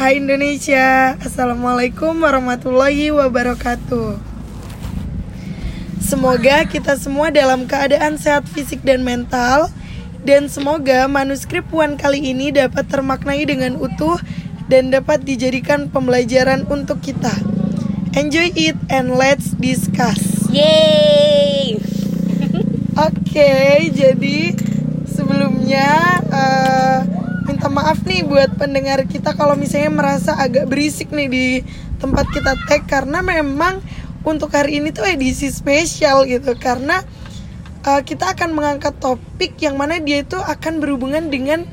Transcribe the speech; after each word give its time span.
Hai 0.00 0.16
Indonesia, 0.16 1.12
Assalamualaikum 1.20 2.24
warahmatullahi 2.24 3.12
wabarakatuh. 3.12 4.16
Semoga 6.00 6.64
kita 6.64 6.96
semua 6.96 7.28
dalam 7.28 7.68
keadaan 7.68 8.16
sehat 8.16 8.48
fisik 8.48 8.80
dan 8.80 9.04
mental 9.04 9.68
Dan 10.24 10.48
semoga 10.48 11.04
manuskrip 11.04 11.68
Puan 11.68 12.00
kali 12.00 12.32
ini 12.32 12.48
dapat 12.48 12.88
termaknai 12.88 13.44
dengan 13.44 13.76
utuh 13.76 14.16
Dan 14.72 14.88
dapat 14.88 15.20
dijadikan 15.20 15.92
pembelajaran 15.92 16.64
untuk 16.72 17.04
kita. 17.04 17.36
Enjoy 18.16 18.56
it 18.56 18.80
and 18.88 19.20
let's 19.20 19.52
discuss. 19.60 20.48
Yeay. 20.48 21.76
Oke, 22.96 23.52
jadi 23.92 24.56
sebelumnya 25.04 26.24
eh, 26.32 27.19
maaf 27.70 28.02
nih 28.02 28.26
buat 28.26 28.58
pendengar 28.58 29.06
kita 29.06 29.38
kalau 29.38 29.54
misalnya 29.54 29.94
merasa 29.94 30.34
agak 30.36 30.66
berisik 30.66 31.14
nih 31.14 31.28
di 31.30 31.46
tempat 32.02 32.26
kita 32.34 32.58
tag 32.66 32.84
karena 32.90 33.22
memang 33.22 33.78
untuk 34.26 34.52
hari 34.52 34.82
ini 34.82 34.92
tuh 34.92 35.06
edisi 35.06 35.48
spesial 35.48 36.28
gitu 36.28 36.58
karena 36.58 37.00
eh, 37.86 38.02
kita 38.04 38.36
akan 38.36 38.52
mengangkat 38.52 38.98
topik 39.00 39.56
yang 39.62 39.78
mana 39.78 40.02
dia 40.02 40.20
itu 40.20 40.36
akan 40.36 40.82
berhubungan 40.82 41.32
dengan 41.32 41.64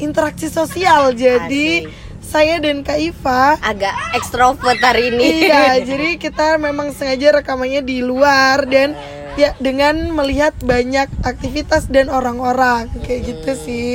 interaksi 0.00 0.48
sosial. 0.48 1.12
Jadi 1.12 1.86
saya 2.20 2.62
dan 2.62 2.86
Kak 2.86 3.00
Iva 3.00 3.58
Agak 3.60 3.94
ekstrovert 4.16 4.80
hari 4.80 5.12
ini. 5.12 5.50
Iya, 5.50 5.78
jadi 5.88 6.16
kita 6.16 6.56
memang 6.56 6.96
sengaja 6.96 7.40
rekamannya 7.40 7.84
di 7.84 8.00
luar 8.00 8.64
dan 8.64 8.96
ya 9.38 9.54
dengan 9.60 10.10
melihat 10.10 10.56
banyak 10.60 11.06
aktivitas 11.22 11.88
dan 11.92 12.08
orang-orang 12.08 12.90
kayak 13.04 13.34
gitu 13.36 13.52
sih. 13.56 13.94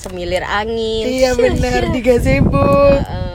Semilir 0.00 0.42
angin. 0.42 1.04
Iya 1.04 1.36
benar 1.38 1.92
di 1.92 2.00
gazebo. 2.00 2.64
Heeh. 2.90 3.28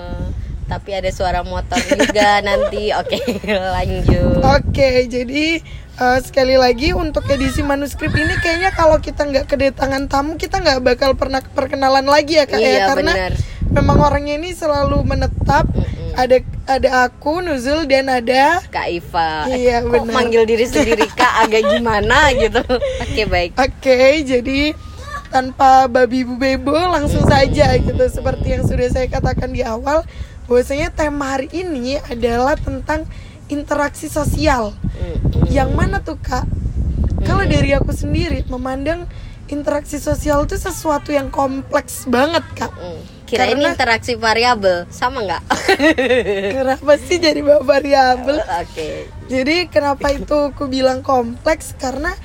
tapi 0.66 0.92
ada 0.92 1.08
suara 1.08 1.46
motor 1.46 1.78
juga 1.78 2.42
nanti. 2.48 2.90
Oke, 2.92 3.22
lanjut. 3.78 4.42
Oke, 4.42 5.06
jadi 5.06 5.62
eh, 5.96 6.20
sekali 6.20 6.58
lagi 6.58 6.90
untuk 6.90 7.22
edisi 7.28 7.62
manuskrip 7.62 8.10
ini 8.12 8.34
kayaknya 8.36 8.74
kalau 8.74 8.98
kita 8.98 9.24
nggak 9.24 9.46
kedatangan 9.46 10.10
tamu 10.10 10.36
kita 10.36 10.58
nggak 10.58 10.82
bakal 10.82 11.14
pernah 11.14 11.46
perkenalan 11.46 12.04
lagi 12.04 12.42
ya 12.42 12.50
kak 12.50 12.58
ya 12.58 12.66
Iya, 12.68 12.84
karena 12.90 13.14
benar. 13.14 13.32
memang 13.72 13.98
orangnya 14.02 14.36
ini 14.36 14.52
selalu 14.52 15.06
menetap. 15.06 15.70
Ada 16.16 16.42
ada 16.66 16.90
aku 17.06 17.44
Nuzul 17.44 17.86
dan 17.86 18.08
ada 18.08 18.58
Kak 18.66 18.88
Iva. 18.90 19.46
Iya, 19.46 19.84
Kok 19.84 19.92
benar. 20.02 20.14
manggil 20.16 20.48
diri 20.48 20.64
sendiri 20.64 21.06
Kak 21.06 21.46
agak 21.46 21.68
gimana 21.70 22.32
gitu. 22.34 22.64
Oke, 23.04 23.28
baik. 23.28 23.52
Oke, 23.54 24.24
jadi 24.24 24.72
tanpa 25.36 25.92
babi 25.92 26.24
bu 26.24 26.40
bebo 26.40 26.72
langsung 26.72 27.28
saja 27.28 27.76
gitu 27.76 28.08
seperti 28.08 28.56
yang 28.56 28.64
sudah 28.64 28.88
saya 28.88 29.12
katakan 29.12 29.52
di 29.52 29.68
awal 29.68 30.08
bahwasanya 30.48 30.96
tema 30.96 31.36
hari 31.36 31.52
ini 31.52 32.00
adalah 32.08 32.56
tentang 32.56 33.04
interaksi 33.52 34.08
sosial. 34.08 34.72
Yang 35.52 35.70
mana 35.76 36.00
tuh 36.00 36.16
kak? 36.16 36.48
Kalau 37.28 37.44
dari 37.44 37.76
aku 37.76 37.92
sendiri 37.92 38.48
memandang 38.48 39.12
interaksi 39.52 40.00
sosial 40.00 40.48
itu 40.48 40.56
sesuatu 40.56 41.12
yang 41.12 41.28
kompleks 41.28 42.08
banget 42.08 42.48
kak. 42.56 42.72
Hmm. 42.72 43.04
Kira 43.28 43.52
ini 43.52 43.60
Karena- 43.60 43.76
interaksi 43.76 44.16
variabel 44.16 44.88
sama 44.88 45.20
nggak? 45.20 45.44
Kenapa 46.64 46.94
sih 46.96 47.20
jadi 47.20 47.44
bawa 47.44 47.60
variabel? 47.60 48.40
Oke. 48.40 49.12
Jadi 49.28 49.68
kenapa 49.68 50.16
itu 50.16 50.56
aku 50.56 50.72
bilang 50.72 51.04
kompleks 51.04 51.76
karena 51.76 52.16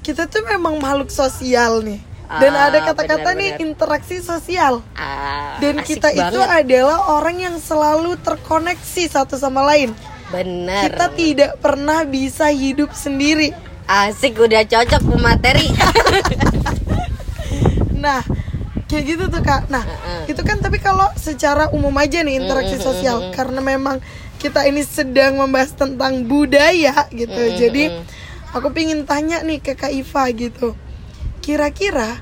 kita 0.00 0.24
tuh 0.24 0.40
memang 0.48 0.80
makhluk 0.80 1.12
sosial 1.12 1.84
nih. 1.84 2.15
Dan 2.26 2.52
Ah, 2.52 2.66
ada 2.66 2.78
kata-kata 2.84 3.30
nih 3.32 3.56
interaksi 3.60 4.18
sosial. 4.18 4.82
Ah, 4.92 5.56
Dan 5.56 5.78
kita 5.80 6.10
itu 6.10 6.36
banget. 6.36 6.66
adalah 6.66 7.14
orang 7.14 7.38
yang 7.38 7.56
selalu 7.56 8.18
terkoneksi 8.18 9.02
satu 9.06 9.34
sama 9.34 9.62
lain. 9.64 9.94
bener. 10.26 10.90
Kita 10.90 11.06
tidak 11.14 11.52
pernah 11.56 12.02
bisa 12.02 12.50
hidup 12.50 12.90
sendiri. 12.90 13.54
Asik 13.86 14.34
udah 14.36 14.62
cocok 14.62 15.02
pemateri. 15.06 15.70
Nah, 17.96 18.22
kayak 18.86 19.04
gitu 19.04 19.24
tuh 19.26 19.40
Kak. 19.40 19.66
Nah, 19.66 19.82
itu 20.26 20.38
kan 20.42 20.60
tapi 20.60 20.78
kalau 20.78 21.08
secara 21.16 21.70
umum 21.70 21.90
aja 21.96 22.22
nih 22.22 22.38
interaksi 22.38 22.76
sosial 22.78 23.32
karena 23.32 23.58
memang 23.58 23.98
kita 24.36 24.62
ini 24.62 24.84
sedang 24.84 25.40
membahas 25.40 25.72
tentang 25.72 26.22
budaya 26.22 27.08
gitu. 27.10 27.40
Jadi 27.56 27.90
aku 28.52 28.68
pingin 28.70 29.02
tanya 29.02 29.42
nih 29.42 29.58
ke 29.58 29.74
Kak 29.74 29.90
Iva 29.90 30.28
gitu. 30.30 30.76
Kira-kira 31.46 32.18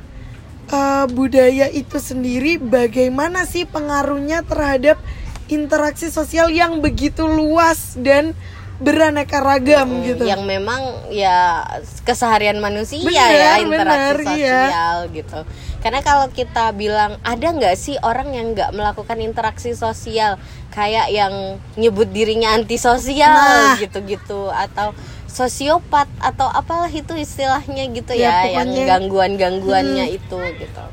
eh, 0.69 1.07
budaya 1.09 1.73
itu 1.73 1.97
sendiri 1.97 2.61
bagaimana 2.61 3.49
sih 3.49 3.65
pengaruhnya 3.65 4.45
terhadap 4.45 5.01
interaksi 5.49 6.12
sosial 6.12 6.53
yang 6.53 6.85
begitu 6.85 7.25
luas 7.25 7.97
dan 7.97 8.37
beraneka 8.83 9.39
ragam 9.39 10.03
gitu. 10.03 10.27
yang 10.27 10.43
memang 10.43 11.07
ya 11.07 11.62
keseharian 12.03 12.59
manusia 12.59 13.07
Bener, 13.07 13.15
ya 13.31 13.53
interaksi 13.62 14.27
bener, 14.27 14.35
iya. 14.35 14.51
sosial 14.67 14.97
gitu 15.15 15.39
karena 15.79 16.01
kalau 16.03 16.27
kita 16.35 16.75
bilang 16.75 17.15
ada 17.23 17.47
nggak 17.55 17.77
sih 17.79 17.95
orang 18.03 18.35
yang 18.35 18.51
nggak 18.51 18.75
melakukan 18.75 19.23
interaksi 19.23 19.79
sosial 19.79 20.43
kayak 20.75 21.06
yang 21.15 21.62
nyebut 21.79 22.11
dirinya 22.11 22.51
antisosial 22.59 23.31
Nah. 23.31 23.79
gitu-gitu 23.79 24.51
atau 24.51 24.91
sosiopat 25.34 26.06
atau 26.22 26.47
apalah 26.47 26.87
itu 26.87 27.11
istilahnya 27.19 27.91
gitu 27.91 28.15
Ya, 28.15 28.47
ya, 28.47 28.62
yang 28.62 28.71
gangguan-gangguannya 28.87 30.15
itu 30.15 30.39
gitu. 30.39 30.84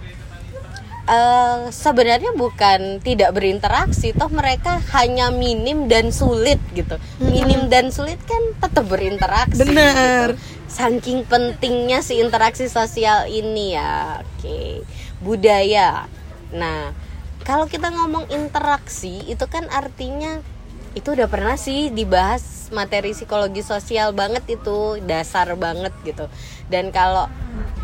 Eh 1.06 1.70
sebenarnya 1.70 2.34
bukan 2.34 3.02
tidak 3.06 3.38
berinteraksi 3.38 4.18
toh 4.18 4.34
mereka 4.34 4.82
hanya 4.98 5.30
minim 5.30 5.86
dan 5.86 6.10
sulit 6.10 6.58
gitu. 6.74 6.98
Minim 7.22 7.70
dan 7.70 7.94
sulit 7.94 8.18
kan 8.26 8.42
tetap 8.58 8.86
berinteraksi 8.90 9.62
Benar. 9.62 10.34
gitu. 10.34 10.60
saking 10.72 11.28
pentingnya 11.28 12.00
si 12.00 12.16
interaksi 12.24 12.66
sosial 12.72 13.28
ini 13.28 13.76
ya 13.76 14.24
oke. 14.24 14.88
Budaya. 15.22 16.08
Nah 16.56 16.96
kalau 17.44 17.68
kita 17.68 17.92
ngomong 17.92 18.30
interaksi 18.32 19.22
itu 19.28 19.46
kan 19.52 19.68
artinya 19.68 20.40
itu 20.92 21.16
udah 21.16 21.28
pernah 21.32 21.56
sih 21.56 21.88
dibahas 21.92 22.68
materi 22.72 23.12
psikologi 23.12 23.64
sosial 23.64 24.12
banget 24.16 24.44
itu 24.60 25.00
dasar 25.04 25.56
banget 25.56 25.92
gitu 26.04 26.28
dan 26.72 26.92
kalau 26.92 27.28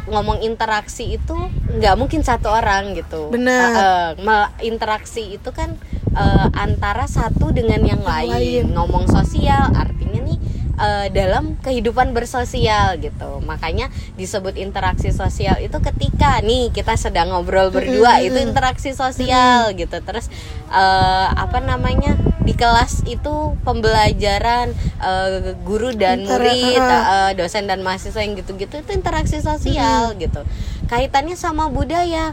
ngomong 0.08 0.40
interaksi 0.40 1.20
itu 1.20 1.36
nggak 1.68 1.96
mungkin 2.00 2.24
satu 2.24 2.48
orang 2.48 2.96
gitu 2.96 3.28
Benar. 3.28 4.16
Mel- 4.24 4.56
interaksi 4.64 5.36
itu 5.36 5.52
kan 5.52 5.76
eh, 6.16 6.48
antara 6.56 7.04
satu 7.12 7.52
dengan 7.52 7.84
yang 7.84 8.00
lain. 8.00 8.32
lain. 8.32 8.66
ngomong 8.72 9.12
sosial 9.12 9.76
artinya 9.76 10.24
nih 10.24 10.40
eh, 10.80 11.08
dalam 11.12 11.60
kehidupan 11.60 12.16
bersosial 12.16 12.96
gitu 13.04 13.44
makanya 13.44 13.92
disebut 14.16 14.56
interaksi 14.56 15.12
sosial 15.12 15.60
itu 15.60 15.76
ketika 15.84 16.40
nih 16.40 16.72
kita 16.72 16.96
sedang 16.96 17.36
ngobrol 17.36 17.68
berdua 17.68 18.24
itu 18.24 18.40
interaksi 18.40 18.96
sosial 18.96 19.76
gitu 19.76 20.00
terus 20.00 20.32
eh, 20.72 21.28
apa 21.36 21.60
namanya 21.60 22.16
di 22.48 22.56
kelas 22.56 23.04
itu 23.04 23.36
pembelajaran 23.62 24.72
eh, 25.04 25.52
guru 25.62 25.92
dan 25.92 26.24
Intera- 26.24 26.48
murid 26.48 26.80
eh, 26.80 27.32
dosen 27.36 27.68
dan 27.68 27.84
mahasiswa 27.84 28.24
yang 28.24 28.40
gitu-gitu 28.40 28.80
itu 28.80 28.92
interaksi 28.96 29.44
sosial 29.44 30.16
gitu. 30.16 30.48
Kaitannya 30.88 31.36
sama 31.36 31.68
budaya. 31.68 32.32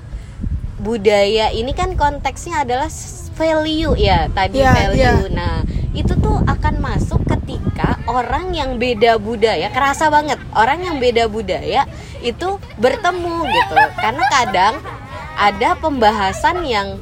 Budaya 0.78 1.48
ini 1.50 1.72
kan 1.72 1.96
konteksnya 1.96 2.62
adalah 2.62 2.90
value 3.34 3.96
ya 3.96 4.28
tadi 4.30 4.60
Ya, 4.60 4.70
value. 4.74 5.00
ya. 5.00 5.12
nah 5.32 5.54
itu 5.94 6.12
tuh 6.18 6.42
akan 6.44 6.74
masuk 6.78 7.22
ketika 7.24 7.98
orang 8.04 8.50
yang 8.52 8.76
beda 8.76 9.16
budaya 9.16 9.70
kerasa 9.70 10.10
banget 10.10 10.36
orang 10.52 10.82
yang 10.82 10.96
beda 10.98 11.26
budaya 11.26 11.86
itu 12.20 12.58
bertemu 12.76 13.36
gitu. 13.48 13.76
Karena 13.96 14.24
kadang 14.28 14.74
ada 15.34 15.70
pembahasan 15.78 16.62
yang 16.62 17.00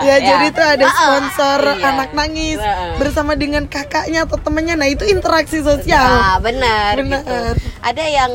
Ya, 0.00 0.16
jadi 0.18 0.46
tuh 0.50 0.64
ada 0.66 0.86
sponsor 0.86 1.58
iya. 1.70 1.86
anak 1.86 2.10
nangis 2.12 2.56
Ah. 2.56 2.96
bersama 2.96 3.34
dengan 3.34 3.64
kakaknya 3.64 4.24
atau 4.24 4.36
temennya. 4.36 4.74
Nah 4.74 4.86
itu 4.86 5.04
interaksi 5.04 5.60
sosial. 5.60 6.00
Nah, 6.00 6.36
benar, 6.38 6.96
Benar. 6.96 7.20
gitu. 7.20 7.36
Ada 7.80 8.04
yang 8.06 8.32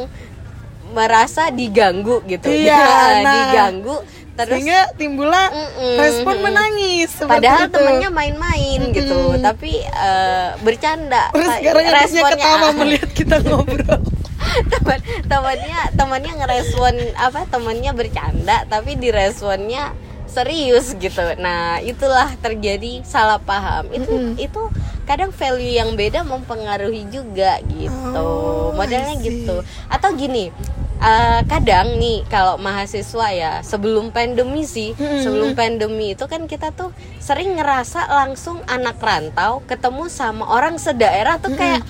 merasa 0.89 1.50
diganggu 1.50 2.21
gitu. 2.24 2.48
Iya, 2.48 2.77
nah. 3.25 3.33
diganggu 3.33 3.98
terus 4.39 4.56
Sehingga 4.56 4.95
timbullah 4.95 5.51
Mm-mm, 5.51 6.00
respon 6.00 6.39
menangis. 6.39 7.12
padahal 7.19 7.68
itu. 7.68 7.75
temennya 7.75 8.07
main-main 8.10 8.80
gitu, 8.89 9.36
tapi 9.38 9.83
eh, 9.83 10.50
bercanda. 10.60 11.27
Terus 11.30 11.50
sekarang 11.60 11.86
responnya- 11.92 12.39
ketawa 12.39 12.69
melihat 12.74 13.10
kita 13.12 13.36
ngobrol. 13.42 14.00
teman 14.71 15.00
temannya 15.27 15.80
temannya 15.94 16.33
ngerespon 16.39 16.95
apa 17.13 17.44
temannya 17.45 17.92
bercanda 17.92 18.63
tapi 18.66 18.95
diresponnya 18.95 19.92
serius 20.29 20.93
gitu 20.95 21.19
nah 21.35 21.81
itulah 21.81 22.29
terjadi 22.37 23.01
salah 23.01 23.37
paham 23.37 23.89
itu 23.89 24.07
Mm-mm. 24.07 24.33
itu 24.37 24.61
kadang 25.03 25.29
value 25.29 25.73
yang 25.73 25.93
beda 25.93 26.21
mempengaruhi 26.21 27.09
juga 27.09 27.57
gitu 27.67 28.13
Oh, 28.13 28.71
modelnya 28.71 29.17
gitu 29.17 29.59
atau 29.85 30.09
gini 30.13 30.53
uh, 30.99 31.41
kadang 31.43 31.97
nih 31.97 32.21
kalau 32.25 32.55
mahasiswa 32.55 33.27
ya 33.29 33.51
sebelum 33.61 34.09
pandemi 34.09 34.63
sih 34.63 34.93
Mm-mm. 34.93 35.19
sebelum 35.19 35.49
pandemi 35.51 36.13
itu 36.13 36.23
kan 36.23 36.45
kita 36.45 36.69
tuh 36.71 36.93
sering 37.17 37.57
ngerasa 37.57 38.05
langsung 38.07 38.61
anak 38.65 39.01
rantau 39.01 39.65
ketemu 39.65 40.05
sama 40.07 40.45
orang 40.47 40.77
sedaerah 40.77 41.37
tuh 41.37 41.53
kayak 41.53 41.81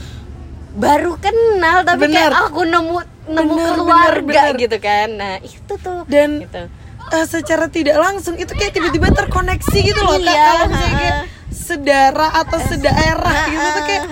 baru 0.71 1.17
kenal 1.17 1.81
tapi 1.81 2.07
kayak 2.07 2.31
Bener. 2.31 2.45
aku 2.45 2.61
nemu 2.63 2.97
nemu 3.27 3.51
Bener, 3.51 3.73
keluarga 3.75 4.21
bener, 4.21 4.47
bener. 4.47 4.61
gitu 4.63 4.77
kan 4.79 5.07
nah 5.11 5.33
itu 5.37 5.73
tuh 5.75 5.99
Dan- 6.05 6.39
gitu. 6.39 6.63
Eh, 7.09 7.25
secara 7.25 7.65
tidak 7.73 7.97
langsung 7.97 8.37
itu 8.37 8.53
kayak 8.53 8.77
tiba-tiba 8.77 9.09
terkoneksi 9.09 9.77
gitu 9.81 10.01
loh 10.05 10.21
kak. 10.21 10.29
Iya, 10.29 10.45
kalau 10.45 10.65
misalnya 10.69 10.97
kayak 10.99 11.17
sedara 11.49 12.27
atau 12.33 12.59
sedaerah 12.61 13.33
ha, 13.33 13.49
gitu 13.49 13.67
tuh 13.69 13.83
kayak 13.85 14.05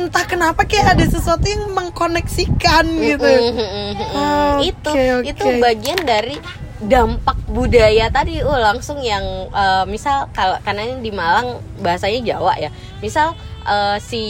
entah 0.00 0.24
kenapa 0.26 0.62
kayak 0.66 0.98
ada 0.98 1.04
sesuatu 1.06 1.46
yang 1.46 1.70
mengkoneksikan 1.70 2.84
gitu. 2.98 3.26
Mm-mm. 3.26 4.58
itu 4.62 4.90
oke. 4.90 5.26
itu 5.26 5.44
bagian 5.62 5.98
dari 6.02 6.38
dampak 6.82 7.38
budaya 7.46 8.10
tadi. 8.10 8.42
Oh 8.42 8.58
langsung 8.58 8.98
yang 8.98 9.22
eh, 9.50 9.84
misal 9.86 10.30
kalau 10.34 10.58
karena 10.66 10.90
ini 10.90 11.06
di 11.06 11.12
Malang 11.14 11.62
bahasanya 11.78 12.34
Jawa 12.34 12.58
ya. 12.58 12.70
Misal 12.98 13.38
eh, 13.66 14.02
si 14.02 14.22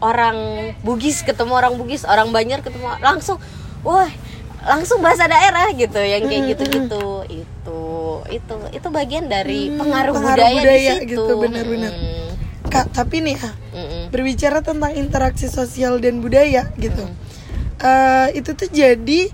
orang 0.00 0.72
Bugis 0.80 1.20
ketemu 1.20 1.52
orang 1.52 1.76
Bugis 1.76 2.08
orang 2.08 2.32
Banjar 2.32 2.64
ketemu 2.64 2.88
langsung 3.04 3.36
wah 3.84 4.08
langsung 4.62 4.98
bahasa 4.98 5.26
daerah 5.26 5.70
gitu 5.72 5.98
yang 5.98 6.26
kayak 6.26 6.42
gitu-gitu 6.54 7.04
itu 7.30 7.80
itu 8.28 8.56
itu 8.74 8.88
bagian 8.90 9.26
dari 9.26 9.70
Hmm, 9.70 9.78
pengaruh, 9.80 10.14
pengaruh 10.18 10.44
budaya, 10.44 10.58
budaya 10.60 10.78
di 10.78 11.00
situ 11.06 11.12
gitu, 11.14 11.32
benar-benar. 11.38 11.92
Mm-mm. 11.94 12.28
kak 12.68 12.86
tapi 12.92 13.16
nih 13.22 13.36
ya 13.38 13.52
Mm-mm. 13.72 14.02
berbicara 14.10 14.58
tentang 14.60 14.92
interaksi 14.92 15.46
sosial 15.46 15.98
dan 16.02 16.20
budaya 16.20 16.68
gitu 16.76 17.06
Eh, 17.78 18.28
itu 18.34 18.58
tuh 18.58 18.66
jadi 18.66 19.30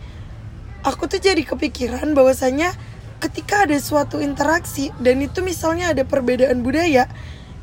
aku 0.84 1.08
tuh 1.08 1.16
jadi 1.16 1.40
kepikiran 1.40 2.12
bahwasanya 2.12 2.76
ketika 3.16 3.64
ada 3.64 3.72
suatu 3.80 4.20
interaksi 4.20 4.92
dan 5.00 5.24
itu 5.24 5.40
misalnya 5.40 5.96
ada 5.96 6.04
perbedaan 6.04 6.60
budaya 6.60 7.08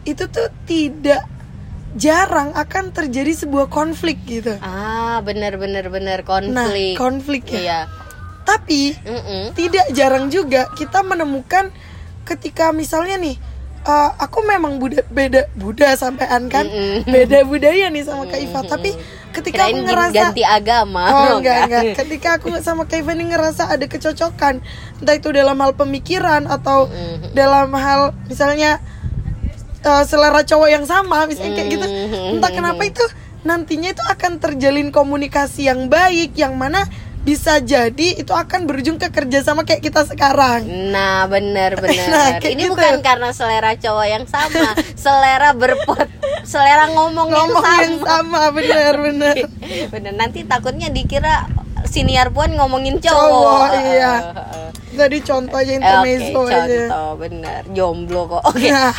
itu 0.10 0.26
tuh 0.26 0.50
tidak 0.66 1.22
jarang 1.96 2.56
akan 2.56 2.96
terjadi 2.96 3.36
sebuah 3.36 3.68
konflik 3.68 4.20
gitu. 4.24 4.56
Ah 4.64 5.20
bener 5.26 5.60
bener 5.60 5.92
bener 5.92 6.24
nah 6.24 6.70
konflik. 6.72 6.96
konflik 6.96 7.44
ya. 7.52 7.60
Iya. 7.60 7.80
Tapi 8.42 8.96
Mm-mm. 9.06 9.44
tidak 9.54 9.92
jarang 9.94 10.32
juga 10.32 10.68
kita 10.74 11.04
menemukan 11.04 11.70
ketika 12.26 12.72
misalnya 12.72 13.20
nih 13.20 13.36
eh, 13.82 14.10
aku 14.18 14.46
memang 14.46 14.80
buda, 14.80 15.04
beda 15.12 15.52
Buddha 15.54 15.94
sampean 16.00 16.48
kan? 16.48 16.66
Mm-mm. 16.66 17.06
beda 17.06 17.44
budaya 17.46 17.92
nih 17.92 18.04
sama 18.08 18.26
Kak 18.28 18.40
Iva. 18.40 18.62
Tapi 18.66 18.92
ketika 19.32 19.68
Kirain 19.68 19.76
aku 19.80 19.88
ngerasa 19.88 20.16
ganti 20.32 20.44
agama. 20.44 21.04
Oh 21.08 21.40
enggak 21.40 21.58
enggak. 21.68 21.84
ketika 22.04 22.30
aku 22.40 22.56
sama 22.64 22.88
Kak 22.88 23.04
Iva 23.04 23.12
ini 23.14 23.32
ngerasa 23.36 23.68
ada 23.68 23.86
kecocokan. 23.86 24.64
Entah 25.04 25.16
itu 25.16 25.30
dalam 25.32 25.60
hal 25.60 25.76
pemikiran 25.76 26.48
atau 26.48 26.88
Mm-mm. 26.88 27.36
dalam 27.36 27.68
hal 27.76 28.16
misalnya 28.32 28.80
eh, 29.82 30.04
selera 30.06 30.42
cowok 30.42 30.70
yang 30.70 30.86
sama 30.86 31.26
misalnya 31.26 31.58
kayak 31.58 31.70
gitu. 31.70 31.86
Mm-mm. 31.86 32.38
entah 32.38 32.52
kenapa 32.52 32.82
itu 32.82 33.04
nantinya 33.42 33.90
itu 33.90 34.04
akan 34.06 34.38
terjalin 34.38 34.94
komunikasi 34.94 35.66
yang 35.66 35.90
baik 35.90 36.38
yang 36.38 36.54
mana 36.56 36.86
bisa 37.22 37.62
jadi 37.62 38.18
itu 38.18 38.34
akan 38.34 38.66
berujung 38.66 38.98
ke 38.98 39.14
kerja 39.14 39.46
sama 39.46 39.62
kayak 39.62 39.86
kita 39.86 40.02
sekarang. 40.10 40.66
Nah 40.90 41.30
bener 41.30 41.78
Nah, 42.10 42.42
kayak 42.42 42.54
Ini 42.58 42.66
gitu. 42.66 42.74
bukan 42.74 42.98
karena 43.06 43.30
selera 43.30 43.78
cowok 43.78 44.08
yang 44.10 44.26
sama. 44.26 44.74
Selera 44.98 45.54
berpot 45.54 46.10
Selera 46.42 46.90
ngomong, 46.90 47.30
ngomong 47.30 47.62
yang 47.62 47.78
yang 47.78 47.96
sama. 48.02 48.50
sama 48.50 48.58
bener 48.58 48.94
bener 48.98 49.36
Bener 49.94 50.14
nanti 50.18 50.42
takutnya 50.42 50.90
dikira 50.90 51.46
Siniar 51.84 52.30
puan 52.30 52.54
ngomongin 52.54 52.98
cowok, 52.98 53.18
Cowok, 53.18 53.68
iya. 53.88 54.14
Tadi 54.92 55.18
contoh 55.20 55.56
aja 55.56 55.72
Eh, 55.72 55.72
Oke 55.72 55.80
intermezzo 55.80 56.40
aja. 56.44 56.62
contoh 56.62 57.10
bener. 57.18 57.62
Jomblo 57.72 58.22
kok. 58.28 58.44
Oke. 58.46 58.68
Nah, 58.68 58.94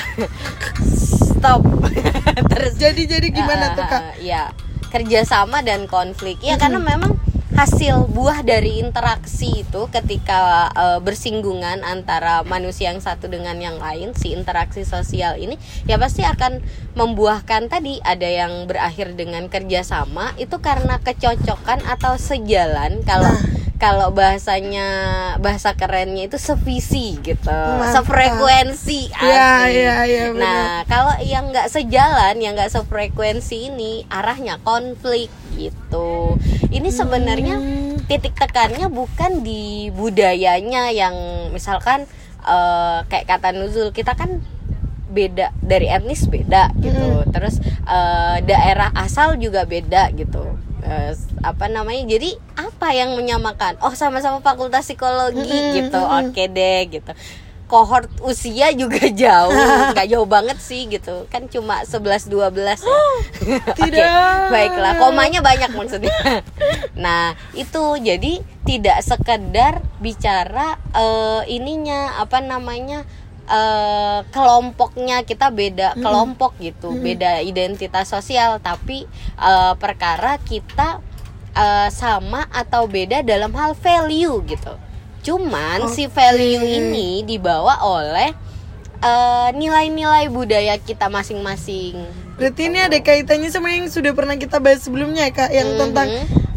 stop. 0.82 1.60
Terus. 2.50 2.72
Jadi 2.76 3.02
jadi 3.04 3.28
gimana 3.28 3.74
tuh 3.74 3.84
kak? 3.84 4.02
Ya 4.18 4.50
kerjasama 4.88 5.60
dan 5.60 5.86
konflik. 5.86 6.36
Ya 6.40 6.56
karena 6.56 6.76
memang 6.76 7.16
hasil 7.52 8.08
buah 8.08 8.40
dari 8.40 8.80
interaksi 8.80 9.62
itu 9.62 9.86
ketika 9.92 10.72
eh, 10.72 10.98
bersinggungan 11.04 11.84
antara 11.84 12.40
manusia 12.48 12.90
yang 12.90 13.00
satu 13.04 13.28
dengan 13.28 13.56
yang 13.60 13.76
lain 13.76 14.16
si 14.16 14.32
interaksi 14.32 14.88
sosial 14.88 15.36
ini 15.36 15.60
ya 15.84 16.00
pasti 16.00 16.24
akan 16.24 16.64
membuahkan 16.96 17.68
tadi 17.68 18.00
ada 18.00 18.26
yang 18.26 18.64
berakhir 18.64 19.12
dengan 19.14 19.52
kerjasama 19.52 20.32
itu 20.40 20.56
karena 20.64 20.96
kecocokan 21.00 21.84
atau 21.84 22.16
sejalan 22.16 23.04
kalau 23.04 23.32
kalau 23.82 24.14
bahasanya 24.14 24.86
bahasa 25.42 25.74
kerennya 25.74 26.30
itu 26.30 26.38
sevisi 26.38 27.18
gitu 27.18 27.50
Mantap. 27.50 28.06
sefrekuensi 28.06 29.10
iya, 29.10 29.66
iya, 30.06 30.24
benar. 30.30 30.38
nah 30.38 30.70
kalau 30.86 31.18
yang 31.26 31.50
nggak 31.50 31.66
sejalan 31.66 32.38
yang 32.38 32.54
nggak 32.54 32.70
sefrekuensi 32.70 33.74
ini 33.74 34.06
arahnya 34.06 34.62
konflik 34.62 35.28
gitu. 35.54 36.36
Ini 36.68 36.88
sebenarnya 36.88 37.56
Hmm. 37.56 38.00
titik 38.08 38.34
tekannya 38.34 38.88
bukan 38.88 39.40
di 39.40 39.92
budayanya 39.92 40.90
yang 40.90 41.14
misalkan 41.50 42.04
eh, 42.42 42.98
kayak 43.06 43.26
kata 43.30 43.54
Nuzul 43.54 43.94
kita 43.94 44.18
kan 44.18 44.42
beda 45.12 45.52
dari 45.62 45.86
etnis 45.86 46.26
beda 46.26 46.72
gitu. 46.80 47.22
Terus 47.30 47.60
eh, 47.86 48.36
daerah 48.42 48.90
asal 48.96 49.38
juga 49.38 49.62
beda 49.62 50.10
gitu. 50.12 50.42
Eh, 50.82 51.14
apa 51.46 51.70
namanya 51.70 52.02
jadi 52.10 52.34
apa 52.58 52.90
yang 52.90 53.14
menyamakan? 53.14 53.78
Oh 53.78 53.94
sama-sama 53.94 54.42
fakultas 54.42 54.82
psikologi 54.82 55.46
gitu. 55.78 56.00
oke 56.02 56.42
deh 56.50 56.90
gitu 56.90 57.12
kohort 57.72 58.12
usia 58.20 58.68
juga 58.76 59.08
jauh. 59.24 59.56
Nggak 59.96 60.08
jauh 60.12 60.28
banget 60.28 60.60
sih 60.60 60.84
gitu. 60.92 61.24
Kan 61.32 61.48
cuma 61.48 61.80
11 61.88 62.28
12 62.28 62.28
ya. 62.28 62.76
Oke, 63.72 63.88
Tidak. 63.88 64.52
baiklah. 64.52 65.00
Komanya 65.00 65.40
banyak 65.40 65.72
maksudnya. 65.72 66.12
Nah 66.92 67.32
itu 67.56 67.96
jadi 67.96 68.44
tidak 68.68 69.00
sekedar 69.00 69.80
bicara 70.04 70.76
eh, 70.92 71.42
ininya 71.48 72.20
apa 72.20 72.44
namanya 72.44 73.08
eh, 73.48 74.20
kelompoknya 74.28 75.24
kita 75.24 75.48
beda 75.48 75.96
kelompok 75.96 76.60
gitu. 76.60 76.92
Beda 77.00 77.40
identitas 77.40 78.12
sosial 78.12 78.60
tapi 78.60 79.08
eh, 79.40 79.74
perkara 79.80 80.36
kita 80.44 81.00
eh, 81.56 81.88
sama 81.88 82.44
atau 82.52 82.84
beda 82.84 83.24
dalam 83.24 83.56
hal 83.56 83.72
value 83.72 84.44
gitu 84.44 84.91
cuman 85.22 85.86
si 85.86 86.10
value 86.10 86.66
ini 86.66 87.22
dibawa 87.22 87.82
oleh 87.86 88.34
eh, 89.02 89.48
nilai-nilai 89.54 90.26
budaya 90.30 90.78
kita 90.78 91.06
masing-masing. 91.10 91.94
Berarti 92.38 92.62
ini 92.66 92.78
ada 92.82 92.98
kaitannya 92.98 93.50
sama 93.50 93.70
yang 93.70 93.86
sudah 93.86 94.14
pernah 94.14 94.34
kita 94.34 94.58
bahas 94.58 94.82
sebelumnya 94.82 95.30
ya 95.30 95.34
kak 95.34 95.50
yang 95.54 95.78
tentang 95.78 96.08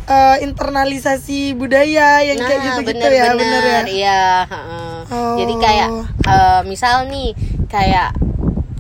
eh, 0.06 0.38
internalisasi 0.46 1.54
budaya 1.58 2.22
yang 2.26 2.42
kayak 2.42 2.62
gitu-gitu 2.82 3.06
ya 3.06 3.34
bener 3.34 3.64
ya? 3.64 3.82
Iya, 3.86 4.24
heeh. 4.50 4.98
Oh. 5.14 5.38
Jadi 5.38 5.54
kayak 5.62 5.90
eh, 6.26 6.62
misal 6.66 7.06
nih 7.10 7.38
kayak 7.70 8.18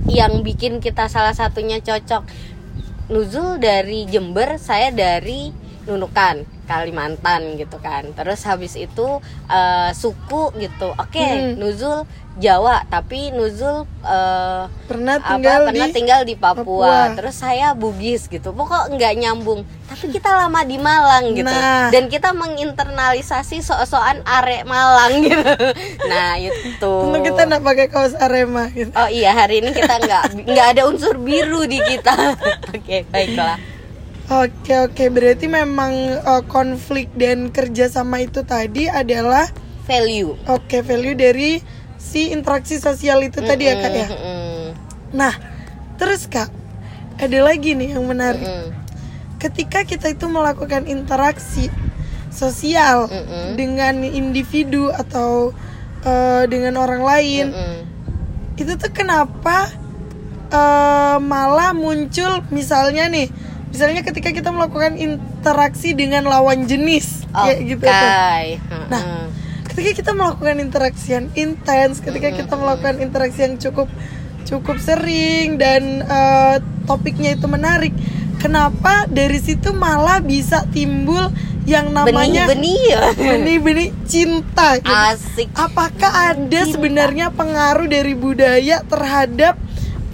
yang 0.09 0.45
bikin 0.45 0.81
kita 0.81 1.09
salah 1.09 1.33
satunya 1.33 1.81
cocok. 1.81 2.25
Nuzul 3.05 3.62
dari 3.62 4.09
Jember, 4.09 4.57
saya 4.57 4.89
dari 4.89 5.53
Nunukan, 5.86 6.41
Kalimantan 6.65 7.55
gitu 7.55 7.77
kan. 7.77 8.12
Terus 8.12 8.41
habis 8.43 8.74
itu 8.75 9.07
eh, 9.48 9.89
suku 9.91 10.51
gitu. 10.57 10.91
Oke, 10.93 11.22
Hmm. 11.22 11.55
Nuzul 11.55 12.03
Jawa, 12.36 12.84
tapi 12.86 13.31
Nuzul 13.31 13.88
eh, 14.01 14.63
pernah 14.84 15.15
apa 15.15 15.29
tinggal 15.31 15.60
pernah 15.63 15.88
di 15.88 15.93
tinggal 15.93 16.22
di 16.22 16.36
Papua. 16.36 16.60
Papua. 16.60 17.15
terus 17.15 17.36
saya 17.36 17.72
Bugis 17.72 18.27
gitu 18.27 18.51
pokok 18.51 18.91
nggak 18.91 19.13
nyambung 19.15 19.63
tapi 19.86 20.12
kita 20.12 20.27
lama 20.36 20.62
di 20.62 20.75
Malang 20.75 21.31
gitu 21.31 21.48
Nah. 21.48 21.88
dan 21.89 22.05
kita 22.05 22.36
menginternalisasi 22.75 23.62
sok-sokan 23.62 24.19
arek 24.22 24.62
Malang 24.63 25.24
gitu 25.24 25.53
nah 26.12 26.36
itu 26.36 26.91
Untung 27.01 27.24
kita 27.24 27.48
nggak 27.48 27.63
pakai 27.63 27.88
kaos 27.88 28.13
Arema 28.13 28.67
gitu 28.69 28.91
oh 28.91 29.07
iya 29.07 29.31
hari 29.31 29.60
ini 29.60 29.72
kita 29.72 29.95
nggak 29.98 30.24
nggak 30.43 30.67
ada 30.69 30.81
unsur 30.86 31.15
biru 31.15 31.63
di 31.63 31.79
kita 31.79 32.36
oke 32.75 32.98
baiklah 33.07 33.55
Oke 34.25 34.74
oke 34.74 35.05
berarti 35.13 35.46
memang 35.46 35.94
eh, 36.17 36.44
konflik 36.50 37.13
dan 37.13 37.53
kerjasama 37.53 38.25
itu 38.25 38.41
tadi 38.41 38.89
adalah 38.89 39.46
value 39.86 40.34
oke 40.50 40.82
value 40.82 41.13
dari 41.13 41.62
si 42.01 42.34
interaksi 42.34 42.82
sosial 42.82 43.22
itu 43.22 43.38
tadi 43.46 43.70
ya 43.70 43.77
kak 43.77 43.94
ya. 43.94 44.08
Mm-mm. 44.10 44.62
Nah 45.13 45.34
terus 46.01 46.25
kak 46.25 46.50
ada 47.22 47.39
lagi 47.46 47.77
nih 47.77 47.94
yang 47.94 48.10
menarik. 48.10 48.41
Mm-mm. 48.41 48.74
Ketika 49.38 49.86
kita 49.86 50.10
itu 50.10 50.25
melakukan 50.25 50.89
interaksi 50.89 51.70
sosial 52.34 53.05
Mm-mm. 53.05 53.53
dengan 53.53 54.01
individu 54.01 54.89
atau 54.89 55.53
eh, 56.01 56.50
dengan 56.50 56.82
orang 56.82 57.05
lain, 57.05 57.46
Mm-mm. 57.53 57.77
itu 58.58 58.74
tuh 58.74 58.89
kenapa 58.89 59.70
eh, 60.50 61.17
malah 61.22 61.77
muncul 61.77 62.41
misalnya 62.50 63.05
nih 63.05 63.29
misalnya 63.75 64.08
ketika 64.08 64.32
kita 64.32 64.55
melakukan 64.55 64.96
interaksi 64.96 65.91
dengan 65.91 66.24
lawan 66.32 66.63
jenis 66.63 67.27
Oke. 67.36 67.44
kayak 67.44 67.60
gitu 67.67 67.84
tuh. 67.84 68.12
Nah, 68.88 69.03
ketika 69.67 69.91
kita 70.00 70.12
melakukan 70.15 70.55
interaksi 70.63 71.12
yang 71.12 71.27
intens, 71.36 72.00
ketika 72.00 72.32
kita 72.32 72.55
melakukan 72.55 73.03
interaksi 73.03 73.44
yang 73.44 73.60
cukup 73.60 73.91
cukup 74.48 74.79
sering 74.79 75.60
dan 75.60 76.08
eh, 76.08 76.55
topiknya 76.88 77.36
itu 77.36 77.51
menarik, 77.51 77.91
kenapa 78.39 79.12
dari 79.12 79.44
situ 79.44 79.75
malah 79.75 80.24
bisa 80.24 80.63
timbul 80.72 81.27
yang 81.67 81.91
namanya 81.91 82.48
benih-benih 82.48 82.82
ya. 82.88 83.00
benih-benih 83.17 83.89
cinta? 84.08 84.79
gitu. 84.79 84.88
Asik. 84.88 85.50
Apakah 85.58 86.32
ada 86.32 86.62
Cinta. 86.63 86.72
sebenarnya 86.77 87.34
pengaruh 87.34 87.89
dari 87.89 88.13
budaya 88.15 88.86
terhadap 88.86 89.60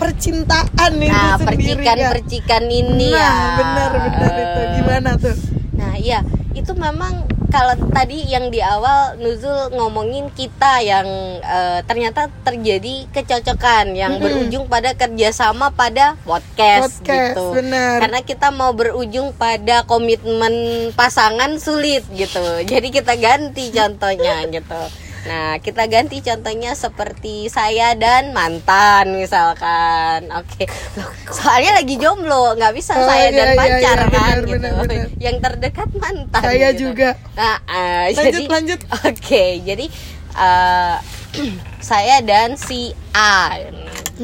percintaan 0.01 0.91
itu 0.97 1.13
Nah, 1.13 1.37
sendiri 1.37 1.77
ya? 1.77 1.93
percikan-percikan 1.93 2.63
ini 2.65 3.09
nah, 3.13 3.21
ya. 3.21 3.31
benar 3.61 3.89
benar 4.01 4.33
itu 4.35 4.61
gimana 4.75 5.09
tuh? 5.15 5.35
Nah, 5.77 5.93
iya, 5.97 6.19
itu 6.51 6.73
memang 6.73 7.13
kalau 7.47 7.75
tadi 7.91 8.23
yang 8.25 8.47
di 8.47 8.63
awal 8.63 9.19
Nuzul 9.19 9.75
ngomongin 9.75 10.31
kita 10.31 10.79
yang 10.79 11.03
eh, 11.37 11.83
ternyata 11.83 12.31
terjadi 12.41 13.11
kecocokan 13.11 13.91
yang 13.91 14.15
Mm-mm. 14.15 14.23
berujung 14.23 14.65
pada 14.65 14.95
kerjasama 14.95 15.67
pada 15.69 16.15
podcast, 16.23 17.03
Podcast, 17.03 17.35
gitu. 17.35 17.45
benar. 17.51 17.99
Karena 17.99 18.19
kita 18.23 18.47
mau 18.49 18.71
berujung 18.71 19.35
pada 19.35 19.83
komitmen 19.83 20.53
pasangan 20.95 21.59
sulit 21.59 22.07
gitu. 22.15 22.39
Jadi 22.63 22.87
kita 22.89 23.19
ganti 23.19 23.67
contohnya 23.69 24.47
gitu. 24.47 24.81
Nah, 25.21 25.61
kita 25.61 25.85
ganti 25.85 26.17
contohnya 26.25 26.73
seperti 26.73 27.45
saya 27.45 27.93
dan 27.93 28.33
mantan 28.33 29.13
misalkan. 29.13 30.25
Oke. 30.33 30.65
Loh, 30.97 31.09
Soalnya 31.29 31.77
lagi 31.77 31.95
jomblo, 32.01 32.57
nggak 32.57 32.73
bisa 32.73 32.97
Oh, 32.97 33.05
saya 33.05 33.29
iya, 33.29 33.37
dan 33.37 33.47
iya, 33.53 33.57
pacar 33.57 33.97
iya, 34.01 34.07
kan 34.09 34.37
benar, 34.49 34.73
gitu. 34.81 34.95
Yang 35.21 35.37
terdekat 35.45 35.89
mantan. 35.93 36.41
Saya 36.41 36.69
gitu. 36.73 36.89
juga. 36.89 37.09
Nah, 37.37 37.57
ah, 37.69 38.05
Lanjut, 38.09 38.25
jadi 38.25 38.43
lanjut. 38.49 38.79
Oke, 39.09 39.45
jadi 39.61 39.85
eh, 40.33 40.95
saya 41.93 42.15
dan 42.25 42.57
si 42.57 42.89
A. 43.13 43.61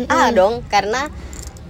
A 0.10 0.22
dong, 0.34 0.66
karena 0.66 1.10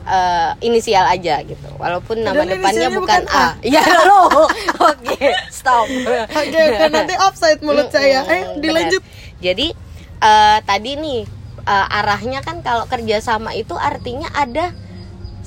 eh, 0.07 0.51
inisial 0.63 1.03
aja 1.03 1.43
gitu. 1.43 1.67
Walaupun 1.75 2.23
nama 2.23 2.47
Dan 2.47 2.57
depannya 2.57 2.87
bukan, 2.95 3.27
bukan 3.27 3.35
A. 3.35 3.59
Iya 3.59 3.83
loh. 4.07 4.47
Oke, 4.95 5.35
stop. 5.51 5.85
Oke, 6.31 6.59
oke 6.63 6.85
nanti 6.95 7.15
offside 7.19 7.59
mulut 7.59 7.91
saya. 7.91 8.23
Ayo 8.23 8.63
dilanjut. 8.63 9.03
Jadi 9.39 9.73
eh, 10.21 10.59
tadi 10.65 10.91
nih 10.97 11.21
eh, 11.65 11.95
arahnya 11.97 12.41
kan 12.41 12.61
kalau 12.65 12.89
kerjasama 12.89 13.53
itu 13.53 13.73
artinya 13.77 14.29
ada 14.33 14.73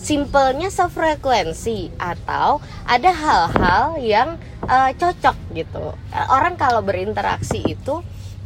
simpelnya 0.00 0.72
sefrekuensi 0.72 1.92
atau 2.00 2.64
ada 2.88 3.10
hal-hal 3.12 4.00
yang 4.00 4.28
eh, 4.64 4.90
cocok 4.96 5.36
gitu. 5.52 5.94
Orang 6.30 6.56
kalau 6.56 6.80
berinteraksi 6.80 7.60
itu 7.62 8.00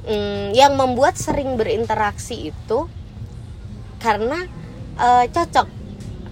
mm, 0.08 0.56
yang 0.56 0.74
membuat 0.74 1.14
sering 1.16 1.54
berinteraksi 1.54 2.50
itu 2.50 2.88
karena 4.02 4.48
eh, 4.98 5.24
cocok 5.30 5.83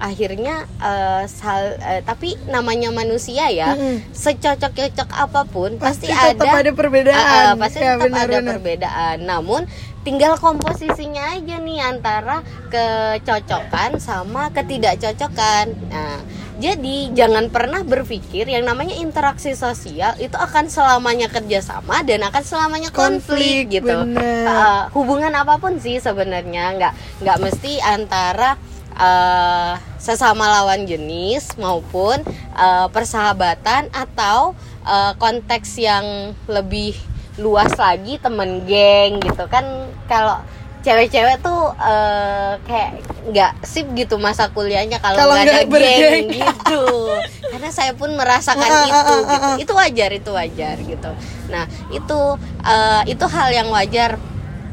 akhirnya 0.03 0.67
eh, 0.77 1.23
sal- 1.25 1.79
eh, 1.79 2.03
tapi 2.03 2.35
namanya 2.45 2.91
manusia 2.91 3.47
ya 3.47 3.73
Mm-mm. 3.73 4.03
secocok-cocok 4.11 5.09
apa 5.09 5.47
pun 5.47 5.79
pasti, 5.79 6.11
Pasti 6.11 6.35
tetap 6.35 6.51
ada 6.51 6.59
ada 6.61 6.73
perbedaan. 6.75 7.15
Ah, 7.17 7.45
ah, 7.45 7.55
pasti 7.55 7.79
Ya, 7.79 7.95
tetap 7.95 8.03
benar, 8.05 8.25
ada 8.25 8.37
benar. 8.37 8.51
perbedaan 8.53 9.17
namun 9.23 9.63
tinggal 10.03 10.35
komposisinya 10.37 11.33
aja 11.33 11.57
nih 11.57 11.79
antara 11.79 12.43
kecocokan 12.67 13.97
sama 13.97 14.51
ketidakcocokan 14.51 15.67
nah 15.89 16.19
jadi 16.55 17.11
jangan 17.11 17.51
pernah 17.51 17.83
berpikir 17.83 18.47
yang 18.47 18.63
namanya 18.63 18.95
interaksi 18.95 19.51
sosial 19.53 20.15
itu 20.17 20.35
akan 20.35 20.67
selamanya 20.67 21.27
kerjasama 21.27 22.03
dan 22.03 22.23
akan 22.23 22.39
selamanya 22.41 22.91
konflik, 22.91 23.67
Konflik, 23.67 23.81
gitu 23.81 23.91
benar. 24.07 24.47
Ah, 24.47 24.83
hubungan 24.93 25.33
apa 25.33 25.59
pun 25.59 25.79
sih 25.79 25.99
sebenarnya 25.99 26.77
nggak 26.77 26.93
nggak 27.19 27.39
mesti 27.41 27.79
antara 27.79 28.55
eh, 28.95 29.73
sesama 29.97 30.49
lawan 30.61 30.85
jenis 30.85 31.55
maupun 31.57 32.21
eh, 32.57 32.87
persahabatan 32.93 33.89
atau 33.91 34.53
eh, 34.85 35.13
konteks 35.17 35.79
yang 35.79 36.35
lebih 36.47 36.95
luas 37.41 37.73
lagi 37.81 38.21
temen 38.21 38.65
geng 38.69 39.21
gitu 39.21 39.45
kan. 39.49 39.65
Kalau 40.05 40.45
cewek-cewek 40.83 41.41
tuh 41.41 41.73
eh, 41.79 42.53
kayak 42.67 42.93
nggak 43.23 43.53
sip 43.63 43.87
gitu 43.95 44.19
masa 44.19 44.51
kuliahnya 44.51 44.99
kalau 44.99 45.31
nggak 45.31 45.47
ada 45.47 45.63
bergeng. 45.71 46.27
geng 46.27 46.43
gitu. 46.43 46.85
Karena 47.53 47.71
saya 47.71 47.93
pun 47.95 48.11
merasakan 48.19 48.67
Ah, 48.67 48.83
ah, 48.83 48.87
itu 48.89 49.15
ah, 49.15 49.21
gitu. 49.23 49.49
itu 49.63 49.73
wajar 49.79 50.11
itu 50.11 50.31
wajar 50.35 50.77
gitu. 50.83 51.11
Nah 51.53 51.65
itu 51.95 52.21
eh, 52.67 53.03
itu 53.07 53.25
hal 53.31 53.49
yang 53.55 53.69
wajar 53.71 54.19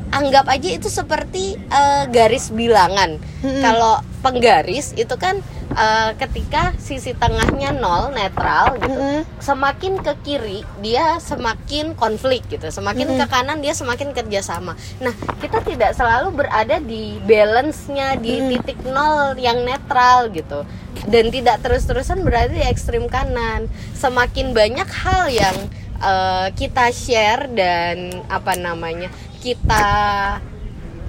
anggap 0.10 0.46
aja 0.50 0.70
itu 0.70 0.89
seperti 0.89 1.56
eh, 1.58 2.04
garis 2.10 2.50
bilangan 2.50 3.22
Mm-mm. 3.42 3.62
kalau 3.62 4.01
penggaris 4.20 4.98
itu 4.98 5.16
kan 5.16 5.39
eh, 5.74 6.12
ketika 6.18 6.74
sisi 6.82 7.13
tengahnya 7.13 7.72
nol 7.72 8.10
netral 8.12 8.75
gitu 8.82 8.89
Mm-mm. 8.89 9.22
semakin 9.38 10.01
ke 10.01 10.13
kiri 10.25 10.60
dia 10.82 11.22
semakin 11.22 11.94
konflik 11.94 12.42
gitu 12.50 12.68
semakin 12.74 13.16
Mm-mm. 13.16 13.20
ke 13.22 13.25
kanan 13.30 13.62
dia 13.62 13.78
semakin 13.78 14.12
kerjasama 14.12 14.74
nah 15.00 15.13
kita 15.39 15.62
tidak 15.62 15.94
selalu 15.94 16.44
berada 16.44 16.82
di 16.82 17.22
balance-nya 17.24 18.18
di 18.18 18.42
Mm. 18.42 18.50
titik 18.50 18.80
nol 18.89 19.38
yang 19.38 19.62
netral 19.62 20.34
gitu 20.34 20.66
dan 21.08 21.32
tidak 21.32 21.62
terus-terusan 21.63 22.25
berada 22.25 22.51
di 22.51 22.66
ekstrim 22.66 23.08
kanan 23.08 23.70
semakin 23.96 24.51
banyak 24.51 24.89
hal 24.89 25.30
yang 25.30 25.56
eh, 26.01 26.48
kita 26.58 26.92
share 26.92 27.48
dan 27.54 28.10
apa 28.28 28.56
namanya 28.58 29.08
kita 29.39 29.86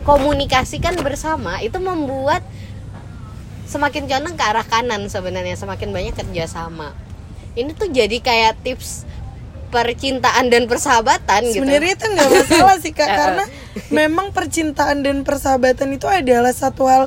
komunikasikan 0.03 0.97
bersama 0.99 1.61
itu 1.61 1.77
membuat 1.77 2.41
semakin 3.65 4.07
condong 4.07 4.35
ke 4.35 4.43
arah 4.43 4.65
kanan 4.65 5.07
sebenarnya 5.07 5.55
semakin 5.55 5.91
banyak 5.91 6.15
kerjasama 6.15 6.91
ini 7.53 7.71
tuh 7.71 7.87
jadi 7.87 8.17
kayak 8.19 8.63
tips 8.63 9.07
percintaan 9.69 10.51
dan 10.51 10.67
persahabatan 10.67 11.47
gitu 11.47 11.63
Sebenarnya 11.63 11.95
itu 11.95 12.07
nggak 12.09 12.29
masalah 12.29 12.77
sih 12.79 12.91
kak 12.91 13.07
Eh, 13.07 13.09
eh. 13.09 13.17
karena 13.17 13.45
memang 13.89 14.27
percintaan 14.31 14.99
dan 15.01 15.23
persahabatan 15.23 15.95
itu 15.95 16.07
adalah 16.07 16.51
satu 16.51 16.83
hal 16.85 17.07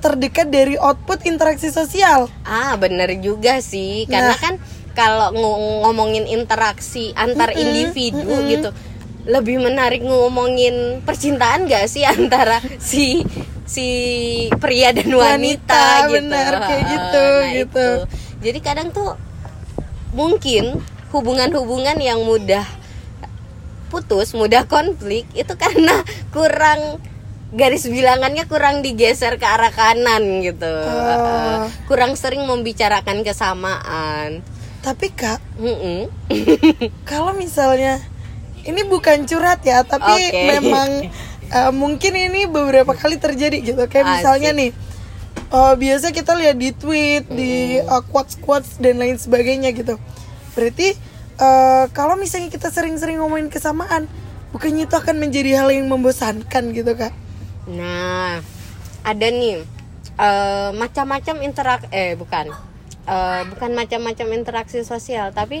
terdekat 0.00 0.48
dari 0.48 0.76
output 0.76 1.24
interaksi 1.24 1.68
sosial. 1.68 2.28
ah 2.42 2.76
bener 2.76 3.08
juga 3.18 3.60
sih 3.60 4.04
karena 4.04 4.32
Nah. 4.32 4.38
kan 4.38 4.54
kalau 4.94 5.28
ng- 5.30 5.80
ngomongin 5.82 6.24
interaksi 6.24 7.12
antar 7.14 7.50
Mm-mm, 7.50 7.60
individu 7.62 8.20
mm-mm. 8.22 8.48
gitu 8.48 8.68
lebih 9.24 9.60
menarik 9.60 10.04
ngomongin 10.04 11.00
percintaan 11.04 11.64
gak 11.64 11.88
sih 11.88 12.04
antara 12.04 12.60
si 12.76 13.24
si 13.64 13.88
pria 14.60 14.92
dan 14.92 15.08
wanita, 15.08 16.04
Wanita, 16.04 16.12
gitu 16.12 16.28
benar, 16.28 16.52
kayak 16.68 16.84
gitu, 16.84 17.24
gitu. 17.24 17.64
itu. 17.64 17.88
jadi 18.44 18.58
kadang 18.60 18.88
tuh 18.92 19.16
mungkin 20.12 20.84
hubungan-hubungan 21.10 21.96
yang 21.96 22.20
mudah 22.22 22.68
putus, 23.88 24.36
mudah 24.36 24.68
konflik 24.68 25.24
itu 25.32 25.54
karena 25.56 26.04
kurang 26.34 27.00
garis 27.54 27.86
bilangannya 27.86 28.50
kurang 28.50 28.82
digeser 28.82 29.38
ke 29.38 29.46
arah 29.46 29.70
kanan 29.70 30.42
gitu. 30.42 30.66
Oh. 30.66 31.70
Kurang 31.86 32.18
sering 32.18 32.42
membicarakan 32.42 33.22
kesamaan. 33.22 34.42
Tapi 34.82 35.14
kak, 35.14 35.38
Mm-mm. 35.56 36.10
kalau 37.08 37.32
misalnya 37.32 38.02
ini 38.64 38.82
bukan 38.88 39.28
curhat 39.28 39.60
ya, 39.64 39.84
tapi 39.84 40.32
Oke. 40.32 40.42
memang 40.58 40.88
eh, 41.58 41.72
mungkin 41.72 42.12
ini 42.16 42.48
beberapa 42.48 42.92
kali 42.96 43.16
terjadi 43.16 43.60
gitu. 43.60 43.82
Kayak 43.88 44.04
Asik. 44.04 44.14
misalnya 44.18 44.50
nih, 44.56 44.70
eh, 45.52 45.74
biasa 45.78 46.06
kita 46.10 46.32
lihat 46.36 46.56
di 46.56 46.70
tweet, 46.74 47.24
di 47.30 47.78
eh, 47.80 48.02
quotes 48.10 48.36
quotes 48.40 48.76
dan 48.80 49.00
lain 49.00 49.16
sebagainya 49.16 49.70
gitu. 49.72 50.00
Berarti 50.56 50.96
eh, 51.40 51.84
kalau 51.92 52.18
misalnya 52.18 52.50
kita 52.50 52.68
sering-sering 52.72 53.20
ngomongin 53.20 53.52
kesamaan, 53.52 54.10
bukannya 54.50 54.88
itu 54.88 54.94
akan 54.96 55.16
menjadi 55.20 55.64
hal 55.64 55.68
yang 55.70 55.86
membosankan 55.86 56.72
gitu 56.72 56.92
kak? 56.96 57.12
Nah, 57.68 58.42
ada 59.04 59.26
nih 59.28 59.62
eh, 60.18 60.70
macam-macam 60.72 61.36
interak 61.44 61.80
eh 61.92 62.16
bukan 62.18 62.74
Eh, 63.04 63.42
bukan 63.52 63.76
macam-macam 63.76 64.26
interaksi 64.32 64.80
sosial, 64.80 65.28
tapi 65.36 65.60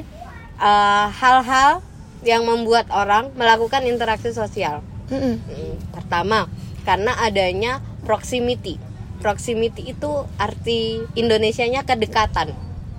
eh, 0.56 1.06
hal-hal 1.12 1.84
yang 2.24 2.48
membuat 2.48 2.88
orang 2.90 3.30
melakukan 3.36 3.84
interaksi 3.84 4.32
sosial. 4.32 4.80
Mm-mm. 5.12 5.36
Hmm, 5.44 5.74
Pertama, 5.92 6.48
karena 6.88 7.12
adanya 7.20 7.84
proximity. 8.08 8.80
Proximity 9.20 9.92
itu 9.92 10.10
arti 10.40 11.04
Indonesianya 11.16 11.84
kedekatan. 11.84 12.52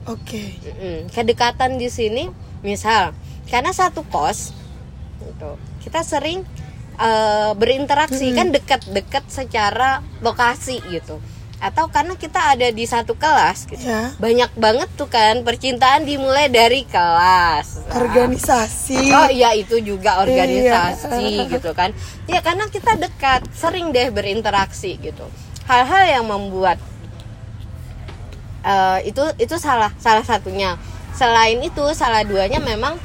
Oke. 0.06 0.58
Mm-mm. 0.62 1.10
Kedekatan 1.10 1.82
di 1.82 1.90
sini, 1.90 2.30
misal, 2.62 3.14
karena 3.50 3.74
satu 3.74 4.06
kos, 4.06 4.54
gitu, 5.22 5.58
kita 5.82 6.06
sering 6.06 6.46
eh, 6.98 7.52
berinteraksi 7.58 8.34
kan 8.34 8.54
dekat-dekat 8.54 9.26
secara 9.30 10.06
lokasi 10.22 10.82
gitu. 10.94 11.18
Atau 11.66 11.90
karena 11.90 12.14
kita 12.14 12.54
ada 12.54 12.70
di 12.70 12.86
satu 12.86 13.18
kelas 13.18 13.66
gitu. 13.66 13.82
Ya. 13.82 14.14
banyak 14.16 14.54
banget 14.54 14.86
tuh 14.94 15.10
kan 15.10 15.42
percintaan 15.42 16.06
dimulai 16.06 16.46
dari 16.46 16.86
kelas 16.86 17.82
Nah, 17.86 18.02
organisasi 18.02 19.10
Oh 19.10 19.30
iya 19.30 19.54
itu 19.54 19.80
juga 19.80 20.22
organisasi 20.22 21.26
Iya. 21.42 21.50
gitu 21.50 21.74
kan 21.74 21.90
Ya 22.26 22.40
karena 22.40 22.68
kita 22.68 22.94
dekat 22.96 23.50
Sering 23.50 23.90
deh 23.90 24.10
berinteraksi 24.10 25.00
gitu 25.00 25.26
Hal-hal 25.64 26.06
yang 26.12 26.26
membuat 26.26 26.78
eh, 28.62 29.00
Itu 29.06 29.26
itu 29.38 29.56
salah 29.58 29.90
salah 29.98 30.22
satunya 30.22 30.78
Selain 31.12 31.58
itu 31.58 31.82
salah 31.94 32.22
duanya 32.22 32.60
memang 32.60 33.00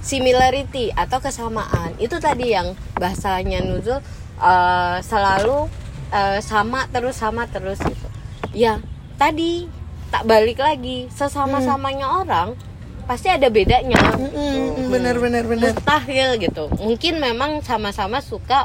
Similarity 0.00 0.90
atau 0.92 1.20
kesamaan 1.20 1.94
Itu 1.96 2.18
tadi 2.18 2.50
yang 2.50 2.72
bahasanya 2.96 3.60
Nuzul 3.60 4.00
eh, 4.36 4.96
Selalu 5.00 5.83
eh, 6.14 6.38
sama 6.38 6.86
terus 6.94 7.18
sama 7.18 7.50
terus 7.50 7.82
gitu. 7.82 8.08
Ya 8.54 8.78
tadi 9.18 9.66
tak 10.14 10.30
balik 10.30 10.62
lagi. 10.62 11.10
Sesama-samanya 11.10 12.22
orang 12.22 12.54
Pasti 13.04 13.28
ada 13.28 13.52
bedanya. 13.52 14.00
Mm-mm, 14.16 14.88
benar 14.88 15.20
benar 15.20 15.44
benar. 15.44 15.76
Mustahil 15.76 16.40
gitu. 16.40 16.72
Mungkin 16.80 17.20
memang 17.20 17.60
sama-sama 17.60 18.24
suka 18.24 18.64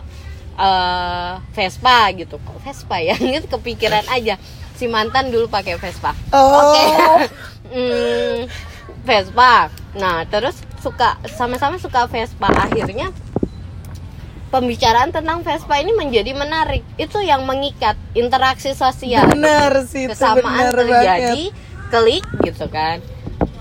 eh, 0.56 1.34
Vespa 1.51 2.08
gitu. 2.15 2.39
Kok 2.39 2.60
Vespa 2.63 3.03
ya? 3.03 3.15
Gitu 3.36 3.51
kepikiran 3.51 4.08
aja. 4.08 4.39
Si 4.79 4.88
mantan 4.88 5.27
dulu 5.27 5.51
pakai 5.51 5.75
Vespa. 5.75 6.15
Oh. 6.32 6.72
Oke. 6.72 6.84
Hmm, 7.70 8.50
Vespa. 9.06 9.70
Nah 9.94 10.25
terus 10.25 10.58
suka 10.82 11.22
sama-sama 11.29 11.77
suka 11.77 12.10
Vespa. 12.10 12.50
Akhirnya 12.50 13.13
pembicaraan 14.50 15.13
tentang 15.13 15.46
Vespa 15.46 15.77
ini 15.77 15.94
menjadi 15.94 16.34
menarik 16.34 16.82
itu 16.98 17.22
yang 17.22 17.46
mengikat 17.46 17.96
interaksi 18.18 18.74
sosial 18.74 19.29
benar 19.29 19.86
sih 19.86 20.10
kesamaan 20.10 20.74
benar 20.74 20.74
terjadi 20.74 21.53
banget. 21.53 21.89
klik 21.94 22.25
gitu 22.44 22.65
kan 22.70 22.98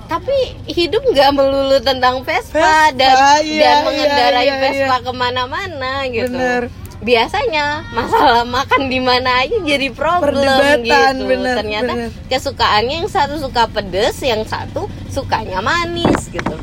tapi 0.08 0.56
hidup 0.64 1.04
nggak 1.04 1.30
melulu 1.36 1.76
tentang 1.84 2.24
Vespa, 2.24 2.56
Vespa, 2.56 2.96
dan 2.96 3.16
iya, 3.44 3.60
dan 3.60 3.76
iya, 3.76 3.84
mengendarai 3.84 4.48
iya, 4.48 4.56
Vespa 4.56 4.96
iya. 4.96 5.04
ke 5.04 5.12
mana-mana 5.12 5.92
gitu 6.08 6.32
Bener. 6.32 6.62
biasanya 7.04 7.64
masalah 7.92 8.48
makan 8.48 8.88
di 8.88 9.00
mana 9.04 9.44
aja 9.44 9.56
jadi 9.60 9.92
problem 9.92 10.48
Perdebatan, 10.48 11.12
gitu 11.12 11.28
bener, 11.28 11.54
ternyata 11.60 11.92
bener. 11.92 12.10
kesukaannya 12.32 12.94
yang 13.04 13.10
satu 13.12 13.36
suka 13.36 13.68
pedes 13.68 14.16
yang 14.24 14.42
satu 14.48 14.88
sukanya 15.12 15.60
manis 15.60 16.32
gitu 16.32 16.56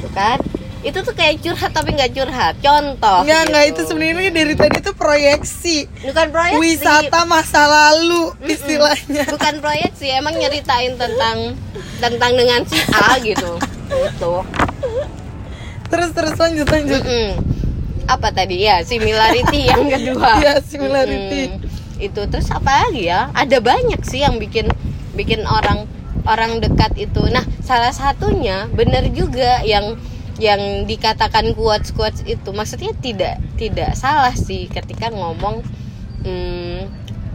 Tuh 0.00 0.12
kan 0.12 0.36
itu 0.80 0.96
tuh 0.96 1.12
kayak 1.12 1.44
curhat 1.44 1.70
tapi 1.70 1.92
nggak 1.92 2.12
curhat 2.12 2.54
contoh 2.58 3.20
enggak 3.20 3.44
gitu. 3.68 3.68
itu 3.68 3.80
sebenarnya 3.84 4.32
dari 4.32 4.54
tadi 4.56 4.80
tuh 4.80 4.96
proyeksi. 4.96 5.84
bukan 6.08 6.26
proyeksi 6.32 6.56
Wisata 6.56 7.20
masa 7.24 7.68
lalu 7.68 8.32
istilahnya. 8.48 9.28
bukan 9.28 9.60
proyek 9.60 9.92
sih 9.92 10.08
emang 10.08 10.32
nyeritain 10.34 10.96
tentang 10.96 11.52
tentang 12.00 12.32
dengan 12.32 12.64
si 12.64 12.80
A 12.90 13.20
gitu 13.20 13.60
gitu 13.90 14.34
Terus 15.90 16.10
terus 16.14 16.38
lanjut 16.38 16.64
lanjut. 16.64 17.02
Mm-mm. 17.02 17.28
apa 18.06 18.30
tadi 18.30 18.62
ya 18.64 18.82
similarity 18.82 19.70
yang 19.70 19.86
kedua 19.92 20.38
Iya, 20.38 20.54
similarity. 20.62 21.42
Mm-mm. 21.50 21.68
itu 22.00 22.20
terus 22.26 22.48
apa 22.48 22.88
lagi 22.88 23.06
ya 23.06 23.28
ada 23.30 23.60
banyak 23.60 24.00
sih 24.02 24.24
yang 24.24 24.40
bikin 24.40 24.66
bikin 25.12 25.44
orang 25.44 25.84
orang 26.24 26.58
dekat 26.58 26.96
itu 26.96 27.20
nah 27.28 27.44
salah 27.60 27.92
satunya 27.92 28.64
benar 28.72 29.04
juga 29.12 29.60
yang 29.62 29.94
yang 30.40 30.58
dikatakan 30.84 31.52
quotes 31.52 31.92
quotes 31.92 32.24
itu 32.24 32.48
maksudnya 32.50 32.90
tidak 32.96 33.36
tidak 33.54 33.92
salah 33.94 34.32
sih 34.32 34.66
ketika 34.66 35.12
ngomong 35.12 35.60
hmm, 36.24 36.88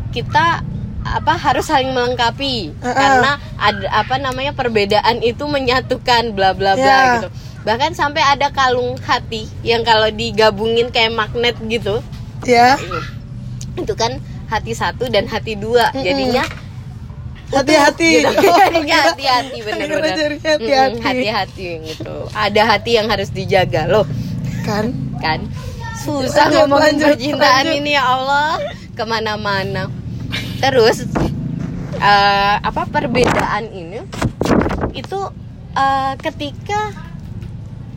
kita 0.09 0.65
apa 1.05 1.37
harus 1.37 1.69
saling 1.69 1.93
melengkapi 1.93 2.73
Uh-uh. 2.75 2.89
karena 2.91 3.31
ada 3.55 3.85
apa 3.93 4.17
namanya 4.17 4.51
perbedaan 4.51 5.21
itu 5.21 5.45
menyatukan 5.45 6.33
bla 6.33 6.57
bla 6.57 6.73
bla 6.73 6.81
Ya. 6.81 7.01
gitu 7.21 7.29
bahkan 7.61 7.93
sampai 7.93 8.21
ada 8.21 8.49
kalung 8.49 8.97
hati 9.01 9.45
yang 9.61 9.81
kalau 9.81 10.09
digabungin 10.09 10.89
kayak 10.89 11.13
magnet 11.13 11.57
gitu 11.63 12.01
Ya, 12.45 12.77
itu 13.73 13.93
kan 13.93 14.21
hati 14.45 14.73
satu 14.73 15.09
dan 15.09 15.25
hati 15.25 15.57
dua 15.57 15.89
hati-hati. 15.89 15.97
gitu. 15.97 16.09
jadinya 16.09 16.43
hati-hati 17.55 18.11
hati-hati. 18.25 19.57
Mm-mm, 20.57 21.01
hati-hati 21.01 21.65
gitu 21.85 22.15
ada 22.31 22.61
hati 22.65 22.91
yang 22.93 23.07
harus 23.07 23.29
dijaga 23.29 23.85
loh 23.85 24.05
Kan? 24.61 24.89
kan 25.17 25.39
susah 25.95 26.49
Lanjut, 26.49 26.57
ngomongin 26.59 26.93
lanjut, 26.97 27.07
percintaan 27.11 27.63
lanjut. 27.63 27.79
ini 27.79 27.91
ya 27.91 28.03
Allah 28.07 28.49
ke 28.91 29.03
mana-mana 29.03 29.83
terus 30.57 31.05
eh, 31.95 32.55
apa 32.59 32.81
perbedaan 32.85 33.63
ini 33.67 34.01
itu 34.93 35.19
eh, 35.71 36.13
ketika 36.19 36.93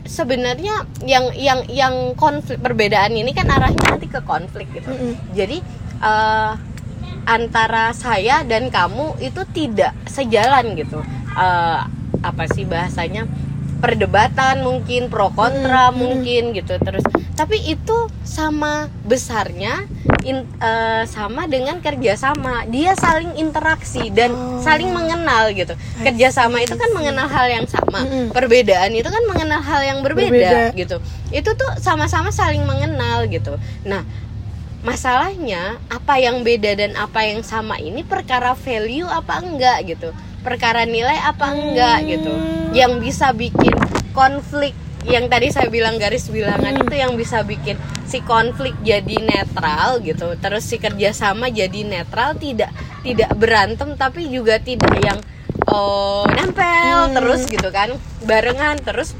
sebenarnya 0.03 0.73
yang 1.03 1.29
yang 1.33 1.59
yang 1.69 1.95
konflik 2.13 2.57
perbedaan 2.57 3.13
ini 3.13 3.29
kan 3.29 3.45
arahnya 3.45 3.81
nanti 3.87 4.05
ke 4.05 4.21
konflik 4.21 4.65
gitu 4.73 4.89
Mm-mm. 4.89 5.13
jadi 5.33 5.57
eh, 6.01 6.51
antara 7.29 7.93
saya 7.93 8.41
dan 8.41 8.67
kamu 8.67 9.21
itu 9.21 9.45
tidak 9.53 9.93
sejalan 10.09 10.73
gitu. 10.73 11.05
Eh, 11.31 11.79
apa 12.19 12.43
sih 12.49 12.65
bahasanya? 12.65 13.29
Perdebatan 13.79 14.59
mungkin 14.59 15.07
pro 15.07 15.31
kontra 15.31 15.87
Hmm, 15.87 15.95
hmm. 15.95 15.99
mungkin 16.03 16.43
gitu 16.51 16.75
terus. 16.75 16.99
Tapi 17.31 17.63
itu 17.63 17.95
sama 18.27 18.91
besarnya 19.07 19.87
in- 20.27 20.43
eh, 20.59 21.07
sama 21.07 21.47
dengan 21.47 21.79
kerjasama. 21.79 22.67
Dia 22.67 22.91
saling 22.93 23.39
interaksi 23.39 24.11
dan 24.11 24.35
Oh. 24.35 24.59
saling 24.59 24.91
mengenal 24.91 25.55
gitu. 25.55 25.79
Kerjasama 26.03 26.59
itu 26.59 26.75
kan 26.75 26.91
mengenal 26.91 27.31
hal 27.31 27.47
yang 27.47 27.63
sama. 27.65 28.03
Mm-mm. 28.03 28.35
perbedaan 28.35 28.91
itu 28.91 29.07
kan 29.07 29.23
mengenal 29.23 29.63
hal 29.63 29.79
yang 29.79 29.99
berbeda, 30.03 30.27
Berbeda. 30.27 30.75
gitu. 30.75 30.97
Itu 31.31 31.55
tuh 31.55 31.71
sama-sama 31.79 32.29
saling 32.29 32.67
mengenal 32.67 33.31
gitu. 33.31 33.55
Nah 33.87 34.03
masalahnya 34.81 35.77
apa 35.91 36.19
yang 36.19 36.41
beda 36.41 36.75
dan 36.79 36.95
apa 36.95 37.25
yang 37.27 37.43
sama 37.43 37.75
ini 37.79 38.03
perkara 38.03 38.55
value 38.55 39.07
apa 39.07 39.43
enggak 39.43 39.77
gitu? 39.87 40.09
Perkara 40.39 40.87
nilai 40.87 41.19
apa 41.19 41.51
enggak 41.51 42.07
gitu? 42.07 42.31
Yang 42.71 42.93
bisa 43.03 43.35
bikin 43.35 43.75
konflik 44.15 44.71
yang 45.07 45.31
tadi 45.31 45.47
saya 45.47 45.71
bilang 45.71 45.95
garis 45.95 46.27
bilangan 46.27 46.75
Hmm. 46.75 46.83
itu 46.83 46.95
yang 46.99 47.13
bisa 47.15 47.39
bikin 47.47 47.79
si 48.03 48.19
konflik 48.19 48.75
jadi 48.83 49.21
netral 49.23 50.03
gitu 50.03 50.35
terus 50.43 50.67
si 50.67 50.75
kerjasama 50.75 51.47
jadi 51.47 51.87
netral 51.87 52.35
tidak 52.35 52.73
tidak 53.05 53.31
berantem 53.39 53.95
tapi 53.95 54.27
juga 54.27 54.59
tidak 54.59 54.91
yang 54.99 55.19
oh 55.71 56.27
nempel 56.27 57.07
Hmm. 57.07 57.15
terus 57.15 57.47
gitu 57.47 57.71
kan 57.71 57.95
barengan 58.27 58.75
terus 58.83 59.15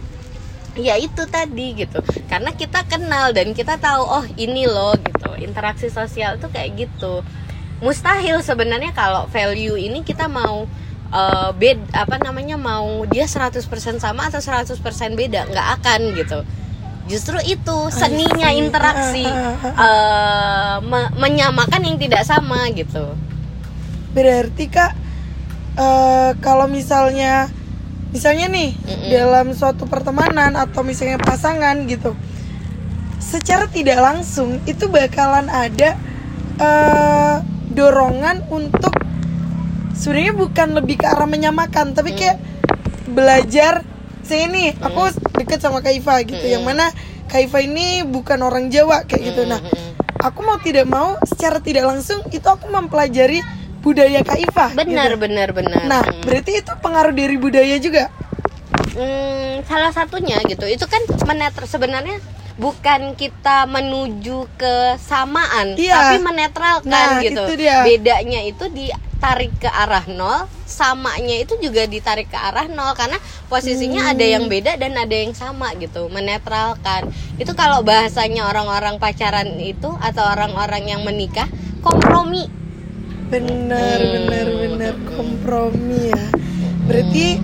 ya 0.80 0.96
itu 0.96 1.24
tadi 1.28 1.76
gitu. 1.76 2.00
Karena 2.28 2.52
kita 2.56 2.84
kenal 2.88 3.32
dan 3.36 3.52
kita 3.52 3.76
tahu 3.80 4.04
oh 4.04 4.26
ini 4.40 4.64
loh 4.68 4.96
gitu 5.00 5.29
interaksi 5.42 5.88
sosial 5.90 6.38
itu 6.38 6.48
kayak 6.52 6.88
gitu 6.88 7.24
mustahil 7.80 8.44
sebenarnya 8.44 8.92
kalau 8.92 9.26
value 9.32 9.80
ini 9.80 10.04
kita 10.04 10.28
mau 10.28 10.68
eh, 11.12 11.50
bed 11.56 11.80
apa 11.96 12.20
namanya 12.20 12.60
mau 12.60 13.08
dia 13.08 13.24
100% 13.24 13.64
sama 14.00 14.28
atau 14.28 14.40
100% 14.44 14.76
beda 15.16 15.48
nggak 15.48 15.68
akan 15.80 16.02
gitu 16.16 16.40
justru 17.10 17.42
itu 17.42 17.78
seninya 17.90 18.54
see. 18.54 18.60
interaksi 18.62 19.26
eh, 19.26 20.76
me- 20.84 21.12
menyamakan 21.18 21.82
yang 21.82 21.98
tidak 21.98 22.22
sama 22.28 22.70
gitu 22.76 23.16
Berarti 24.10 24.66
Kak 24.74 24.92
eh, 25.78 26.32
kalau 26.42 26.66
misalnya 26.66 27.48
misalnya 28.10 28.50
nih 28.50 28.74
Mm-mm. 28.74 29.10
dalam 29.14 29.54
suatu 29.54 29.86
pertemanan 29.86 30.58
atau 30.58 30.82
misalnya 30.82 31.22
pasangan 31.22 31.86
gitu. 31.86 32.18
Secara 33.30 33.70
tidak 33.70 34.02
langsung 34.02 34.58
itu 34.66 34.90
bakalan 34.90 35.46
ada 35.54 35.94
eh, 36.58 37.36
dorongan 37.70 38.50
untuk 38.50 38.92
sebenarnya 39.94 40.34
bukan 40.34 40.68
lebih 40.74 40.98
ke 40.98 41.06
arah 41.06 41.30
menyamakan, 41.30 41.94
tapi 41.94 42.18
kayak 42.18 42.42
belajar 43.14 43.86
saya 44.26 44.46
ini 44.46 44.74
aku 44.78 45.14
deket 45.42 45.62
sama 45.62 45.82
Kak 45.82 45.94
Iva 45.94 46.22
gitu 46.26 46.46
yang 46.46 46.66
Mm-mm. 46.66 46.78
mana 46.78 46.94
Kak 47.30 47.50
Iva 47.50 47.60
ini 47.62 48.02
bukan 48.06 48.42
orang 48.42 48.74
Jawa 48.74 49.06
kayak 49.06 49.22
gitu. 49.34 49.42
Nah, 49.46 49.62
Mm-mm. 49.62 49.94
aku 50.22 50.40
mau 50.42 50.58
tidak 50.62 50.86
mau 50.90 51.18
secara 51.26 51.62
tidak 51.62 51.86
langsung 51.86 52.22
itu 52.34 52.46
aku 52.46 52.70
mempelajari 52.70 53.42
budaya 53.86 54.22
Kak 54.26 54.40
Iva. 54.42 54.66
benar 54.74 55.16
gitu. 55.18 55.24
benar 55.26 55.50
benar 55.54 55.82
Nah, 55.86 56.04
berarti 56.26 56.62
itu 56.62 56.72
pengaruh 56.82 57.14
dari 57.14 57.38
budaya 57.38 57.76
juga. 57.78 58.10
Hmm, 58.94 59.64
salah 59.66 59.94
satunya 59.94 60.38
gitu. 60.46 60.66
Itu 60.66 60.86
kan 60.86 61.02
menetral 61.26 61.66
sebenarnya 61.66 62.20
bukan 62.60 63.16
kita 63.16 63.64
menuju 63.66 64.46
kesamaan, 64.60 65.80
Iya. 65.80 65.96
tapi 65.96 66.16
menetralkan 66.20 66.92
Nah, 66.92 67.24
gitu. 67.24 67.48
itu 67.48 67.54
dia. 67.56 67.88
Bedanya 67.88 68.44
itu 68.44 68.68
ditarik 68.68 69.56
ke 69.58 69.72
arah 69.72 70.04
nol, 70.06 70.44
samanya 70.68 71.40
itu 71.40 71.56
juga 71.58 71.88
ditarik 71.88 72.28
ke 72.28 72.36
arah 72.36 72.68
nol 72.68 72.92
karena 72.94 73.16
posisinya 73.48 74.12
ada 74.12 74.22
Hmm. 74.22 74.34
yang 74.36 74.46
beda 74.46 74.76
dan 74.76 74.92
ada 74.94 75.16
yang 75.16 75.32
sama 75.32 75.72
gitu, 75.80 76.12
menetralkan. 76.12 77.08
Itu 77.40 77.56
kalau 77.56 77.80
bahasanya 77.82 78.46
orang-orang 78.46 79.00
pacaran 79.00 79.56
itu 79.56 79.96
atau 80.04 80.24
orang-orang 80.28 80.84
yang 80.84 81.02
menikah, 81.02 81.48
kompromi. 81.80 82.52
benar 83.30 84.02
benar 84.02 84.48
benar 84.58 84.94
kompromi 85.06 86.10
ya 86.10 86.26
berarti 86.90 87.38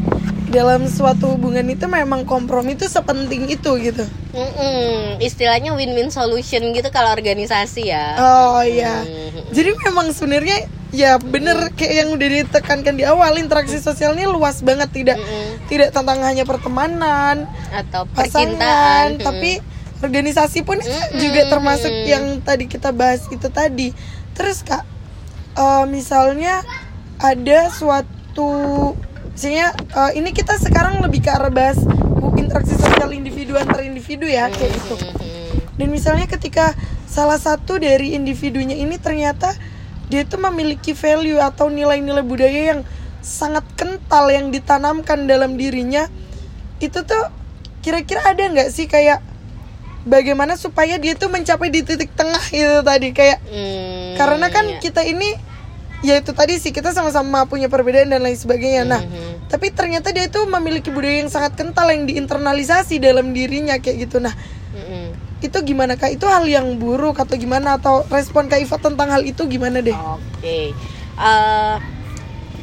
dalam 0.56 0.88
suatu 0.88 1.36
hubungan 1.36 1.68
itu 1.68 1.84
memang 1.84 2.24
kompromi 2.24 2.80
itu 2.80 2.88
sepenting 2.88 3.52
itu 3.52 3.72
gitu. 3.84 4.08
Mm-mm. 4.32 5.20
istilahnya 5.20 5.76
win-win 5.76 6.08
solution 6.08 6.72
gitu 6.72 6.88
kalau 6.96 7.12
organisasi 7.12 7.92
ya. 7.92 8.16
Oh 8.16 8.64
iya. 8.64 9.04
Mm. 9.04 9.52
jadi 9.52 9.76
memang 9.76 10.16
sebenarnya 10.16 10.72
ya 10.96 11.20
bener 11.20 11.76
kayak 11.76 11.94
yang 12.08 12.10
udah 12.16 12.28
ditekankan 12.40 12.96
di 12.96 13.04
awal 13.04 13.36
interaksi 13.36 13.84
sosialnya 13.84 14.32
luas 14.32 14.64
banget 14.64 14.96
tidak 14.96 15.18
Mm-mm. 15.20 15.68
tidak 15.68 15.92
tentang 15.92 16.24
hanya 16.24 16.48
pertemanan 16.48 17.52
atau 17.76 18.08
pasangan 18.16 18.56
percintaan. 18.56 19.08
tapi 19.20 19.52
organisasi 20.00 20.64
pun 20.64 20.80
juga 21.20 21.52
termasuk 21.52 21.92
yang 22.08 22.40
tadi 22.40 22.72
kita 22.72 22.96
bahas 22.96 23.28
itu 23.28 23.52
tadi. 23.52 23.92
Terus 24.36 24.64
kak 24.64 24.84
eh, 25.60 25.86
misalnya 25.92 26.64
ada 27.20 27.72
suatu 27.72 28.52
misalnya 29.36 29.76
eh, 29.76 30.12
ini 30.16 30.32
kita 30.32 30.56
sekarang 30.56 31.04
lebih 31.04 31.28
ke 31.28 31.30
arah 31.30 31.52
bahas 31.52 31.76
interaksi 32.40 32.74
sosial 32.80 33.12
individu 33.12 33.60
antar 33.60 33.84
individu 33.84 34.24
ya 34.26 34.48
kayak 34.48 34.72
gitu 34.72 34.96
Mm-mm. 34.96 35.76
dan 35.76 35.88
misalnya 35.92 36.26
ketika 36.26 36.72
salah 37.04 37.36
satu 37.36 37.76
dari 37.76 38.16
individunya 38.16 38.80
ini 38.80 38.96
ternyata 38.96 39.52
dia 40.08 40.24
itu 40.24 40.40
memiliki 40.40 40.96
value 40.96 41.40
atau 41.42 41.68
nilai-nilai 41.68 42.24
budaya 42.24 42.76
yang 42.76 42.82
sangat 43.20 43.66
kental 43.76 44.30
yang 44.32 44.56
ditanamkan 44.56 45.28
dalam 45.28 45.60
dirinya 45.60 46.08
itu 46.80 47.02
tuh 47.04 47.24
kira-kira 47.82 48.22
ada 48.24 48.44
nggak 48.52 48.70
sih 48.70 48.86
kayak 48.86 49.20
bagaimana 50.06 50.54
supaya 50.56 51.02
dia 51.02 51.18
tuh 51.18 51.34
mencapai 51.34 51.74
di 51.74 51.82
titik 51.82 52.14
tengah 52.14 52.42
itu 52.54 52.80
tadi 52.86 53.10
kayak 53.12 53.42
Mm, 53.46 54.16
karena 54.16 54.48
kan 54.54 54.66
iya. 54.70 54.80
kita 54.80 55.02
ini 55.04 55.34
ya 56.02 56.20
itu 56.20 56.32
tadi 56.32 56.58
sih 56.58 56.70
kita 56.70 56.92
sama-sama 56.92 57.46
punya 57.46 57.68
perbedaan 57.68 58.10
dan 58.10 58.20
lain 58.20 58.36
sebagainya. 58.36 58.84
Nah 58.84 59.02
Mhm. 59.02 59.48
tapi 59.48 59.72
ternyata 59.72 60.10
dia 60.10 60.26
itu 60.26 60.42
memiliki 60.46 60.90
budaya 60.90 61.22
yang 61.22 61.30
sangat 61.30 61.56
kental 61.56 61.88
yang 61.88 62.04
diinternalisasi 62.04 62.98
dalam 62.98 63.32
dirinya 63.32 63.78
kayak 63.78 64.10
gitu. 64.10 64.20
Nah 64.20 64.34
Mm-mm. 64.72 65.16
itu 65.40 65.58
gimana 65.64 65.96
kak? 65.96 66.12
Itu 66.12 66.26
hal 66.26 66.44
yang 66.44 66.76
buruk 66.76 67.16
atau 67.16 67.36
gimana? 67.36 67.78
Atau 67.78 68.04
respon 68.10 68.48
kak 68.48 68.60
Iva 68.60 68.76
tentang 68.76 69.08
hal 69.08 69.22
itu 69.22 69.46
gimana 69.46 69.80
deh? 69.80 69.96
Oke, 69.96 70.74
Eh, 71.16 71.76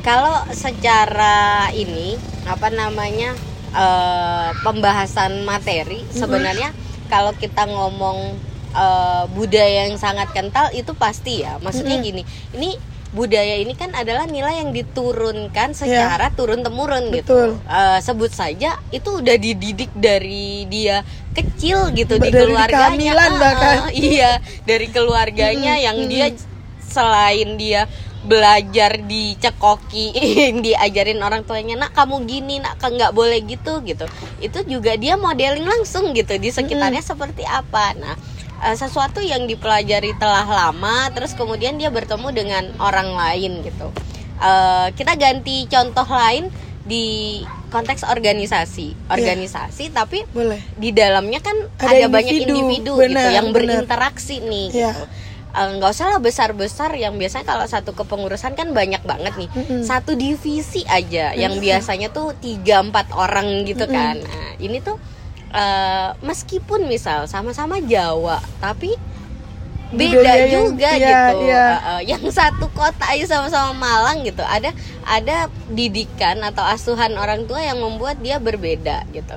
kalau 0.03 0.45
secara 0.53 1.71
ini 1.73 2.21
apa 2.45 2.69
namanya 2.69 3.33
eh, 3.73 4.49
pembahasan 4.61 5.41
materi 5.43 6.05
sebenarnya 6.13 6.69
kalau 7.09 7.33
kita 7.33 7.65
ngomong 7.65 8.37
eh, 8.73 9.25
budaya 9.31 9.89
yang 9.89 9.97
sangat 9.97 10.29
kental 10.33 10.69
itu 10.73 10.93
pasti 10.93 11.41
ya. 11.41 11.57
Maksudnya 11.59 11.97
gini, 11.99 12.25
ini 12.53 12.77
budaya 13.13 13.61
ini 13.61 13.77
kan 13.77 13.93
adalah 13.93 14.25
nilai 14.25 14.65
yang 14.65 14.73
diturunkan 14.73 15.77
secara 15.77 16.33
turun 16.33 16.65
temurun 16.65 17.13
Iya. 17.13 17.21
Gitu. 17.21 17.41
Eh, 17.61 17.99
sebut 18.01 18.33
saja 18.33 18.81
itu 18.89 19.21
udah 19.21 19.37
dididik 19.37 19.93
dari 19.93 20.65
dia 20.67 21.05
kecil 21.37 21.93
gitu 21.93 22.17
di 22.17 22.33
Dari 22.33 22.49
keluarganya. 22.49 23.13
Ah, 23.17 23.31
bahkan. 23.37 23.77
ah, 23.87 23.91
iya, 23.97 24.41
dari 24.65 24.89
keluarganya 24.89 25.77
yang 25.77 26.09
dia 26.09 26.33
selain 26.81 27.57
dia 27.57 27.89
belajar 28.23 29.03
dicekoki 29.03 30.15
diajarin 30.65 31.19
orang 31.27 31.43
tuanya 31.43 31.75
nak 31.75 31.91
kamu 31.91 32.23
gini 32.23 32.63
nak 32.63 32.79
nggak 32.79 33.11
boleh 33.11 33.43
gitu 33.43 33.83
gitu 33.83 34.07
itu 34.39 34.59
juga 34.71 34.95
dia 34.95 35.19
modeling 35.19 35.67
langsung 35.67 36.15
gitu 36.15 36.39
di 36.39 36.55
sekitarnya 36.55 37.03
seperti 37.03 37.43
apa 37.43 37.99
nah 37.99 38.15
eh, 38.63 38.75
sesuatu 38.75 39.19
yang 39.19 39.45
dipelajari 39.45 40.15
telah 40.17 40.47
lama 40.47 41.11
terus 41.11 41.35
kemudian 41.35 41.77
dia 41.77 41.91
bertemu 41.91 42.29
dengan 42.31 42.65
orang 42.79 43.13
lain 43.13 43.61
gitu. 43.61 43.91
Eh, 44.39 44.89
kita 44.95 45.15
ganti 45.15 45.67
contoh 45.67 46.07
lain 46.07 46.49
di 46.83 47.39
konteks 47.71 48.03
organisasi. 48.03 49.07
Organisasi 49.07 49.91
tapi 49.91 50.27
boleh. 50.29 50.59
di 50.75 50.91
dalamnya 50.91 51.39
kan 51.39 51.55
Ada 51.79 52.05
ada, 52.05 52.07
banyak 52.11 52.35
individu, 52.43 52.59
individu 52.59 52.93
benar, 52.99 53.09
gitu 53.09 53.29
yang 53.33 53.47
benar. 53.49 53.55
berinteraksi 53.55 54.37
nih 54.41 54.69
Iya. 54.71 54.91
gitu. 54.91 55.05
Eh, 55.53 55.69
nggak 55.77 55.91
usah 55.93 56.07
lah 56.09 56.17
besar 56.19 56.57
besar 56.57 56.91
yang 56.97 57.15
biasanya 57.15 57.45
kalau 57.45 57.69
satu 57.69 57.93
kepengurusan 57.93 58.57
kan 58.57 58.73
banyak 58.73 59.05
banget 59.05 59.37
nih. 59.37 59.49
Mm-mm. 59.53 59.81
satu 59.85 60.17
divisi 60.17 60.83
aja 60.89 61.37
yang 61.37 61.61
biasanya 61.61 62.09
tuh 62.09 62.33
tiga 62.41 62.81
empat 62.81 63.13
orang 63.13 63.63
gitu 63.63 63.85
kan. 63.87 64.17
Nah 64.19 64.51
ini 64.59 64.81
tuh 64.81 64.97
eh, 65.53 66.09
meskipun 66.25 66.89
misal 66.89 67.29
sama-sama 67.29 67.79
Jawa 67.85 68.41
tapi 68.59 68.97
beda 69.93 70.33
juga 70.49 70.91
iya, 70.97 71.05
gitu. 71.05 71.37
iya. 71.45 71.67
Eh, 71.69 71.77
eh, 71.77 72.01
yang 72.17 72.25
satu 72.33 72.67
kota 72.73 73.05
aja 73.13 73.29
sama-sama 73.29 73.77
Malang 73.77 74.25
gitu 74.25 74.41
ada 74.41 74.73
ada 75.05 75.53
didikan 75.69 76.41
atau 76.41 76.65
asuhan 76.65 77.13
orang 77.21 77.45
tua 77.45 77.61
yang 77.61 77.79
membuat 77.79 78.19
dia 78.25 78.41
berbeda 78.41 79.05
gitu. 79.13 79.37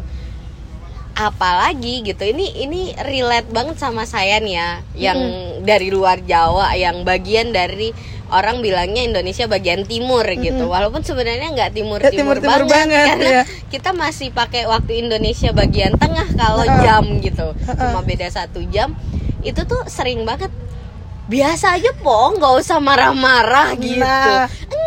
Apalagi 1.15 2.03
gitu 2.03 2.27
ini 2.27 2.63
ini 2.67 2.91
relate 2.99 3.47
banget 3.47 3.79
sama 3.79 4.03
saya 4.03 4.39
nih 4.43 4.55
ya 4.55 4.69
yang 5.11 5.19
dari 5.63 5.87
luar 5.87 6.19
Jawa 6.23 6.75
yang 6.75 7.07
bagian 7.07 7.55
dari 7.55 7.95
orang 8.31 8.61
bilangnya 8.61 9.05
Indonesia 9.05 9.45
bagian 9.45 9.85
timur 9.85 10.25
gitu. 10.25 10.65
Walaupun 10.65 11.01
sebenarnya 11.01 11.53
nggak 11.53 11.71
timur 11.73 11.99
Nggak 12.01 12.13
timur, 12.13 12.37
timur-timur 12.41 12.61
banget, 12.65 12.71
banget, 12.89 13.07
karena 13.11 13.29
ya. 13.29 13.43
kita 13.69 13.89
masih 13.91 14.29
pakai 14.31 14.65
waktu 14.65 15.05
Indonesia 15.05 15.49
bagian 15.51 15.93
tengah 15.97 16.27
kalau 16.33 16.65
Heeh. 16.65 16.81
jam 16.81 17.03
gitu. 17.21 17.47
Cuma 17.65 18.01
beda 18.01 18.27
satu 18.29 18.61
jam. 18.69 18.93
Itu 19.41 19.65
tuh 19.65 19.85
sering 19.85 20.25
banget. 20.25 20.49
Biasa 21.25 21.77
aja 21.77 21.89
po. 21.99 22.33
Nggak 22.33 22.53
usah 22.61 22.77
marah-marah 22.77 23.73
gitu. 23.77 24.01
Nah. 24.01 24.45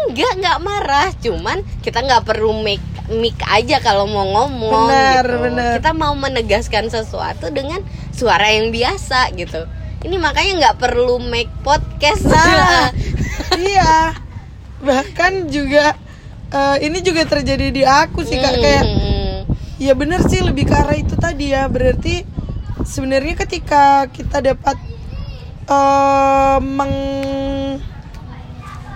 enggak 0.09 0.33
nggak 0.39 0.59
marah. 0.63 1.09
Cuman 1.19 1.61
kita 1.83 2.03
nggak 2.03 2.23
perlu 2.25 2.55
make 2.63 2.83
mic 3.09 3.41
aja 3.49 3.81
kalau 3.81 4.05
mau 4.05 4.21
ngomong 4.21 4.93
Benar, 4.93 5.25
gitu. 5.25 5.37
benar. 5.41 5.73
kita 5.81 5.91
mau 5.97 6.13
menegaskan 6.13 6.93
sesuatu 6.93 7.49
dengan 7.49 7.81
suara 8.13 8.53
yang 8.53 8.69
biasa 8.69 9.33
gitu. 9.33 9.65
Ini 9.99 10.15
makanya 10.21 10.53
nggak 10.63 10.77
perlu 10.79 11.19
make 11.19 11.51
podcast 11.65 12.23
Nah, 12.23 12.93
iya. 13.57 14.13
Bahkan 14.79 15.49
juga 15.49 15.97
eh, 16.49 16.77
ini 16.85 17.01
juga 17.01 17.25
terjadi 17.25 17.69
di 17.69 17.83
aku 17.85 18.25
sih 18.25 18.37
kak 18.37 18.57
kayak 18.57 18.85
Hmm. 18.85 19.45
ya 19.79 19.95
bener 19.95 20.21
sih 20.27 20.43
lebih 20.43 20.67
ke 20.67 20.75
arah 20.75 20.97
itu 20.97 21.15
tadi 21.15 21.55
ya 21.55 21.71
berarti 21.71 22.27
sebenarnya 22.83 23.39
ketika 23.39 24.11
kita 24.11 24.43
dapat 24.43 24.75
eh 25.69 26.59
meng 26.59 26.95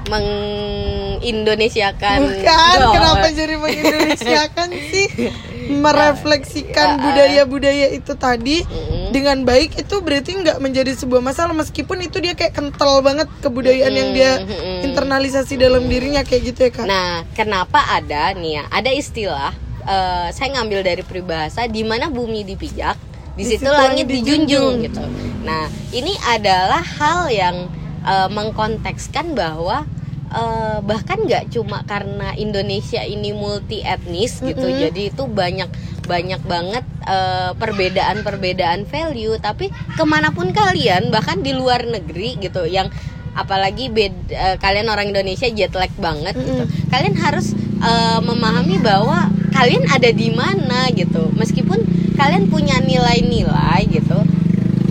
mengindonesiakan 0.03 2.19
bukan 2.27 2.79
kenapa 2.91 3.27
jadi 3.31 3.55
mengindonesiakan 3.55 4.69
sih 4.91 5.07
merefleksikan 5.71 6.99
budaya-budaya 6.99 7.93
itu 7.95 8.13
tadi 8.19 8.65
dengan 9.13 9.45
baik 9.45 9.77
itu 9.79 10.01
berarti 10.01 10.41
nggak 10.41 10.59
menjadi 10.59 10.93
sebuah 10.97 11.21
masalah 11.21 11.53
meskipun 11.53 12.01
itu 12.03 12.19
dia 12.19 12.33
kayak 12.33 12.57
kental 12.57 13.05
banget 13.05 13.29
kebudayaan 13.45 13.93
yang 13.93 14.11
dia 14.17 14.41
internalisasi 14.83 15.61
dalam 15.61 15.87
dirinya 15.87 16.25
kayak 16.25 16.43
gitu 16.53 16.61
ya 16.67 16.71
kak? 16.73 16.87
Nah, 16.89 17.23
kenapa 17.37 17.79
ada 17.93 18.33
nih 18.35 18.63
ya? 18.63 18.65
Ada 18.73 18.91
istilah 18.91 19.53
eh, 19.85 20.29
saya 20.33 20.49
ngambil 20.59 20.81
dari 20.83 21.03
peribahasa 21.05 21.69
di 21.69 21.83
mana 21.85 22.09
bumi 22.09 22.43
dipijak, 22.47 22.97
di 23.37 23.45
situ 23.45 23.69
langit 23.69 24.09
dijunjung. 24.09 24.83
gitu. 24.85 25.03
Nah, 25.45 25.69
ini 25.93 26.15
adalah 26.33 26.81
hal 26.81 27.29
yang 27.29 27.69
eh, 28.03 28.29
mengkontekskan 28.33 29.37
bahwa 29.37 29.85
eh, 30.33 30.79
bahkan 30.81 31.21
nggak 31.23 31.53
cuma 31.53 31.85
karena 31.85 32.33
Indonesia 32.35 33.05
ini 33.05 33.37
multi 33.37 33.85
etnis 33.85 34.41
gitu, 34.41 34.65
Mm-mm. 34.65 34.83
jadi 34.89 35.03
itu 35.13 35.25
banyak 35.29 35.69
banyak 36.09 36.43
banget 36.49 36.85
eh, 37.07 37.53
perbedaan-perbedaan 37.55 38.89
value, 38.89 39.37
tapi 39.39 39.69
ke 39.71 40.05
mana 40.09 40.33
pun 40.33 40.51
kalian, 40.51 41.13
bahkan 41.13 41.45
di 41.45 41.53
luar 41.53 41.85
negeri 41.85 42.41
gitu, 42.41 42.65
yang 42.65 42.89
apalagi 43.33 43.89
bed, 43.89 44.13
eh, 44.29 44.57
kalian 44.61 44.93
orang 44.93 45.09
Indonesia 45.09 45.49
jet 45.49 45.73
lag 45.73 45.89
banget 45.97 46.37
gitu 46.37 46.69
kalian 46.93 47.17
harus 47.17 47.57
eh, 47.81 48.21
memahami 48.21 48.77
bahwa 48.77 49.33
kalian 49.57 49.89
ada 49.89 50.13
di 50.13 50.29
mana 50.33 50.93
gitu. 50.93 51.33
Meskipun 51.33 51.81
kalian 52.13 52.53
punya 52.53 52.77
nilai-nilai 52.85 53.89
gitu 53.89 54.21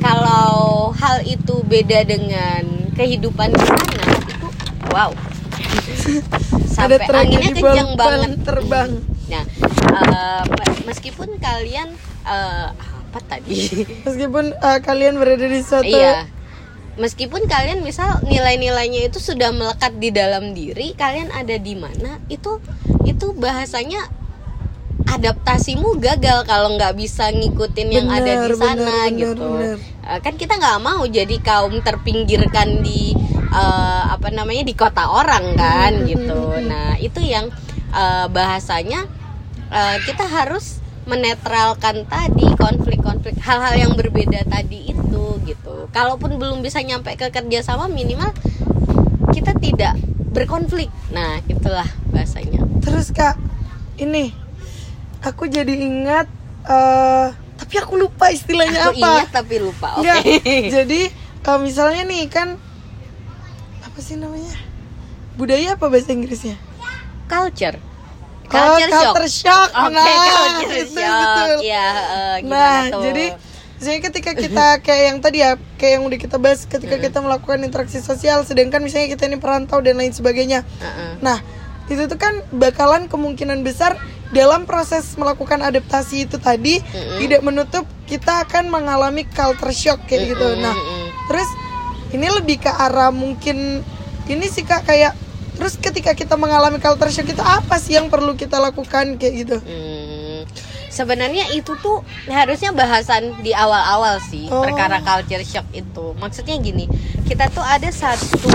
kalau 0.01 0.89
hal 0.97 1.21
itu 1.21 1.61
beda 1.69 2.01
dengan 2.01 2.65
kehidupan 2.97 3.53
di 3.53 3.61
sana 3.61 4.03
itu 4.25 4.47
wow 4.89 5.13
sampai 6.75 6.99
tragedi 7.03 7.35
anginnya 7.37 7.53
kenceng 7.55 7.89
bal- 7.95 8.09
banget 8.09 8.33
terbang 8.43 8.89
nah 9.31 9.43
eh, 9.95 10.43
meskipun 10.83 11.29
kalian 11.39 11.89
eh, 12.27 12.67
apa 12.71 13.19
tadi 13.27 13.55
meskipun 14.07 14.55
uh, 14.55 14.79
kalian 14.79 15.19
berada 15.19 15.43
di 15.43 15.59
suatu 15.59 15.87
Iya. 15.87 16.27
Meskipun 16.91 17.47
kalian 17.47 17.87
misal 17.87 18.19
nilai-nilainya 18.27 19.07
itu 19.07 19.15
sudah 19.23 19.55
melekat 19.55 19.95
di 19.95 20.11
dalam 20.11 20.51
diri, 20.51 20.91
kalian 20.91 21.31
ada 21.31 21.55
di 21.55 21.71
mana? 21.71 22.19
Itu 22.27 22.59
itu 23.07 23.31
bahasanya 23.31 24.11
adaptasimu 25.07 25.97
gagal 26.03 26.43
kalau 26.43 26.75
nggak 26.75 26.93
bisa 26.99 27.31
ngikutin 27.31 27.89
yang 27.95 28.07
ada 28.11 28.43
di 28.43 28.53
sana 28.59 29.07
benar, 29.07 29.17
gitu. 29.17 29.39
benar. 29.39 29.77
Eh, 29.79 30.19
Kan 30.19 30.35
kita 30.35 30.59
nggak 30.59 30.79
mau 30.83 31.03
jadi 31.07 31.35
kaum 31.39 31.79
terpinggirkan 31.79 32.83
di 32.83 33.15
uh, 33.51 34.03
apa 34.15 34.31
namanya 34.31 34.63
di 34.65 34.73
kota 34.73 35.11
orang 35.11 35.53
kan 35.59 36.07
gitu. 36.07 36.57
Nah 36.63 36.97
itu 36.97 37.19
yang 37.21 37.51
uh, 37.91 38.25
bahasanya 38.31 39.05
uh, 39.69 39.97
kita 40.07 40.25
harus 40.25 40.79
menetralkan 41.05 42.05
tadi 42.05 42.45
konflik-konflik 42.55 43.35
hal-hal 43.41 43.73
yang 43.75 43.93
berbeda 43.93 44.47
tadi 44.47 44.95
itu 44.95 45.23
gitu. 45.43 45.91
Kalaupun 45.91 46.39
belum 46.39 46.63
bisa 46.63 46.79
nyampe 46.81 47.13
ke 47.19 47.29
kerjasama 47.29 47.91
minimal 47.91 48.31
kita 49.35 49.51
tidak 49.59 49.99
berkonflik. 50.31 50.89
Nah 51.11 51.43
itulah 51.51 51.87
bahasanya. 52.09 52.63
Terus 52.79 53.11
kak 53.11 53.35
ini 53.99 54.33
aku 55.21 55.45
jadi 55.45 55.73
ingat 55.73 56.25
uh, 56.65 57.29
tapi 57.61 57.77
aku 57.77 57.93
lupa 57.93 58.33
istilahnya 58.33 58.89
aku 58.89 58.97
apa. 58.97 59.09
ingat 59.21 59.29
tapi 59.29 59.55
lupa 59.61 60.01
oke. 60.01 60.09
okay. 60.09 60.73
jadi 60.73 61.13
kalau 61.45 61.61
misalnya 61.61 62.03
nih 62.09 62.25
kan 62.27 62.57
sih 64.01 64.17
namanya 64.17 64.57
budaya 65.39 65.77
apa 65.77 65.85
bahasa 65.87 66.11
Inggrisnya 66.11 66.57
culture 67.29 67.79
culture, 68.51 68.91
oh, 68.91 69.15
culture 69.15 69.31
shock. 69.31 69.47
shock. 69.47 69.69
Oke, 69.71 69.95
okay, 69.95 70.15
nah, 70.19 70.27
culture 70.35 70.75
itu, 70.75 70.91
shock. 70.99 71.23
Betul. 71.23 71.51
Ya, 71.63 71.87
uh, 71.87 72.35
nah, 72.43 72.79
tuh? 72.91 73.01
jadi 73.07 73.25
jadi 73.81 73.97
ketika 74.03 74.31
kita 74.43 74.65
kayak 74.83 75.03
yang 75.07 75.17
tadi 75.23 75.37
ya, 75.41 75.51
kayak 75.79 75.91
yang 75.97 76.03
udah 76.05 76.19
kita 76.19 76.37
bahas 76.37 76.67
ketika 76.67 76.95
kita 76.99 77.17
melakukan 77.23 77.63
interaksi 77.63 78.03
sosial 78.03 78.43
sedangkan 78.43 78.83
misalnya 78.83 79.09
kita 79.15 79.25
ini 79.31 79.39
perantau 79.39 79.79
dan 79.79 79.97
lain 79.97 80.11
sebagainya. 80.11 80.67
Uh 80.83 80.85
-uh. 80.85 81.11
Nah, 81.23 81.37
itu 81.87 82.03
tuh 82.05 82.19
kan 82.19 82.43
bakalan 82.53 83.07
kemungkinan 83.07 83.63
besar 83.65 83.97
dalam 84.31 84.63
proses 84.63 85.11
melakukan 85.19 85.59
adaptasi 85.59 86.23
itu 86.23 86.39
tadi 86.39 86.79
mm 86.79 86.87
-hmm. 86.87 87.17
tidak 87.19 87.41
menutup 87.43 87.83
kita 88.07 88.47
akan 88.47 88.71
mengalami 88.71 89.27
culture 89.27 89.75
shock 89.75 89.99
kayak 90.07 90.27
mm 90.27 90.27
-hmm. 90.27 90.31
gitu. 90.35 90.47
Nah, 90.59 90.75
terus 91.27 91.49
ini 92.11 92.27
lebih 92.27 92.59
ke 92.59 92.71
arah 92.71 93.11
mungkin 93.11 93.83
ini 94.27 94.45
sih 94.47 94.63
Kak 94.63 94.87
kayak 94.87 95.13
terus 95.55 95.77
ketika 95.77 96.15
kita 96.15 96.39
mengalami 96.39 96.81
culture 96.81 97.11
shock 97.11 97.29
itu 97.29 97.43
apa 97.43 97.77
sih 97.77 97.93
yang 97.99 98.09
perlu 98.09 98.33
kita 98.33 98.57
lakukan 98.57 99.19
kayak 99.19 99.33
gitu 99.45 99.57
hmm, 99.61 100.47
sebenarnya 100.89 101.53
itu 101.53 101.77
tuh 101.79 102.01
harusnya 102.25 102.73
bahasan 102.73 103.35
di 103.45 103.53
awal-awal 103.53 104.17
sih 104.23 104.49
oh. 104.49 104.65
perkara 104.65 105.03
culture 105.05 105.45
shock 105.45 105.67
itu 105.75 106.17
maksudnya 106.17 106.57
gini 106.57 106.89
kita 107.29 107.51
tuh 107.53 107.61
ada 107.61 107.93
satu 107.93 108.49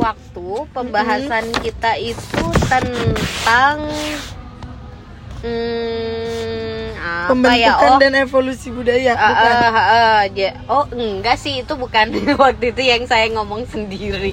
waktu 0.00 0.48
pembahasan 0.72 1.52
-hmm. 1.52 1.60
kita 1.60 1.92
itu 2.00 2.44
tentang 2.66 3.76
hmm, 5.44 6.49
apa 7.10 7.28
pembentukan 7.34 7.82
ya? 7.82 7.90
oh, 7.90 7.98
dan 7.98 8.12
evolusi 8.16 8.68
budaya 8.70 9.12
uh, 9.14 9.28
bukan 9.30 9.54
uh, 9.54 9.70
uh, 9.70 9.78
uh, 9.78 10.20
ya. 10.32 10.50
oh 10.70 10.84
enggak 10.94 11.36
sih 11.36 11.62
itu 11.62 11.72
bukan 11.74 12.06
waktu 12.42 12.64
itu 12.72 12.82
yang 12.86 13.02
saya 13.10 13.26
ngomong 13.34 13.66
sendiri 13.66 14.32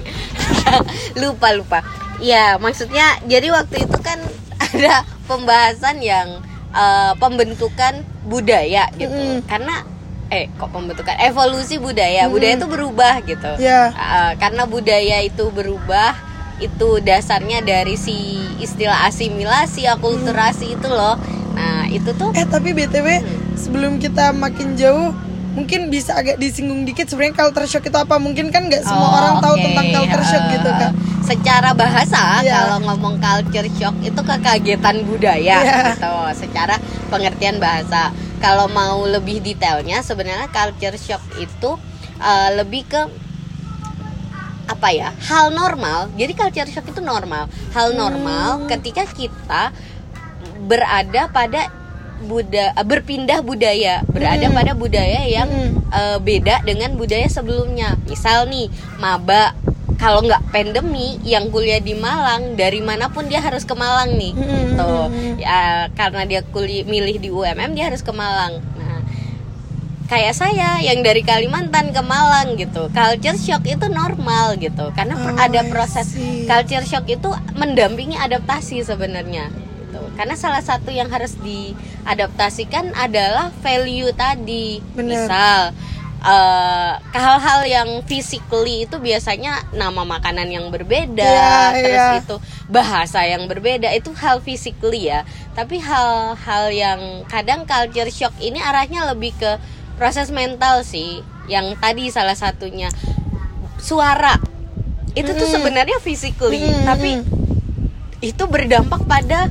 lupa 1.20 1.54
lupa 1.54 1.78
ya 2.22 2.58
maksudnya 2.58 3.18
jadi 3.26 3.50
waktu 3.54 3.86
itu 3.86 3.98
kan 4.02 4.18
ada 4.68 5.06
pembahasan 5.26 6.02
yang 6.02 6.42
uh, 6.74 7.12
pembentukan 7.18 8.02
budaya 8.26 8.90
gitu 8.98 9.14
mm. 9.14 9.46
karena 9.48 9.84
eh 10.28 10.52
kok 10.60 10.68
pembentukan 10.68 11.16
evolusi 11.24 11.80
budaya 11.80 12.28
mm. 12.28 12.32
budaya 12.32 12.52
itu 12.60 12.68
berubah 12.68 13.14
gitu 13.24 13.50
yeah. 13.62 13.90
Ya. 13.90 13.96
uh, 13.96 14.32
karena 14.36 14.62
budaya 14.68 15.24
itu 15.24 15.48
berubah 15.48 16.27
itu 16.58 16.98
dasarnya 17.02 17.62
dari 17.62 17.94
si 17.94 18.38
istilah 18.58 19.06
asimilasi 19.06 19.86
akulturasi 19.86 20.74
mm. 20.74 20.76
itu 20.78 20.88
loh 20.90 21.16
nah 21.58 21.90
itu 21.90 22.10
tuh 22.14 22.30
eh 22.38 22.46
tapi 22.46 22.70
btw 22.70 23.18
hmm. 23.18 23.58
sebelum 23.58 23.98
kita 23.98 24.30
makin 24.30 24.78
jauh 24.78 25.10
mungkin 25.58 25.90
bisa 25.90 26.14
agak 26.14 26.38
disinggung 26.38 26.86
dikit 26.86 27.10
sebenarnya 27.10 27.34
culture 27.34 27.66
shock 27.66 27.90
itu 27.90 27.98
apa 27.98 28.14
mungkin 28.22 28.54
kan 28.54 28.70
nggak 28.70 28.86
semua 28.86 29.10
oh, 29.10 29.18
orang 29.18 29.34
okay. 29.34 29.42
tahu 29.42 29.54
tentang 29.58 29.86
culture 29.90 30.26
shock 30.30 30.44
uh, 30.46 30.50
gitu 30.54 30.70
kan 30.70 30.92
secara 31.26 31.70
bahasa 31.74 32.22
yeah. 32.46 32.62
kalau 32.62 32.78
ngomong 32.86 33.14
culture 33.18 33.70
shock 33.74 33.96
itu 34.06 34.20
kekagetan 34.22 34.96
budaya 35.02 35.58
yeah. 35.58 35.98
gitu 35.98 36.12
secara 36.38 36.78
pengertian 37.10 37.58
bahasa 37.58 38.14
kalau 38.38 38.70
mau 38.70 39.02
lebih 39.02 39.42
detailnya 39.42 39.98
sebenarnya 39.98 40.46
culture 40.54 40.94
shock 40.94 41.22
itu 41.42 41.74
uh, 42.22 42.48
lebih 42.54 42.86
ke 42.86 43.02
apa 44.78 44.94
ya 44.94 45.10
hal 45.26 45.50
normal 45.50 46.06
jadi 46.14 46.38
culture 46.38 46.70
shock 46.70 46.86
itu 46.86 47.02
normal 47.02 47.50
hal 47.74 47.98
normal 47.98 48.62
hmm. 48.62 48.70
ketika 48.70 49.02
kita 49.10 49.74
berada 50.70 51.26
pada 51.34 51.66
Buddha 52.22 52.70
eh, 52.78 52.86
berpindah 52.86 53.42
budaya 53.42 54.06
berada 54.06 54.46
hmm. 54.46 54.54
pada 54.54 54.72
budaya 54.78 55.26
yang 55.26 55.50
hmm. 55.50 55.90
uh, 55.90 56.18
beda 56.22 56.62
dengan 56.62 56.94
budaya 56.94 57.26
sebelumnya 57.26 57.98
misal 58.06 58.46
nih 58.46 58.70
maba 59.02 59.58
kalau 59.98 60.22
nggak 60.22 60.54
pandemi 60.54 61.18
yang 61.26 61.50
kuliah 61.50 61.82
di 61.82 61.98
Malang 61.98 62.54
dari 62.54 62.78
mana 62.78 63.10
pun 63.10 63.26
dia 63.26 63.42
harus 63.42 63.66
ke 63.66 63.74
Malang 63.74 64.14
nih 64.14 64.30
hmm. 64.30 64.78
tuh 64.78 65.06
ya 65.42 65.90
karena 65.98 66.22
dia 66.22 66.40
kuliah 66.46 66.86
milih 66.86 67.18
di 67.18 67.34
UMM 67.34 67.74
dia 67.74 67.90
harus 67.90 68.06
ke 68.06 68.14
Malang 68.14 68.62
kayak 70.08 70.34
saya 70.34 70.80
yang 70.80 71.04
dari 71.04 71.20
Kalimantan 71.22 71.92
ke 71.92 72.02
Malang 72.02 72.56
gitu. 72.56 72.88
Culture 72.90 73.38
shock 73.38 73.62
itu 73.68 73.86
normal 73.92 74.56
gitu. 74.56 74.90
Karena 74.96 75.14
oh, 75.14 75.36
ada 75.36 75.62
proses 75.68 76.16
culture 76.48 76.84
shock 76.84 77.06
itu 77.06 77.28
mendampingi 77.54 78.16
adaptasi 78.16 78.82
sebenarnya 78.82 79.68
karena 80.18 80.34
salah 80.34 80.58
satu 80.58 80.90
yang 80.90 81.06
harus 81.06 81.38
diadaptasikan 81.38 82.90
adalah 82.98 83.54
value 83.62 84.10
tadi. 84.10 84.82
Bener. 84.98 85.14
misal 85.14 85.70
uh, 86.26 86.98
hal-hal 87.14 87.60
yang 87.70 87.88
physically 88.02 88.82
itu 88.82 88.98
biasanya 88.98 89.62
nama 89.70 90.02
makanan 90.02 90.50
yang 90.50 90.66
berbeda 90.74 91.22
yeah, 91.22 91.70
terus 91.70 92.02
yeah. 92.02 92.18
itu 92.18 92.36
bahasa 92.66 93.22
yang 93.22 93.46
berbeda 93.46 93.94
itu 93.94 94.10
hal 94.18 94.42
physically 94.42 95.06
ya. 95.06 95.22
Tapi 95.54 95.78
hal-hal 95.78 96.64
yang 96.74 97.22
kadang 97.30 97.62
culture 97.62 98.10
shock 98.10 98.34
ini 98.42 98.58
arahnya 98.58 99.06
lebih 99.14 99.30
ke 99.38 99.77
proses 99.98 100.30
mental 100.30 100.86
sih 100.86 101.20
yang 101.50 101.74
tadi 101.76 102.08
salah 102.08 102.38
satunya 102.38 102.88
suara 103.82 104.38
itu 105.18 105.34
mm. 105.34 105.38
tuh 105.38 105.48
sebenarnya 105.50 105.98
physically 105.98 106.62
mm. 106.62 106.86
tapi 106.86 107.10
itu 108.22 108.44
berdampak 108.50 109.06
pada 109.06 109.50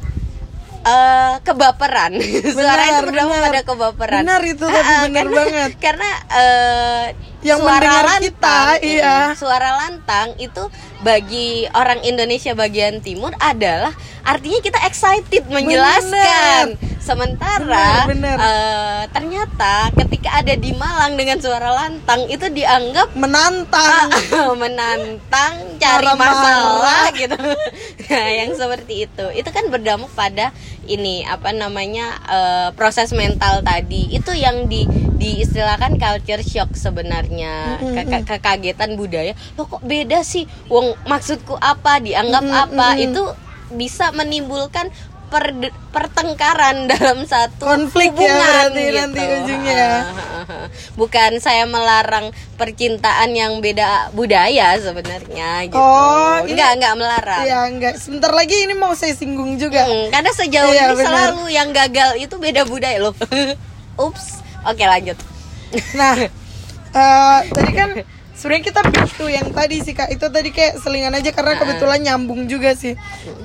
uh, 0.87 1.35
kebaperan. 1.43 2.11
Benar, 2.19 2.55
Suara 2.55 2.83
itu 2.83 3.01
berdampak 3.07 3.37
pada 3.39 3.61
kebaperan. 3.63 4.21
Benar 4.23 4.41
itu 4.43 4.65
tapi 4.67 4.91
uh, 4.91 5.01
benar 5.07 5.25
karena, 5.25 5.37
banget. 5.39 5.71
Karena 5.85 6.09
uh, 6.31 7.05
yang 7.45 7.61
suara 7.63 7.91
lantang, 8.03 8.21
kita, 8.27 8.59
iya. 8.83 9.15
Suara 9.37 9.69
lantang 9.85 10.27
itu 10.41 10.63
bagi 11.05 11.69
orang 11.71 12.03
Indonesia 12.03 12.51
bagian 12.57 12.99
timur 12.99 13.31
adalah 13.39 13.93
artinya 14.27 14.59
kita 14.59 14.79
excited 14.83 15.47
menjelaskan. 15.47 16.75
Bener. 16.75 16.96
Sementara 17.07 18.03
bener, 18.03 18.35
bener. 18.35 18.35
Uh, 18.35 19.03
ternyata 19.15 19.87
ketika 19.95 20.43
ada 20.43 20.53
di 20.59 20.75
Malang 20.75 21.15
dengan 21.15 21.39
suara 21.39 21.71
lantang 21.71 22.27
itu 22.27 22.51
dianggap 22.51 23.15
menantang, 23.15 24.11
uh, 24.35 24.51
menantang 24.63 25.79
cari 25.79 26.03
Marah 26.03 26.19
masalah 26.19 27.03
gitu. 27.15 27.39
nah, 28.11 28.27
yang 28.27 28.51
seperti 28.59 29.07
itu. 29.07 29.25
Itu 29.39 29.49
kan 29.55 29.71
berdampak 29.71 30.11
pada 30.11 30.51
ini 30.83 31.23
apa 31.23 31.55
namanya 31.55 32.19
uh, 32.27 32.69
proses 32.75 33.15
mental 33.15 33.63
tadi. 33.63 34.11
Itu 34.11 34.35
yang 34.35 34.67
di 34.67 34.83
diistilahkan 35.15 35.95
culture 35.95 36.43
shock 36.43 36.75
sebenarnya. 36.75 37.79
Mm 37.79 38.03
-hmm. 38.03 38.27
kekagetan 38.27 38.99
budaya. 38.99 39.31
Lo 39.55 39.63
kok 39.63 39.79
beda 39.79 40.27
sih? 40.27 40.43
Wong 40.67 40.91
maksudku 41.07 41.55
apa? 41.55 42.03
Dianggap 42.03 42.43
mm 42.43 42.51
-hmm. 42.51 42.63
apa 42.67 42.87
itu 42.99 43.23
bisa 43.71 44.15
menimbulkan 44.15 44.91
per, 45.27 45.51
pertengkaran 45.91 46.85
dalam 46.91 47.27
satu 47.27 47.67
konflik 47.67 48.15
ya, 48.15 48.15
hubungan 48.15 48.31
ya 48.31 48.47
berarti 48.47 48.83
gitu. 48.83 48.97
nanti 48.97 49.23
ujungnya 49.43 49.85
bukan 50.99 51.31
saya 51.43 51.63
melarang 51.67 52.31
percintaan 52.57 53.35
yang 53.35 53.59
beda 53.59 54.11
budaya 54.15 54.79
sebenarnya 54.81 55.69
gitu. 55.69 55.77
Oh 55.77 56.41
enggak 56.41 56.79
enggak 56.79 56.93
melarang. 56.97 57.43
Ya 57.45 57.59
enggak. 57.67 57.93
Sebentar 57.99 58.31
lagi 58.33 58.55
ini 58.65 58.73
mau 58.73 58.95
saya 58.97 59.13
singgung 59.13 59.59
juga. 59.61 59.85
Hmm, 59.85 60.09
karena 60.09 60.31
sejauh 60.33 60.73
ya, 60.73 60.91
ini 60.91 60.95
bener. 60.97 61.05
selalu 61.05 61.43
yang 61.53 61.69
gagal 61.75 62.09
itu 62.17 62.35
beda 62.39 62.65
budaya 62.65 62.97
loh. 62.97 63.15
Ups. 64.05 64.41
Oke 64.65 64.83
lanjut. 64.83 65.17
Nah 65.93 66.15
uh, 66.95 67.39
tadi 67.45 67.71
kan 67.75 67.89
sebenarnya 68.33 68.63
kita 68.69 68.81
itu 69.05 69.25
yang 69.29 69.47
tadi 69.53 69.77
sih 69.85 69.93
kak. 69.93 70.09
Itu 70.09 70.33
tadi 70.33 70.49
kayak 70.49 70.81
selingan 70.81 71.13
aja 71.13 71.29
karena 71.35 71.59
kebetulan 71.61 71.99
nyambung 72.01 72.49
juga 72.49 72.73
sih. 72.73 72.97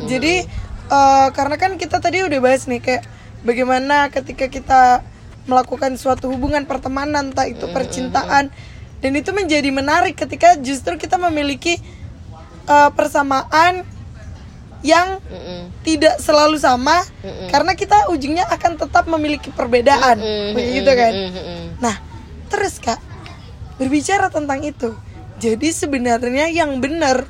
Jadi 0.09 0.47
uh, 0.93 1.29
karena 1.33 1.57
kan 1.57 1.81
kita 1.81 1.99
tadi 1.99 2.21
udah 2.21 2.39
bahas 2.45 2.69
nih 2.69 2.85
kayak 2.85 3.03
bagaimana 3.43 4.13
ketika 4.13 4.53
kita 4.53 5.01
melakukan 5.49 5.99
suatu 5.99 6.31
hubungan 6.31 6.69
pertemanan 6.69 7.35
tak 7.35 7.59
itu 7.59 7.67
percintaan 7.73 8.53
dan 9.03 9.13
itu 9.19 9.35
menjadi 9.35 9.67
menarik 9.75 10.15
ketika 10.15 10.55
justru 10.63 10.95
kita 10.95 11.19
memiliki 11.19 11.83
uh, 12.71 12.95
persamaan 12.95 13.83
yang 14.83 15.19
mm 15.19 15.41
-mm. 15.43 15.61
tidak 15.83 16.19
selalu 16.23 16.59
sama 16.59 17.03
mm 17.03 17.27
-mm. 17.27 17.49
karena 17.51 17.73
kita 17.75 18.11
ujungnya 18.11 18.47
akan 18.51 18.79
tetap 18.79 19.07
memiliki 19.11 19.51
perbedaan 19.51 20.19
mm 20.19 20.27
-mm. 20.27 20.49
begitu 20.55 20.91
kan 20.95 21.13
mm 21.15 21.31
-mm. 21.35 21.61
nah 21.83 21.97
terus 22.47 22.79
kak 22.79 22.99
berbicara 23.79 24.31
tentang 24.31 24.63
itu 24.63 24.95
jadi 25.43 25.75
sebenarnya 25.75 26.55
yang 26.55 26.79
benar 26.79 27.27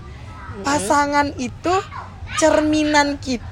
pasangan 0.61 1.33
itu 1.41 1.73
cerminan 2.37 3.17
kita 3.17 3.52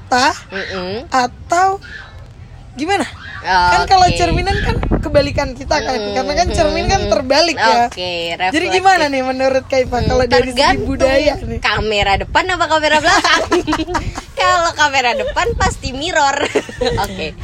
Mm-mm. 0.51 1.07
atau 1.13 1.79
gimana? 2.75 3.07
Kan 3.41 3.89
kalau 3.89 4.07
cerminan 4.13 4.57
kan 4.61 4.77
kebalikan 5.01 5.57
kita 5.57 5.81
kan 5.81 5.97
Hmm, 5.97 6.13
karena 6.13 6.33
kan 6.37 6.49
cermin 6.53 6.87
kan 6.87 7.01
hmm, 7.09 7.11
terbalik 7.11 7.57
ya. 7.57 7.89
Oke, 7.89 8.37
jadi 8.37 8.67
gimana 8.69 9.09
nih 9.09 9.25
menurut 9.25 9.65
Kaifa 9.65 10.05
kalau 10.05 10.29
dari 10.29 10.53
segi 10.53 10.85
budaya 10.85 11.41
nih. 11.41 11.59
kamera 11.59 12.21
depan 12.21 12.45
apa 12.53 12.65
kamera 12.69 13.01
belakang? 13.01 13.43
Kalau 14.41 14.73
kamera 14.73 15.13
depan 15.13 15.53
pasti 15.57 15.93
mirror. 15.93 16.33
Oke. 17.05 17.37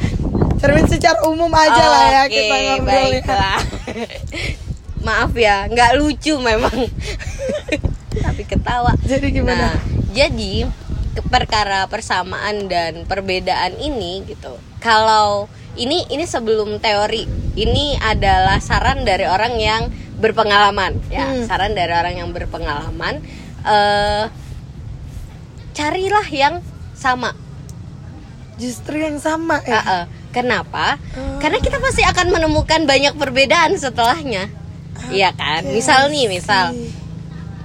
Cermin 0.57 0.89
secara 0.89 1.21
umum 1.29 1.49
aja 1.53 1.83
lah 1.85 2.05
ya 2.09 2.23
kita 2.25 2.55
ngobrol 2.57 3.09
ya. 3.13 3.21
baiklah. 3.21 3.59
maaf 5.05 5.31
ya 5.37 5.69
nggak 5.69 5.91
lucu 6.01 6.33
memang. 6.41 6.89
Tapi 8.25 8.43
ketawa. 8.49 8.97
Jadi 9.05 9.29
gimana? 9.29 9.73
Nah, 9.73 9.75
jadi 10.09 10.65
perkara 11.25 11.89
persamaan 11.89 12.69
dan 12.69 13.05
perbedaan 13.09 13.73
ini 13.77 14.21
gitu. 14.29 14.53
Kalau 14.77 15.49
ini 15.73 16.05
ini 16.09 16.25
sebelum 16.25 16.77
teori, 16.77 17.25
ini 17.57 17.97
adalah 17.97 18.57
saran 18.61 19.05
dari 19.05 19.25
orang 19.25 19.57
yang 19.57 19.81
berpengalaman 20.17 20.97
ya, 21.09 21.29
Hmm. 21.29 21.45
saran 21.45 21.77
dari 21.77 21.93
orang 21.93 22.17
yang 22.17 22.29
berpengalaman 22.33 23.21
eh 23.61 24.25
carilah 25.73 26.27
yang 26.29 26.61
sama. 26.93 27.33
justru 28.57 28.97
yang 28.97 29.21
sama 29.21 29.61
ya 29.61 29.81
eh. 29.85 30.05
Kenapa? 30.33 30.97
Oh. 31.13 31.37
Karena 31.37 31.61
kita 31.61 31.77
pasti 31.77 32.01
akan 32.01 32.33
menemukan 32.33 32.89
banyak 32.89 33.13
perbedaan 33.13 33.77
setelahnya. 33.77 34.49
Iya 35.13 35.29
kan? 35.37 35.61
Misal 35.69 36.09
nih, 36.09 36.25
misal 36.25 36.73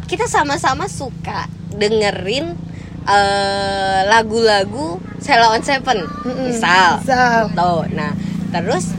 kita 0.05 0.29
sama-sama 0.29 0.93
suka 0.93 1.49
dengerin 1.73 2.53
eh, 3.07 4.01
lagu-lagu 4.09 5.01
Sheila 5.23 5.55
on 5.55 5.63
Seven, 5.63 6.03
misal. 6.47 6.99
misal. 6.99 7.51
Tuh, 7.55 7.87
nah 7.95 8.11
terus 8.53 8.93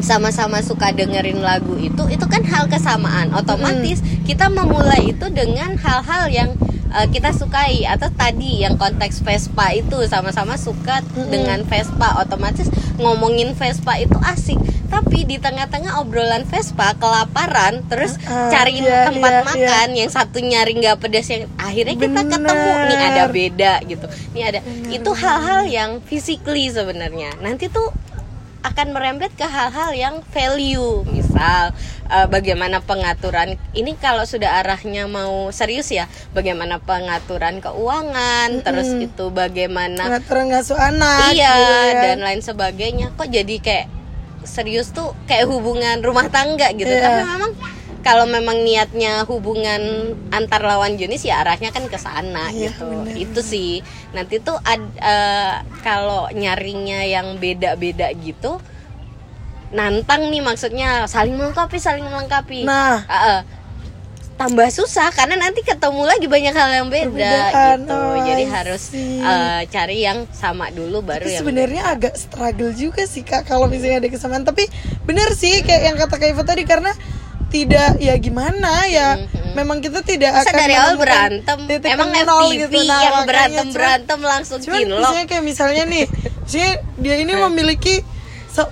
sama-sama 0.00 0.64
suka 0.64 0.90
dengerin 0.96 1.44
lagu 1.44 1.76
itu, 1.76 2.02
itu 2.08 2.24
kan 2.24 2.42
hal 2.48 2.66
kesamaan. 2.66 3.30
Otomatis 3.36 4.00
kita 4.24 4.48
memulai 4.48 5.12
itu 5.12 5.26
dengan 5.28 5.76
hal-hal 5.76 6.32
yang 6.32 6.50
eh, 6.92 7.06
kita 7.08 7.30
sukai 7.30 7.86
atau 7.86 8.10
tadi 8.10 8.62
yang 8.62 8.74
konteks 8.74 9.22
Vespa 9.22 9.70
itu 9.72 9.96
sama-sama 10.06 10.54
suka 10.54 11.00
Mm-mm. 11.14 11.30
dengan 11.30 11.62
Vespa. 11.64 12.20
Otomatis 12.20 12.66
ngomongin 12.98 13.54
Vespa 13.54 13.96
itu 13.96 14.18
asik. 14.22 14.58
Tapi 14.90 15.22
di 15.22 15.38
tengah-tengah 15.38 16.02
obrolan 16.02 16.42
Vespa 16.42 16.98
kelaparan, 16.98 17.86
terus 17.86 18.18
Ah, 18.26 18.50
cariin 18.50 18.82
iya, 18.82 19.06
tempat 19.06 19.32
iya, 19.32 19.46
makan 19.46 19.88
yang 19.94 20.10
satu 20.10 20.42
nyari 20.42 20.82
nggak 20.82 20.98
pedas 20.98 21.30
yang 21.30 21.46
akhirnya 21.54 21.94
kita 21.94 22.20
Bener. 22.26 22.42
ketemu 22.42 22.70
nih 22.90 22.98
ada 23.00 23.24
beda 23.30 23.72
gitu 23.86 24.06
nih 24.34 24.42
ada 24.50 24.60
itu 24.90 25.10
hal-hal 25.14 25.62
yang 25.66 25.90
physically 26.02 26.66
sebenarnya 26.70 27.34
nanti 27.38 27.70
tuh 27.70 27.90
akan 28.60 28.92
merembet 28.92 29.32
ke 29.34 29.46
hal-hal 29.46 29.94
yang 29.94 30.14
value 30.34 31.06
misal 31.40 31.72
eh, 32.06 32.26
bagaimana 32.28 32.84
pengaturan 32.84 33.48
ini 33.72 33.96
kalau 33.96 34.28
sudah 34.28 34.60
arahnya 34.60 35.08
mau 35.08 35.48
serius 35.50 35.88
ya 35.90 36.04
bagaimana 36.30 36.76
pengaturan 36.78 37.58
keuangan 37.58 38.60
terus 38.60 38.92
Mm-mm. 38.92 39.06
itu 39.08 39.24
bagaimana 39.32 40.04
pengaturan 40.12 40.52
ngasuh 40.52 40.76
anak 40.78 41.32
iya 41.32 41.54
gitu 41.56 41.88
ya. 41.88 42.00
dan 42.04 42.18
lain 42.20 42.42
sebagainya 42.44 43.06
kok 43.16 43.28
jadi 43.28 43.56
kayak 43.58 43.86
serius 44.42 44.92
tuh 44.92 45.16
kayak 45.24 45.48
hubungan 45.48 46.00
rumah 46.00 46.28
tangga 46.28 46.68
gitu 46.72 46.88
Iya. 46.90 47.00
tapi 47.02 47.20
memang 47.26 47.52
kalau 48.00 48.24
memang 48.24 48.64
niatnya 48.64 49.28
hubungan 49.28 49.80
antar 50.30 50.64
lawan 50.64 50.96
jenis 50.96 51.20
ya 51.20 51.44
arahnya 51.44 51.68
kan 51.68 51.84
ke 51.84 51.96
sana 51.96 52.48
Iya, 52.48 52.72
gitu 52.72 52.88
benar, 52.88 53.12
itu 53.14 53.40
sih 53.42 53.70
nanti 54.12 54.40
tuh 54.40 54.56
ad- 54.56 54.96
eh, 54.96 55.54
kalau 55.80 56.28
nyarinya 56.32 57.04
yang 57.04 57.36
beda-beda 57.36 58.08
gitu 58.14 58.56
nantang 59.70 60.26
nih 60.26 60.40
maksudnya. 60.40 61.06
Saling 61.06 61.34
melengkapi 61.34 61.76
saling 61.76 62.02
melengkapi. 62.02 62.62
Nah. 62.62 63.02
Eh, 63.02 63.14
eh, 63.30 63.40
tambah 64.34 64.68
susah 64.68 65.12
karena 65.12 65.36
nanti 65.38 65.60
ketemu 65.60 66.00
lagi 66.02 66.24
banyak 66.24 66.50
hal 66.50 66.70
yang 66.74 66.88
beda 66.88 67.12
Perbedaan, 67.12 67.78
gitu. 67.78 67.92
Oh, 67.92 68.16
jadi 68.24 68.44
harus 68.48 68.82
see. 68.88 69.20
eh, 69.20 69.68
cari 69.68 70.00
yang 70.00 70.24
sama 70.32 70.72
dulu 70.72 71.04
baru 71.04 71.22
Tapi 71.22 71.28
yang 71.30 71.40
sebenarnya 71.44 71.82
agak 71.86 72.14
struggle 72.16 72.72
juga 72.72 73.04
sih 73.04 73.20
kak 73.20 73.44
kalau 73.44 73.68
misalnya 73.68 74.00
ada 74.00 74.08
kesamaan. 74.08 74.42
Tapi 74.42 74.64
bener 75.04 75.28
sih 75.32 75.60
kayak 75.60 75.82
yang 75.84 75.96
kata 75.98 76.16
Kak 76.16 76.28
Iva 76.30 76.42
tadi 76.42 76.64
karena 76.64 76.88
tidak 77.50 77.98
ya 77.98 78.14
gimana 78.16 78.86
ya 78.86 79.18
Mhm. 79.18 79.52
memang 79.52 79.82
kita 79.82 80.00
tidak 80.00 80.32
Masa 80.32 80.48
akan 80.48 80.54
dari 80.56 80.74
awal 80.74 80.94
berantem? 80.96 81.58
titik 81.66 81.90
emang 81.90 82.08
nol 82.14 82.40
FTV 82.46 82.56
gitu. 82.56 82.78
Nah, 82.80 83.00
yang 83.02 83.16
berantem 83.26 83.52
cuman- 83.60 83.74
berantem 83.74 84.20
langsung 84.22 84.58
Cuman 84.62 84.78
kinlok 84.78 84.96
misalnya 85.02 85.24
kayak 85.26 85.44
misalnya 85.44 85.82
nih, 85.84 86.04
misalnya 86.46 86.68
dia 86.96 87.14
ini 87.18 87.32
memiliki 87.36 87.94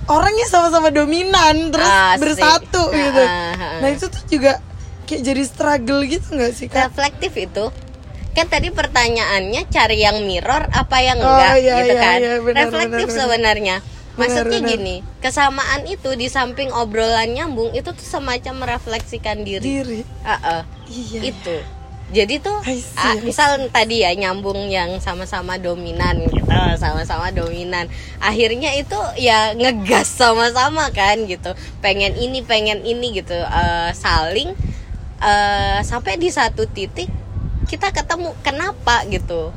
orangnya 0.06 0.46
sama-sama 0.46 0.90
dominan 0.90 1.70
terus 1.70 1.86
Asik. 1.86 2.20
bersatu 2.20 2.82
gitu. 2.90 3.22
Ah, 3.22 3.54
ah, 3.54 3.62
ah. 3.62 3.78
Nah 3.82 3.88
itu 3.90 4.06
tuh 4.06 4.22
juga 4.26 4.58
kayak 5.04 5.22
jadi 5.24 5.42
struggle 5.42 6.00
gitu 6.04 6.36
nggak 6.36 6.52
sih 6.52 6.66
kak? 6.68 6.92
reflektif 6.92 7.32
itu 7.34 7.72
kan 8.36 8.46
tadi 8.46 8.68
pertanyaannya 8.70 9.66
cari 9.66 9.98
yang 9.98 10.20
mirror 10.22 10.68
apa 10.68 10.96
yang 11.00 11.18
Oh, 11.18 11.26
enggak 11.26 11.54
iya, 11.58 11.74
gitu 11.80 11.94
iya, 11.96 11.98
kan 11.98 12.18
iya, 12.20 12.34
benar, 12.38 12.60
reflektif 12.68 12.92
benar, 12.92 13.08
benar. 13.08 13.18
sebenarnya 13.18 13.76
maksudnya 14.14 14.58
benar. 14.60 14.70
gini 14.70 14.96
kesamaan 15.18 15.82
itu 15.88 16.10
di 16.14 16.26
samping 16.28 16.70
obrolan 16.70 17.32
nyambung 17.32 17.72
itu 17.72 17.88
tuh 17.88 18.06
semacam 18.06 18.54
merefleksikan 18.62 19.42
diri 19.42 19.64
Diri. 19.64 20.00
Ah, 20.22 20.36
ah. 20.38 20.62
Iya. 20.86 21.34
itu 21.34 21.56
jadi 22.08 22.40
tuh 22.40 22.56
ah, 22.96 23.14
misal 23.20 23.68
tadi 23.68 24.00
ya 24.00 24.16
nyambung 24.16 24.72
yang 24.72 24.96
sama-sama 24.96 25.60
dominan 25.60 26.24
gitu 26.24 26.48
sama-sama 26.80 27.28
dominan. 27.28 27.84
Akhirnya 28.16 28.72
itu 28.72 28.96
ya 29.20 29.52
ngegas 29.52 30.08
sama-sama 30.08 30.88
kan 30.88 31.20
gitu. 31.28 31.52
Pengen 31.84 32.16
ini 32.16 32.40
pengen 32.40 32.80
ini 32.80 33.12
gitu. 33.12 33.36
Eh, 33.36 33.90
saling 33.92 34.56
eh, 35.20 35.78
sampai 35.84 36.16
di 36.16 36.32
satu 36.32 36.64
titik 36.64 37.12
kita 37.68 37.92
ketemu 37.92 38.32
kenapa 38.40 39.04
gitu? 39.12 39.52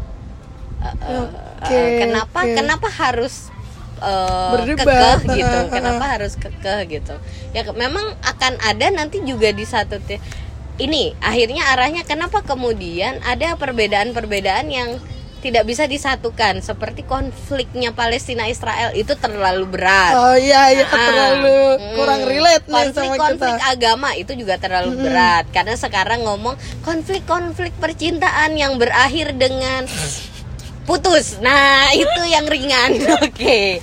Eh, 0.84 0.96
eh, 1.08 1.26
Oke, 1.62 1.72
eh, 1.72 1.90
kenapa 2.04 2.40
oke. 2.44 2.52
kenapa 2.52 2.88
harus 2.92 3.48
Berdebat, 4.02 5.22
kekeh 5.22 5.38
gitu? 5.38 5.58
kenapa 5.70 6.04
harus 6.18 6.34
kekeh 6.34 6.90
gitu? 6.90 7.16
Ya 7.54 7.62
memang 7.70 8.18
akan 8.26 8.58
ada 8.66 8.90
nanti 8.90 9.22
juga 9.22 9.54
di 9.54 9.62
satu 9.62 10.02
ti- 10.02 10.18
ini 10.78 11.12
akhirnya 11.20 11.68
arahnya 11.72 12.04
kenapa 12.04 12.40
kemudian 12.42 13.20
ada 13.24 13.58
perbedaan-perbedaan 13.60 14.68
yang 14.70 14.90
tidak 15.42 15.66
bisa 15.66 15.90
disatukan? 15.90 16.62
Seperti 16.62 17.02
konfliknya 17.02 17.90
Palestina 17.92 18.46
Israel 18.46 18.94
itu 18.94 19.18
terlalu 19.18 19.66
berat. 19.68 20.14
Oh 20.14 20.38
iya 20.38 20.70
iya 20.70 20.86
Ah, 20.86 20.94
terlalu 20.94 21.58
mm, 21.82 21.94
kurang 21.98 22.22
relate 22.24 22.66
nih 22.66 22.74
sama 22.94 23.18
konflik-konflik 23.18 23.56
kita. 23.58 23.72
agama 23.74 24.10
itu 24.14 24.32
juga 24.38 24.56
terlalu 24.62 24.92
berat. 25.02 25.50
Karena 25.50 25.74
sekarang 25.74 26.22
ngomong 26.22 26.54
konflik-konflik 26.86 27.74
percintaan 27.82 28.54
yang 28.54 28.78
berakhir 28.78 29.34
dengan 29.34 29.90
putus. 30.86 31.42
Nah 31.42 31.90
itu 31.90 32.22
yang 32.30 32.46
ringan. 32.46 33.02
Oke. 33.26 33.82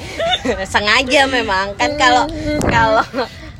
Sengaja 0.62 1.26
memang. 1.26 1.74
Kan 1.74 1.98
kalau 1.98 2.30
kalau 2.62 3.02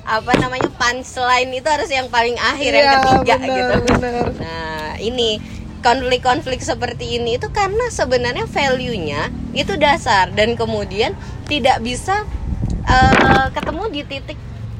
apa 0.08 0.32
namanya 0.34 0.72
punchline 0.72 1.52
itu 1.52 1.68
harus 1.68 1.88
yang 1.88 2.08
paling 2.08 2.32
akhir 2.34 2.72
yang 2.72 2.86
Iya, 2.86 2.96
ketiga 2.96 3.34
benar, 3.36 3.48
gitu 3.52 3.74
benar. 3.92 4.26
nah 4.40 4.88
ini 4.98 5.30
konflik-konflik 5.78 6.58
seperti 6.60 7.20
ini 7.20 7.36
itu 7.36 7.46
karena 7.50 7.86
sebenarnya 7.88 8.48
value-nya 8.48 9.20
itu 9.52 9.76
dasar 9.76 10.32
dan 10.32 10.56
kemudian 10.56 11.12
tidak 11.44 11.78
bisa 11.78 12.24
eh, 12.82 13.46
ketemu 13.52 13.84
di 13.90 14.02
titik 14.02 14.38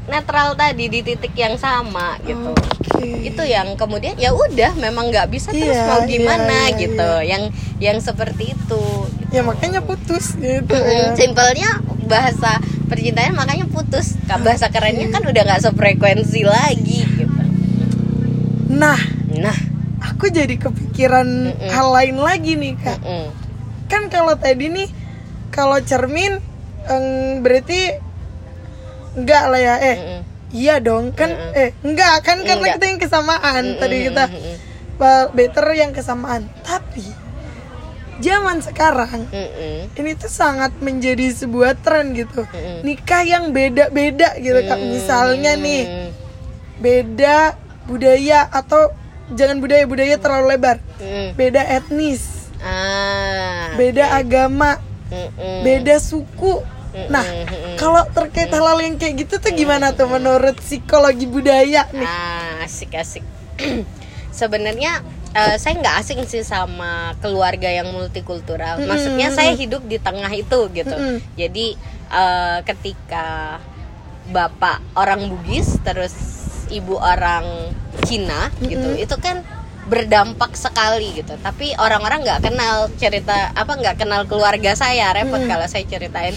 netral 0.09 0.57
tadi 0.57 0.89
di 0.89 1.05
titik 1.05 1.37
yang 1.37 1.55
sama 1.55 2.17
gitu 2.25 2.57
Oke. 2.57 3.29
itu 3.29 3.43
yang 3.45 3.77
kemudian 3.77 4.17
ya 4.17 4.33
udah 4.33 4.73
memang 4.75 5.13
nggak 5.13 5.29
bisa 5.29 5.53
terus 5.53 5.77
Iya, 5.77 5.85
mau 5.85 6.01
iya, 6.01 6.09
gimana 6.09 6.59
iya, 6.67 6.79
gitu 6.81 7.11
yang 7.23 7.43
yang 7.79 7.99
seperti 8.01 8.57
itu 8.57 8.85
Ya 9.29 9.45
makanya 9.45 9.85
putus 9.85 10.33
gitu 10.41 10.73
Mm, 10.73 10.89
ya. 10.89 11.13
simpelnya 11.13 11.71
bahasa 12.09 12.57
percintaan 12.89 13.33
makanya 13.33 13.65
putus 13.65 14.17
Ka- 14.25 14.41
bahasa 14.41 14.67
kerennya 14.69 15.09
kan 15.09 15.23
udah 15.23 15.43
nggak 15.45 15.63
sefrekuensi 15.63 16.43
lagi 16.43 17.05
gitu 17.07 17.37
Nah, 18.69 19.01
nah 19.33 19.57
aku 19.99 20.29
jadi 20.29 20.55
kepikiran 20.55 21.25
Mm-mm. 21.51 21.69
hal 21.69 21.89
lain 21.91 22.17
lagi 22.17 22.53
nih 22.53 22.77
kak. 22.77 23.01
mm-mm. 23.01 23.33
Kan 23.87 24.07
kalau 24.07 24.37
tadi 24.37 24.69
nih, 24.69 24.89
kalau 25.49 25.81
cermin 25.81 26.37
em, 26.85 27.05
berarti 27.41 27.97
enggak 29.17 29.45
lah 29.49 29.59
ya. 29.59 29.75
Eh, 29.81 29.97
Mm-mm. 29.97 30.21
iya 30.53 30.75
dong 30.79 31.11
kan. 31.11 31.33
Mm-mm. 31.33 31.57
Eh, 31.57 31.71
enggak 31.81 32.23
kan 32.23 32.45
karena 32.45 32.61
Enggak. 32.61 32.75
kita 32.77 32.85
yang 32.87 33.01
kesamaan. 33.01 33.65
Tadi 33.75 33.97
Mm-mm, 33.97 34.07
kita 34.07 34.25
mm-mm. 34.29 34.55
well, 34.97 35.25
better 35.33 35.67
yang 35.73 35.91
kesamaan. 35.91 36.45
Tapi 36.61 37.09
zaman 38.19 38.59
sekarang 38.59 39.27
Mm-mm. 39.27 39.89
ini 39.95 40.11
tuh 40.15 40.27
sangat 40.27 40.75
menjadi 40.79 41.31
sebuah 41.31 41.79
tren 41.79 42.13
gitu. 42.13 42.43
Mm-mm. 42.45 42.83
Nikah 42.83 43.23
yang 43.23 43.51
beda-beda 43.51 44.35
gitu 44.37 44.59
kak. 44.61 44.77
Mm. 44.77 44.89
Misalnya 44.91 45.53
nih 45.55 45.83
beda 46.77 47.55
budaya 47.85 48.47
atau 48.47 48.93
jangan 49.31 49.59
budaya 49.59 49.85
budaya 49.85 50.17
terlalu 50.17 50.47
lebar 50.53 50.77
Mm. 50.99 51.35
beda 51.35 51.63
etnis 51.69 52.51
Ah. 52.59 53.71
beda 53.75 54.13
agama 54.13 54.83
Mm-mm. 55.09 55.63
beda 55.63 55.97
suku 55.97 56.59
nah 57.07 57.23
kalau 57.77 58.03
terkait 58.11 58.51
hal-hal 58.51 58.79
yang 58.79 58.99
kayak 58.99 59.23
gitu 59.23 59.39
tuh 59.39 59.53
gimana 59.53 59.95
tuh 59.95 60.11
menurut 60.11 60.59
psikologi 60.59 61.25
budaya 61.25 61.87
nih 61.93 62.03
Ah, 62.03 62.67
asik 62.67 62.93
asik. 62.93 63.23
Sebenarnya 64.35 65.03
eh, 65.39 65.57
saya 65.63 65.79
nggak 65.79 65.97
asing 66.03 66.21
sih 66.27 66.43
sama 66.43 67.15
keluarga 67.23 67.71
yang 67.71 67.95
multikultural. 67.95 68.83
Mm-mm, 68.83 68.91
Maksudnya 68.91 69.29
saya 69.31 69.55
hidup 69.55 69.87
di 69.87 70.03
tengah 70.03 70.31
itu 70.35 70.61
gitu. 70.75 70.95
Mm-mm. 70.95 71.23
Jadi 71.39 71.79
eh, 72.11 72.59
ketika 72.67 73.59
bapak 74.29 74.83
orang 74.99 75.31
Bugis 75.31 75.79
terus 75.87 76.13
ibu 76.69 76.99
orang 77.01 77.73
Cina 78.05 78.53
gitu, 78.61 78.93
itu 78.99 79.17
kan 79.23 79.41
berdampak 79.89 80.53
sekali 80.53 81.17
gitu. 81.17 81.33
Tapi 81.41 81.73
orang-orang 81.81 82.21
nggak 82.21 82.45
kenal 82.45 82.93
cerita 83.01 83.57
apa 83.57 83.73
nggak 83.73 83.97
kenal 83.97 84.29
keluarga 84.29 84.77
saya. 84.77 85.17
Repot 85.17 85.41
kalau 85.49 85.65
saya 85.65 85.89
ceritain 85.89 86.37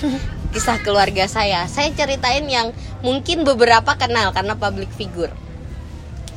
kisah 0.56 0.80
keluarga 0.84 1.28
saya. 1.28 1.68
Saya 1.68 1.92
ceritain 1.92 2.48
yang 2.48 2.72
mungkin 3.04 3.44
beberapa 3.44 3.92
kenal 4.00 4.32
karena 4.32 4.56
public 4.56 4.88
figure. 4.96 5.36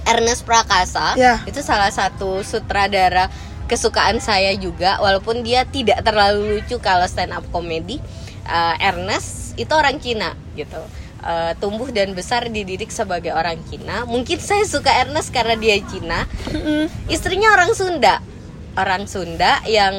Ernest 0.04 0.44
Prakasa. 0.44 1.16
Ya. 1.16 1.40
itu 1.44 1.60
salah 1.60 1.88
satu 1.88 2.40
sutradara 2.40 3.28
kesukaan 3.64 4.20
saya 4.20 4.52
juga 4.54 5.00
walaupun 5.00 5.40
dia 5.40 5.64
tidak 5.64 6.04
terlalu 6.04 6.60
lucu 6.60 6.76
kalau 6.78 7.04
stand 7.04 7.32
up 7.32 7.44
comedy 7.50 7.98
Uh, 8.44 8.76
Ernest 8.76 9.56
itu 9.56 9.72
orang 9.72 9.96
Cina 9.96 10.36
gitu. 10.52 10.76
Uh, 11.24 11.56
tumbuh 11.56 11.88
dan 11.88 12.12
besar 12.12 12.52
dididik 12.52 12.92
sebagai 12.92 13.32
orang 13.32 13.56
Cina. 13.64 14.04
Mungkin 14.04 14.36
saya 14.36 14.68
suka 14.68 14.92
Ernest 15.00 15.32
karena 15.32 15.56
dia 15.56 15.80
Cina. 15.80 16.28
Istrinya 17.08 17.56
orang 17.56 17.72
Sunda. 17.72 18.20
Orang 18.76 19.08
Sunda 19.08 19.64
yang 19.64 19.96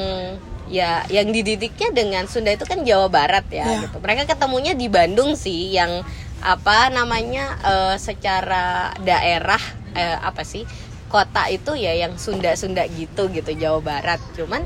ya 0.70 1.02
yang 1.10 1.34
dididiknya 1.34 1.90
dengan 1.90 2.30
Sunda 2.30 2.54
itu 2.54 2.62
kan 2.62 2.86
Jawa 2.86 3.10
Barat 3.10 3.50
ya 3.50 3.66
Ya. 3.66 3.82
gitu. 3.82 3.98
Mereka 3.98 4.30
ketemunya 4.30 4.78
di 4.78 4.86
Bandung 4.86 5.34
sih 5.34 5.74
yang 5.74 6.06
apa 6.38 6.86
namanya 6.86 7.50
eh, 7.66 7.96
secara 7.98 8.94
daerah 9.02 9.58
eh, 9.96 10.18
apa 10.20 10.44
sih 10.44 10.68
kota 11.08 11.48
itu 11.48 11.72
ya 11.78 11.96
yang 11.96 12.18
Sunda-Sunda 12.20 12.84
gitu 12.92 13.32
gitu 13.32 13.50
Jawa 13.56 13.80
Barat. 13.80 14.20
Cuman 14.36 14.60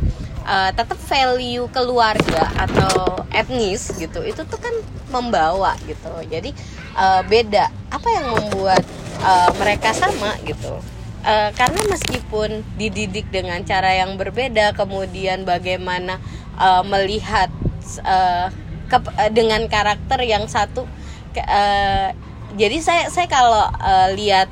eh, 0.45 0.71
tetap 0.75 0.99
value 0.99 1.71
keluarga 1.71 2.51
atau 2.59 3.23
etnis 3.31 3.95
gitu 3.95 4.27
itu 4.27 4.43
tuh 4.43 4.59
kan 4.59 4.75
membawa 5.15 5.79
gitu. 5.87 6.11
Jadi 6.27 6.51
eh, 6.99 7.23
beda. 7.31 7.71
Apa 7.95 8.09
yang 8.11 8.27
membuat 8.35 8.83
eh, 9.23 9.51
mereka 9.57 9.95
sama 9.95 10.35
gitu? 10.43 10.83
Eh, 11.21 11.53
karena 11.53 11.85
meskipun 11.93 12.65
dididik 12.81 13.29
dengan 13.29 13.61
cara 13.61 13.93
yang 13.93 14.17
berbeda 14.17 14.73
kemudian 14.73 15.45
bagaimana 15.45 16.17
eh, 16.57 16.83
melihat 16.89 17.53
eh, 18.01 18.49
kep- 18.89 19.13
eh, 19.21 19.29
dengan 19.29 19.69
karakter 19.69 20.25
yang 20.25 20.49
satu 20.49 20.89
ke- 21.37 21.45
eh, 21.45 22.17
jadi 22.57 22.77
saya 22.81 23.05
saya 23.13 23.29
kalau 23.29 23.69
eh, 23.69 24.09
lihat 24.17 24.49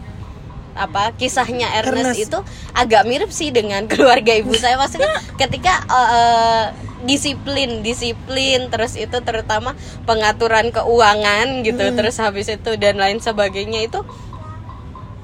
apa 0.79 1.11
kisahnya 1.18 1.66
Ernest, 1.83 2.14
Ernest. 2.14 2.20
itu 2.31 2.39
agak 2.72 3.03
mirip 3.05 3.31
sih 3.35 3.51
dengan 3.51 3.85
keluarga 3.91 4.33
ibu 4.39 4.55
saya. 4.55 4.79
Maksudnya 4.79 5.11
ketika 5.35 5.83
eh, 5.91 6.64
disiplin 7.05 7.83
disiplin 7.83 8.70
terus 8.70 8.99
itu 8.99 9.14
terutama 9.22 9.74
pengaturan 10.03 10.74
keuangan 10.74 11.62
gitu 11.62 11.95
terus 11.95 12.18
habis 12.18 12.51
itu 12.51 12.74
dan 12.74 12.99
lain 12.99 13.22
sebagainya 13.22 13.87
itu 13.87 14.03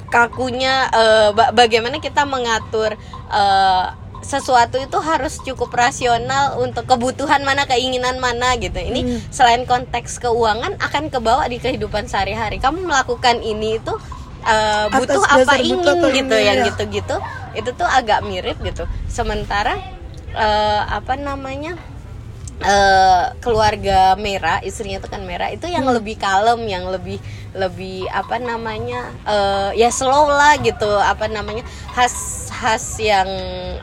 kakunya 0.07 0.87
ba- 1.35 1.51
bagaimana 1.51 1.99
kita 1.99 2.23
mengatur 2.23 2.95
eh, 3.27 3.87
sesuatu 4.25 4.81
itu 4.81 4.99
harus 5.05 5.37
cukup 5.45 5.69
rasional 5.77 6.57
untuk 6.59 6.89
kebutuhan 6.89 7.45
mana 7.45 7.69
keinginan 7.69 8.17
mana 8.19 8.57
gitu. 8.57 8.81
Ini 8.81 9.29
selain 9.29 9.69
konteks 9.69 10.17
keuangan 10.19 10.81
akan 10.81 11.13
kebawa 11.13 11.45
di 11.47 11.61
kehidupan 11.61 12.09
sehari-hari. 12.09 12.57
Kamu 12.57 12.89
melakukan 12.89 13.45
ini 13.45 13.79
itu 13.79 13.93
eh, 14.45 14.87
Atas 14.89 14.99
butuh 15.01 15.23
apa 15.25 15.39
dasar 15.43 15.59
butuh 15.61 15.67
ingin 15.67 15.89
atau 15.99 16.09
gitu 16.13 16.35
ini, 16.35 16.47
yang 16.47 16.59
ya. 16.61 16.67
gitu-gitu 16.69 17.17
itu 17.55 17.71
tuh 17.73 17.89
agak 17.89 18.21
mirip 18.23 18.57
gitu 18.61 18.85
sementara 19.09 19.79
eh, 20.35 20.83
apa 20.89 21.15
namanya 21.17 21.75
eh, 22.61 23.25
keluarga 23.43 24.15
merah 24.17 24.59
istrinya 24.61 24.99
itu 24.99 25.09
kan 25.11 25.23
merah 25.23 25.51
itu 25.51 25.67
yang 25.67 25.85
Hmm. 25.85 25.97
lebih 25.97 26.17
kalem 26.17 26.61
yang 26.67 26.85
lebih 26.89 27.19
lebih 27.55 28.07
apa 28.11 28.39
namanya 28.39 29.11
eh, 29.27 29.71
ya 29.79 29.91
slow 29.91 30.27
lah 30.29 30.59
gitu 30.59 30.89
apa 30.99 31.27
namanya 31.27 31.63
khas 31.95 32.49
khas 32.65 32.97
yang 32.97 33.29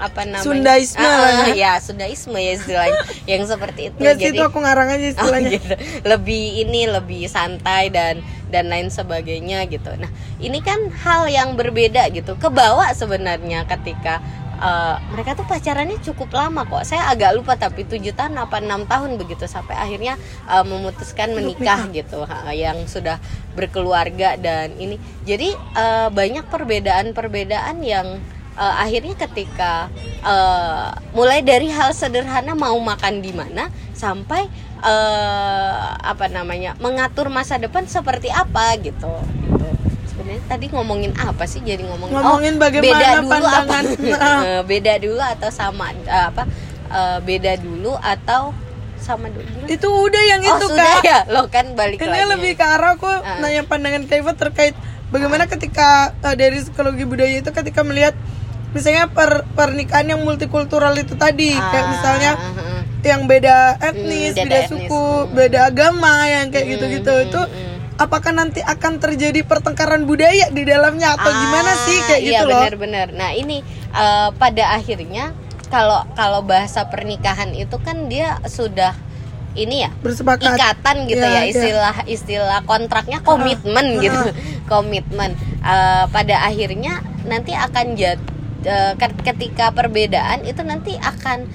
apa 0.02 0.26
namanya 0.26 0.42
Sundaisme 0.42 1.06
Ah, 1.06 1.18
lah 1.22 1.32
ah, 1.46 1.54
ya. 1.54 1.54
ya 1.54 1.74
Sundaisme 1.78 2.34
ya 2.34 2.52
istilahnya 2.58 3.02
yang 3.38 3.46
seperti 3.46 3.94
itu 3.94 3.98
Enggak 4.02 4.16
sih 4.18 4.24
jadi 4.26 4.38
itu 4.42 4.44
aku 4.50 4.58
ngarang 4.58 4.90
aja 4.90 5.06
Oh, 5.06 5.14
istilahnya 5.14 5.50
gitu. 5.54 5.74
lebih 6.02 6.44
ini 6.66 6.82
lebih 6.90 7.30
santai 7.30 7.94
dan 7.94 8.26
dan 8.50 8.68
lain 8.68 8.92
sebagainya 8.92 9.64
gitu. 9.70 9.94
Nah 9.96 10.10
ini 10.42 10.60
kan 10.60 10.90
hal 11.06 11.30
yang 11.32 11.54
berbeda 11.56 12.10
gitu. 12.12 12.36
Kebawa 12.36 12.92
sebenarnya 12.92 13.64
ketika 13.64 14.20
eh, 14.60 14.96
mereka 15.14 15.40
tuh 15.40 15.48
pacarannya 15.48 16.02
cukup 16.04 16.36
lama 16.36 16.68
kok. 16.68 16.84
Saya 16.84 17.08
agak 17.08 17.32
lupa 17.38 17.56
tapi 17.56 17.88
tujuh 17.88 18.12
tahun 18.12 18.36
apa 18.36 18.60
enam 18.60 18.84
tahun 18.90 19.16
begitu 19.16 19.48
sampai 19.48 19.78
akhirnya 19.80 20.20
eh, 20.50 20.66
memutuskan 20.68 21.32
menikah 21.32 21.88
gitu. 21.96 22.28
Ha, 22.28 22.52
yang 22.52 22.84
sudah 22.92 23.22
berkeluarga 23.56 24.36
dan 24.36 24.76
ini. 24.76 25.00
Jadi 25.24 25.56
eh, 25.56 26.10
banyak 26.12 26.52
perbedaan-perbedaan 26.52 27.80
yang 27.86 28.20
eh, 28.62 28.76
akhirnya 28.78 29.18
ketika 29.18 29.90
eh, 30.22 30.88
mulai 31.12 31.42
dari 31.42 31.68
hal 31.68 31.92
sederhana 31.92 32.54
mau 32.54 32.78
makan 32.78 33.20
di 33.20 33.34
mana 33.34 33.68
sampai 33.92 34.46
eh, 34.82 35.76
apa 35.98 36.26
namanya 36.28 36.78
mengatur 36.78 37.28
masa 37.28 37.58
depan 37.58 37.84
seperti 37.86 38.30
apa 38.30 38.78
gitu. 38.78 39.10
Gitu. 39.42 39.68
Sebenarnya 40.08 40.44
tadi 40.46 40.66
ngomongin 40.70 41.14
apa 41.16 41.44
sih? 41.46 41.60
Jadi 41.60 41.82
ngomong 41.84 42.10
Ngomongin 42.12 42.56
bagaimana 42.56 42.86
beda 42.88 43.10
dulu 43.18 43.32
pandangan. 43.42 43.84
apa 43.90 44.30
beda 44.72 44.94
dulu 44.98 45.20
atau 45.20 45.50
sama 45.50 45.86
apa 46.06 46.44
beda 47.22 47.56
dulu 47.58 47.96
atau 47.96 48.52
sama 49.00 49.32
dulu? 49.32 49.66
Itu 49.66 49.88
udah 49.88 50.24
yang 50.28 50.42
oh 50.44 50.50
itu 50.52 50.66
sudah 50.68 50.94
kak. 51.00 51.04
ya? 51.04 51.20
Lo 51.26 51.48
kan 51.48 51.74
balik 51.74 51.98
ini 51.98 52.12
lagi 52.12 52.26
lebih 52.30 52.52
ke 52.54 52.62
arah 52.62 52.94
aku 52.94 53.08
Ah. 53.08 53.40
nanya 53.40 53.66
pandangan 53.66 54.06
Kaifa 54.06 54.36
terkait 54.36 54.76
bagaimana 55.10 55.48
ketika 55.48 56.14
uh, 56.20 56.36
dari 56.36 56.60
psikologi 56.60 57.02
budaya 57.04 57.34
itu 57.34 57.50
ketika 57.50 57.82
melihat 57.82 58.14
misalnya 58.72 59.06
per- 59.08 59.46
pernikahan 59.50 60.08
yang 60.08 60.22
multikultural 60.22 60.94
itu 60.94 61.14
tadi 61.14 61.52
kayak 61.52 61.82
Ah, 61.82 61.92
misalnya 61.92 62.32
ah, 62.34 62.52
ah. 62.58 62.82
yang 63.02 63.26
beda 63.26 63.56
etnis, 63.80 64.32
Hmm, 64.32 64.38
beda 64.38 64.46
beda, 64.46 64.58
etnis. 64.58 64.70
suku, 64.88 65.06
Hmm. 65.20 65.32
beda 65.34 65.60
agama 65.66 66.14
yang 66.26 66.46
kayak 66.48 66.66
Hmm, 66.66 66.74
gitu-gitu 66.74 67.12
hmm, 67.12 67.26
itu 67.26 67.42
hmm. 67.42 67.78
apakah 67.98 68.32
nanti 68.32 68.60
akan 68.60 68.94
terjadi 68.98 69.42
pertengkaran 69.44 70.04
budaya 70.04 70.48
di 70.50 70.64
dalamnya 70.64 71.14
atau 71.14 71.30
gimana 71.30 71.72
sih 71.82 71.98
kayak 72.02 72.22
iya, 72.22 72.30
gitu 72.32 72.46
loh? 72.48 72.62
benar-benar. 72.62 73.08
Nah 73.12 73.32
ini 73.32 73.62
eh, 73.92 74.30
pada 74.34 74.64
akhirnya 74.74 75.36
kalau 75.68 76.04
kalau 76.14 76.42
bahasa 76.42 76.84
pernikahan 76.86 77.52
itu 77.52 77.76
kan 77.78 78.06
dia 78.06 78.40
sudah 78.44 78.92
ini 79.52 79.84
ya 79.84 79.92
Bersepakat. 80.00 80.56
ikatan 80.56 80.98
gitu 81.06 81.20
Ya, 81.22 81.28
ya, 81.30 81.36
ya. 81.38 81.44
istilah 81.46 81.96
istilah 82.06 82.60
kontraknya 82.64 83.20
komitmen 83.20 83.86
ah. 83.94 84.02
gitu 84.02 84.20
komitmen 84.72 85.36
Eh, 85.62 86.06
pada 86.10 86.42
akhirnya 86.42 87.00
nanti 87.24 87.54
akan 87.54 87.94
jad 87.94 88.18
ket- 88.96 89.22
ketika 89.26 89.74
perbedaan 89.74 90.46
itu 90.46 90.62
nanti 90.62 90.96
akan 90.98 91.46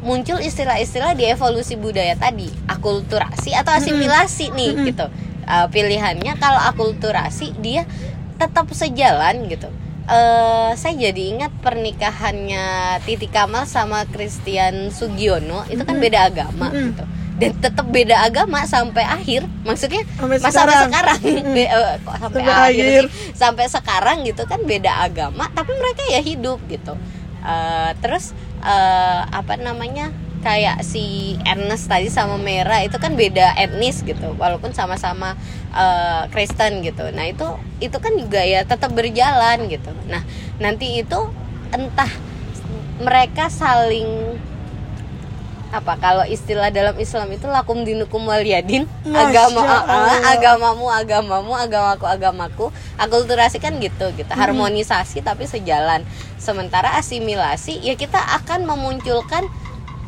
muncul 0.00 0.38
istilah-istilah 0.38 1.18
di 1.18 1.26
evolusi 1.26 1.74
budaya 1.74 2.14
tadi 2.14 2.46
akulturasi 2.66 3.52
atau 3.52 3.74
asimilasi 3.74 4.54
nih 4.54 4.72
gitu. 4.92 5.06
Eh, 5.46 5.66
pilihannya 5.70 6.34
kalau 6.38 6.58
akulturasi 6.58 7.54
dia 7.58 7.86
tetap 8.36 8.70
sejalan 8.70 9.46
gitu. 9.46 9.70
Eh 10.06 10.70
saya 10.78 10.94
jadi 11.10 11.22
ingat 11.34 11.50
pernikahannya 11.58 12.98
Titi 13.02 13.26
Kamal 13.26 13.66
sama 13.66 14.06
Christian 14.06 14.94
Sugiono 14.94 15.66
itu 15.66 15.82
kan 15.82 15.98
beda 15.98 16.30
agama 16.30 16.70
Mm-mm. 16.70 16.94
gitu 16.94 17.04
dan 17.36 17.52
tetap 17.54 17.84
beda 17.86 18.16
agama 18.22 18.64
sampai 18.64 19.04
akhir. 19.04 19.44
Maksudnya 19.62 20.02
Sampai 20.14 20.36
masa 20.38 20.50
sampai 20.50 20.72
sekarang. 20.72 20.88
sekarang 20.88 21.20
eh, 21.54 21.68
kok 22.00 22.16
sampai, 22.16 22.40
Sampai 22.40 22.52
akhir, 22.52 22.64
akhir. 22.64 23.02
sih? 23.06 23.32
sampai 23.32 23.66
sekarang 23.68 24.16
gitu 24.24 24.42
kan 24.42 24.60
beda 24.62 24.92
agama 25.02 25.44
tapi 25.50 25.72
mereka 25.72 26.02
ya 26.06 26.20
hidup 26.20 26.58
gitu. 26.66 26.96
Eh, 27.42 27.90
terus 28.00 28.32
eh, 28.60 29.20
apa 29.26 29.54
namanya? 29.56 30.08
Kayak 30.36 30.86
si 30.86 31.34
Ernest 31.42 31.90
tadi 31.90 32.06
sama 32.06 32.38
Mera 32.38 32.78
itu 32.80 32.94
kan 32.96 33.12
beda 33.12 33.58
etnis 33.58 34.00
gitu. 34.00 34.30
Walaupun 34.34 34.70
sama-sama 34.70 35.34
eh, 35.70 36.22
Kristen 36.30 36.80
gitu. 36.80 37.02
Nah 37.10 37.26
itu 37.26 37.44
itu 37.78 37.96
kan 37.98 38.14
juga 38.14 38.40
ya 38.40 38.62
tetap 38.62 38.94
berjalan 38.94 39.66
gitu. 39.66 39.90
Nah 40.06 40.22
nanti 40.56 41.02
itu 41.02 41.20
entah 41.68 42.08
mereka 42.96 43.50
saling 43.50 44.35
apa 45.76 46.00
kalau 46.00 46.24
istilah 46.24 46.72
dalam 46.72 46.96
Islam 46.96 47.28
itu 47.36 47.44
lakum 47.44 47.84
dinukum 47.84 48.24
waliyadin 48.24 48.88
agama 49.12 49.60
ah, 49.60 49.84
Allah. 49.84 50.20
agamamu 50.32 50.88
agamamu 50.88 51.52
agamaku 51.52 52.04
agamaku. 52.08 52.66
Akulturasi 52.96 53.60
kan 53.60 53.76
gitu 53.76 54.08
gitu. 54.16 54.32
Harmonisasi 54.32 55.20
tapi 55.20 55.44
sejalan. 55.44 56.00
Sementara 56.40 56.96
asimilasi 56.96 57.84
ya 57.84 57.92
kita 57.92 58.16
akan 58.40 58.64
memunculkan 58.64 59.44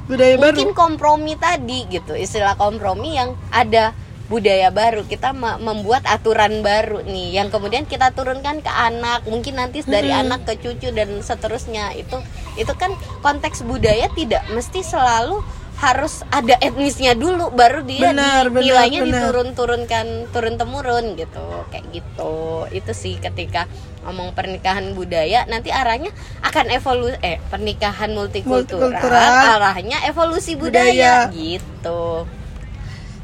budaya 0.09 0.41
baru. 0.41 0.57
mungkin 0.57 0.71
kompromi 0.73 1.37
tadi 1.37 1.85
gitu. 1.93 2.17
Istilah 2.17 2.57
kompromi 2.57 3.21
yang 3.21 3.37
ada 3.53 3.93
budaya 4.33 4.73
baru. 4.73 5.05
Kita 5.05 5.37
me- 5.37 5.61
membuat 5.61 6.09
aturan 6.09 6.65
baru 6.65 7.05
nih 7.05 7.37
yang 7.37 7.53
kemudian 7.53 7.85
kita 7.85 8.17
turunkan 8.17 8.65
ke 8.65 8.73
anak. 8.73 9.29
Mungkin 9.29 9.61
nanti 9.61 9.85
dari 9.85 10.09
anak 10.09 10.49
ke 10.49 10.57
cucu 10.57 10.89
dan 10.97 11.21
seterusnya. 11.21 11.93
Itu 11.93 12.17
itu 12.57 12.73
kan 12.75 12.97
konteks 13.21 13.63
budaya 13.69 14.09
tidak 14.17 14.43
mesti 14.53 14.81
selalu 14.81 15.45
harus 15.79 16.27
ada 16.29 16.59
etnisnya 16.59 17.15
dulu 17.15 17.49
baru 17.49 17.81
dia 17.81 18.11
Benar, 18.11 18.51
di- 18.51 18.51
benar, 18.51 18.63
nilainya 18.67 19.01
benar. 19.01 19.15
diturun-turunkan 19.23 20.07
turun 20.29 20.55
temurun 20.55 21.15
gitu 21.15 21.39
kayak 21.71 21.87
gitu 21.89 22.35
itu 22.69 22.93
sih 22.93 23.15
ketika 23.17 23.71
ngomong 24.03 24.35
pernikahan 24.35 24.91
budaya 24.93 25.47
nanti 25.47 25.71
arahnya 25.71 26.11
akan 26.41 26.67
evolusi 26.69 27.15
eh 27.21 27.39
pernikahan 27.45 28.11
multikultural, 28.11 28.91
Multikultural. 28.91 29.55
arahnya 29.55 30.03
evolusi 30.05 30.55
budaya, 30.55 31.31
Budaya. 31.31 31.31
gitu 31.31 32.27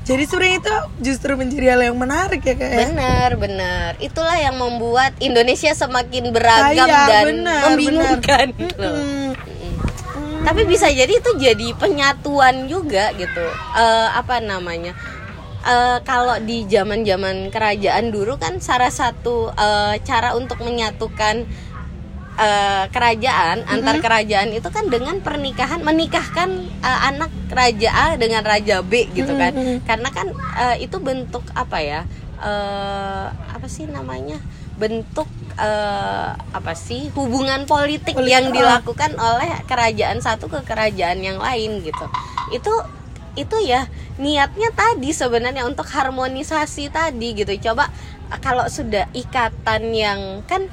jadi 0.04 0.22
sebenarnya 0.22 0.58
itu 0.60 0.74
justru 1.02 1.32
menjadi 1.32 1.66
hal 1.70 1.80
yang 1.82 1.96
menarik 1.96 2.38
ya 2.38 2.54
kak 2.54 2.68
ya 2.68 2.78
benar 2.86 3.30
benar 3.34 3.90
itulah 3.98 4.36
yang 4.36 4.54
membuat 4.54 5.16
Indonesia 5.18 5.72
semakin 5.72 6.28
beragam 6.28 6.86
Kaya, 6.86 7.08
dan 7.08 7.24
benar, 7.32 7.60
membingungkan 7.66 8.46
loh. 8.76 8.94
Hmm. 8.94 9.30
Mm. 10.44 10.46
tapi 10.46 10.62
bisa 10.68 10.92
jadi 10.92 11.08
itu 11.08 11.30
jadi 11.40 11.72
penyatuan 11.72 12.68
juga 12.68 13.16
gitu. 13.16 13.44
Eh, 13.72 14.08
apa 14.12 14.44
namanya? 14.44 14.92
Eh, 15.64 15.98
kalau 16.04 16.36
di 16.44 16.68
zaman 16.68 17.00
zaman 17.02 17.48
kerajaan 17.48 18.12
dulu 18.12 18.36
kan 18.36 18.60
salah 18.60 18.92
satu 18.92 19.48
eh, 19.56 19.96
cara 20.04 20.36
untuk 20.36 20.60
menyatukan 20.60 21.48
eh, 22.36 22.84
kerajaan 22.92 23.64
antar 23.64 23.96
kerajaan 24.04 24.52
itu 24.52 24.68
kan 24.68 24.92
dengan 24.92 25.24
pernikahan 25.24 25.80
menikahkan 25.80 26.50
eh, 26.84 27.00
anak 27.08 27.32
raja 27.48 27.90
A 27.96 28.06
dengan 28.20 28.44
raja 28.44 28.84
B 28.84 29.08
gitu 29.16 29.32
kan. 29.40 29.56
Karena 29.88 30.08
kan 30.12 30.28
eh, 30.60 30.84
itu 30.84 31.00
bentuk 31.00 31.48
apa 31.56 31.80
ya? 31.80 32.00
Eh, 32.44 33.26
apa 33.32 33.64
sih 33.64 33.88
namanya? 33.88 34.36
Bentuk 34.76 35.24
eh, 35.58 36.30
apa 36.34 36.72
sih 36.74 37.10
hubungan 37.14 37.66
politik 37.66 38.18
Politik, 38.18 38.32
yang 38.32 38.50
ah. 38.50 38.54
dilakukan 38.54 39.12
oleh 39.18 39.50
kerajaan 39.66 40.18
satu 40.22 40.50
ke 40.50 40.60
kerajaan 40.66 41.20
yang 41.22 41.38
lain 41.38 41.82
gitu. 41.82 42.06
Itu 42.50 42.72
itu 43.34 43.56
ya 43.66 43.90
niatnya 44.16 44.70
tadi 44.70 45.10
sebenarnya 45.10 45.66
untuk 45.66 45.86
harmonisasi 45.86 46.90
tadi 46.90 47.34
gitu. 47.34 47.50
Coba 47.70 47.90
kalau 48.42 48.66
sudah 48.70 49.10
ikatan 49.14 49.90
yang 49.94 50.20
kan 50.46 50.70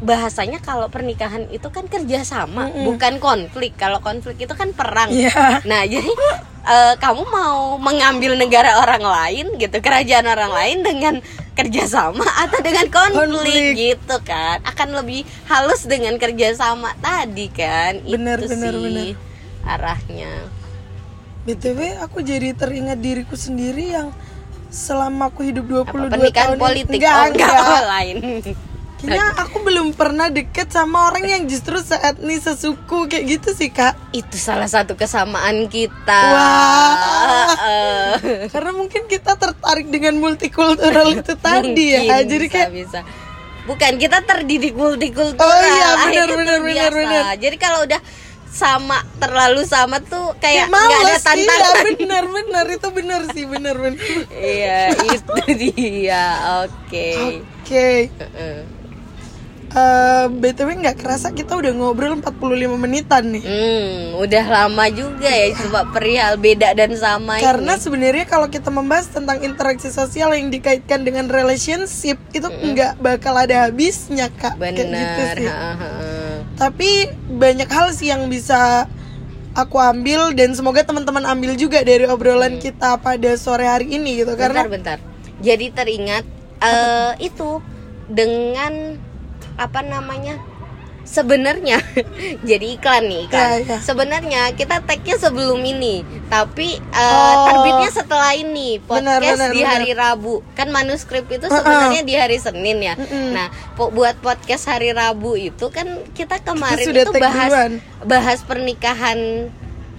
bahasanya 0.00 0.64
kalau 0.64 0.88
pernikahan 0.88 1.44
itu 1.52 1.68
kan 1.68 1.84
kerjasama 1.84 2.72
bukan 2.88 3.20
konflik. 3.20 3.76
Kalau 3.76 4.00
konflik 4.00 4.40
itu 4.40 4.54
kan 4.56 4.72
perang. 4.72 5.12
Iya. 5.12 5.60
nah 5.68 5.84
jadi 5.84 6.08
eh, 6.64 6.94
kamu 7.00 7.22
mau 7.28 7.76
mengambil 7.80 8.36
negara 8.36 8.80
orang 8.80 9.00
lain 9.00 9.46
gitu 9.56 9.80
kerajaan 9.80 10.26
orang 10.28 10.52
lain 10.52 10.78
dengan 10.84 11.14
kerjasama 11.56 12.24
atau 12.46 12.58
dengan 12.64 12.86
konflik, 12.88 13.20
Konflik. 13.20 13.68
gitu 13.76 14.16
kan 14.24 14.64
akan 14.64 14.88
lebih 15.04 15.28
halus 15.44 15.84
dengan 15.84 16.16
kerjasama 16.16 16.96
tadi 17.04 17.52
kan 17.52 18.00
Benar, 18.00 18.40
itu 18.40 18.48
benar, 18.48 18.72
sih 18.72 18.80
benar. 18.80 19.08
arahnya 19.68 20.32
btw 21.44 22.00
aku 22.00 22.20
jadi 22.24 22.52
teringat 22.56 23.00
diriku 23.00 23.36
sendiri 23.36 23.92
yang 23.92 24.08
selama 24.70 25.28
aku 25.34 25.50
hidup 25.50 25.66
22 25.66 25.82
apa 25.82 25.92
pernikahan 26.14 26.48
tahun 26.54 26.58
politik 26.62 26.96
enggak, 27.02 27.16
oh, 27.16 27.26
enggak. 27.34 27.50
enggak, 27.52 27.84
lain 27.90 28.16
Kayaknya 29.00 29.26
aku 29.40 29.56
belum 29.64 29.96
pernah 29.96 30.28
deket 30.28 30.68
sama 30.68 31.08
orang 31.08 31.24
yang 31.24 31.42
justru 31.48 31.80
seetnis 31.80 32.44
sesuku 32.44 33.08
kayak 33.08 33.24
gitu 33.40 33.50
sih 33.56 33.72
kak. 33.72 33.96
Itu 34.12 34.36
salah 34.36 34.68
satu 34.68 34.92
kesamaan 34.94 35.66
kita. 35.72 36.20
Wah. 36.36 37.08
Eh, 37.70 38.48
Karena 38.50 38.72
mungkin 38.72 39.06
kita 39.06 39.36
tertarik 39.36 39.88
dengan 39.88 40.16
multikultural 40.18 41.12
itu 41.20 41.34
tadi 41.36 41.84
ya. 41.96 42.00
Mungkin 42.04 42.26
Jadi 42.28 42.46
bisa, 42.46 42.54
kayak 42.54 42.70
bisa. 42.72 43.00
Bukan 43.68 43.92
kita 44.00 44.18
terdidik 44.24 44.74
multikultural. 44.76 45.44
Oh 45.44 45.60
iya, 45.60 45.88
benar, 46.08 46.28
benar, 46.32 46.58
benar, 46.64 46.90
benar. 46.90 47.22
jadi 47.36 47.56
kalau 47.60 47.84
udah 47.84 48.00
sama 48.50 48.98
terlalu 49.22 49.62
sama 49.62 50.02
tuh 50.02 50.34
kayak 50.42 50.66
kayak 50.66 50.74
nggak 50.74 50.90
ada 50.90 51.04
males. 51.06 51.14
Iya 51.14 51.20
tantangan. 51.22 51.84
benar 52.02 52.24
benar. 52.26 52.64
Itu 52.66 52.88
benar 52.90 53.20
sih 53.30 53.44
benar 53.46 53.76
benar. 53.78 53.98
Iya 54.34 54.80
itu 55.06 55.32
dia. 55.54 56.26
Oke. 56.66 57.10
Oke. 57.62 57.90
Heeh. 58.10 58.79
Eh, 59.70 60.26
BTW 60.28 60.68
nggak 60.80 60.98
kerasa 60.98 61.30
kita 61.30 61.54
udah 61.54 61.72
ngobrol 61.72 62.16
45 62.16 62.34
menitan 62.76 63.30
nih 63.30 63.42
Hmm, 63.42 63.94
udah 64.18 64.44
lama 64.46 64.84
juga 64.88 65.26
ya 65.26 65.54
coba 65.56 65.86
perihal 65.88 66.34
beda 66.36 66.72
dan 66.72 66.92
sama 66.92 67.38
Karena 67.38 67.74
sebenarnya 67.74 68.24
kalau 68.24 68.46
kita 68.46 68.68
membahas 68.68 69.06
tentang 69.08 69.38
interaksi 69.40 69.88
sosial 69.88 70.32
yang 70.32 70.48
dikaitkan 70.48 71.00
dengan 71.00 71.26
relationship 71.26 72.18
itu 72.30 72.46
nggak 72.46 72.98
bakal 72.98 73.34
ada 73.34 73.64
habisnya 73.64 74.26
kak 74.32 74.54
Kayak 74.56 74.74
gitu 74.74 74.84
benar. 74.84 75.34
sih. 75.34 75.46
ha, 75.46 75.54
ha, 75.54 75.72
ha. 75.72 75.88
Tapi 76.56 76.90
banyak 77.30 77.66
hal 77.66 77.88
sih 77.90 78.08
yang 78.08 78.26
bisa 78.26 78.84
aku 79.52 79.76
ambil 79.76 80.30
dan 80.30 80.52
semoga 80.52 80.82
teman-teman 80.82 81.24
ambil 81.24 81.54
juga 81.54 81.80
dari 81.80 82.04
obrolan 82.04 82.58
kita 82.58 82.98
pada 82.98 83.30
sore 83.34 83.64
hari 83.64 83.90
ini 83.90 84.20
gitu 84.20 84.34
Bentar, 84.34 84.52
karena 84.52 84.62
bentar. 84.66 84.98
Jadi 85.40 85.66
teringat 85.70 86.24
eh 86.60 87.12
itu 87.18 87.58
dengan 88.06 88.98
apa 89.56 89.80
namanya? 89.80 90.38
Sebenarnya 91.00 91.80
jadi 92.48 92.76
iklan 92.76 93.02
nih 93.04 93.26
iklan. 93.26 93.42
Ya, 93.42 93.56
ya. 93.66 93.78
Sebenarnya 93.80 94.42
kita 94.52 94.78
tagnya 94.80 95.16
sebelum 95.16 95.58
ini, 95.58 96.04
tapi 96.28 96.76
eh, 96.76 97.00
Oh. 97.00 97.48
terbitnya 97.48 97.90
setelah 97.90 98.30
ini 98.32 98.78
podcast 98.78 99.02
Benar, 99.02 99.18
benar, 99.18 99.50
di 99.50 99.58
benar. 99.58 99.72
hari 99.72 99.90
Rabu. 99.90 100.34
Kan 100.52 100.68
manuskrip 100.68 101.26
itu 101.26 101.48
sebenarnya 101.48 102.02
di 102.04 102.14
hari 102.14 102.38
Senin 102.38 102.78
ya. 102.78 102.94
Mm-mm. 102.94 103.32
Nah, 103.32 103.48
po- 103.74 103.90
buat 103.90 104.14
podcast 104.18 104.68
hari 104.68 104.92
Rabu 104.92 105.34
itu 105.34 105.66
kan 105.68 105.88
kita 106.12 106.38
kemarin 106.40 106.84
sudah 106.84 107.02
itu 107.02 107.12
bahas 107.16 107.48
duluan. 107.48 107.72
bahas 108.04 108.38
pernikahan 108.44 109.50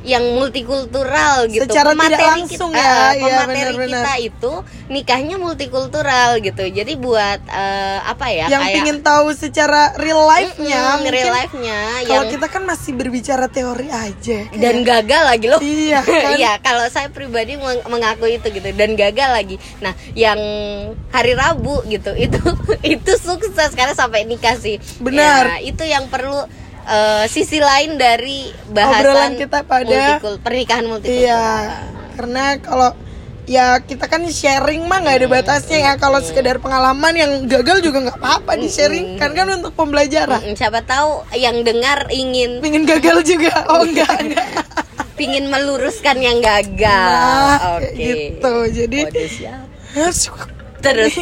yang 0.03 0.23
multikultural 0.33 1.45
gitu. 1.45 1.61
Secara 1.63 1.91
tidak 1.91 1.99
Pemateri 2.01 2.25
langsung 2.25 2.71
kita, 2.71 2.81
ya, 2.81 2.89
eh, 2.89 3.11
iya, 3.11 3.21
pemateri 3.37 3.59
benar-benar. 3.71 4.01
kita 4.01 4.13
itu 4.19 4.53
nikahnya 4.87 5.35
multikultural 5.37 6.29
gitu. 6.37 6.63
Jadi 6.65 6.93
buat 6.95 7.39
eh, 7.43 7.99
apa 8.01 8.25
ya? 8.27 8.45
yang 8.47 8.63
kayak 8.63 8.75
pingin 8.75 8.97
tahu 8.99 9.27
secara 9.31 9.93
real 9.95 10.23
life-nya 10.23 10.81
Mm, 10.91 11.05
real 11.07 11.29
life-nya 11.31 11.77
kalau 12.01 12.09
yang 12.09 12.23
kita 12.27 12.47
kan 12.47 12.63
masih 12.63 12.91
berbicara 12.91 13.45
teori 13.47 13.87
aja 13.87 14.39
kayak- 14.43 14.57
dan 14.57 14.75
gagal 14.81 15.23
lagi 15.23 15.45
loh. 15.47 15.59
Iya, 15.59 15.99
kan? 16.05 16.33
Iya, 16.33 16.51
kalau 16.59 16.85
saya 16.87 17.07
pribadi 17.07 17.55
meng- 17.55 17.85
mengaku 17.85 18.25
itu 18.27 18.49
gitu 18.49 18.67
dan 18.71 18.93
gagal 18.95 19.29
lagi. 19.29 19.55
Nah, 19.79 19.93
yang 20.13 20.39
hari 21.09 21.33
Rabu 21.33 21.85
gitu 21.85 22.11
itu 22.19 22.41
itu 22.81 23.11
sukses 23.15 23.71
karena 23.71 23.93
sampai 23.93 24.23
nikah 24.23 24.55
sih. 24.55 24.81
Benar. 24.97 25.57
Ya, 25.57 25.63
itu 25.63 25.83
yang 25.83 26.07
perlu 26.07 26.41
eh, 26.83 27.25
sisi 27.25 27.57
lain 27.57 27.95
dari 27.95 28.45
bahasan 28.67 29.01
Obrolan 29.03 29.31
kita 29.35 29.59
pada- 29.63 29.87
multikul- 30.17 30.39
pernikahan 30.39 30.85
multikultural. 30.85 31.25
Iya, 31.25 31.45
karena 32.13 32.43
kalau 32.57 32.89
ya 33.43 33.79
kita 33.79 34.05
kan 34.05 34.23
sharing 34.23 34.85
mah 34.85 35.01
nggak 35.01 35.17
ada 35.17 35.27
batasnya 35.27 35.77
ya. 35.81 35.93
Kalau 35.95 36.19
sekedar 36.19 36.57
pengalaman 36.57 37.13
yang 37.13 37.31
gagal 37.45 37.81
juga 37.81 38.01
nggak 38.01 38.17
apa-apa 38.17 38.55
di 38.55 38.67
sharing, 38.67 39.15
kan 39.15 39.31
kan 39.31 39.49
untuk 39.51 39.73
pembelajaran. 39.73 40.41
Siapa 40.51 40.81
tahu 40.81 41.25
yang 41.33 41.61
dengar 41.61 42.07
ingin 42.09 42.59
Pingin 42.59 42.85
gagal 42.85 43.21
juga, 43.23 43.65
oh 43.67 43.81
enggak 43.81 44.11
enggak. 44.19 44.47
pingin 45.19 45.47
meluruskan 45.47 46.17
yang 46.17 46.41
gagal. 46.41 46.89
Nah, 46.89 47.77
Oke. 47.77 47.93
kayak 47.93 47.93
gitu. 47.93 48.53
Jadi. 48.73 48.99
Terus 50.81 51.15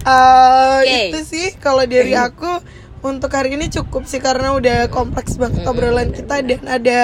Eh, 0.00 0.78
Oke. 0.80 1.12
itu 1.12 1.20
sih 1.26 1.46
kalau 1.54 1.84
dari 1.84 2.16
aku 2.16 2.48
untuk 3.00 3.32
hari 3.32 3.56
ini 3.56 3.72
cukup 3.72 4.04
sih 4.04 4.20
karena 4.20 4.52
udah 4.52 4.92
kompleks 4.92 5.40
banget 5.40 5.64
obrolan 5.64 6.12
kita 6.12 6.44
dan 6.44 6.62
ada 6.68 6.98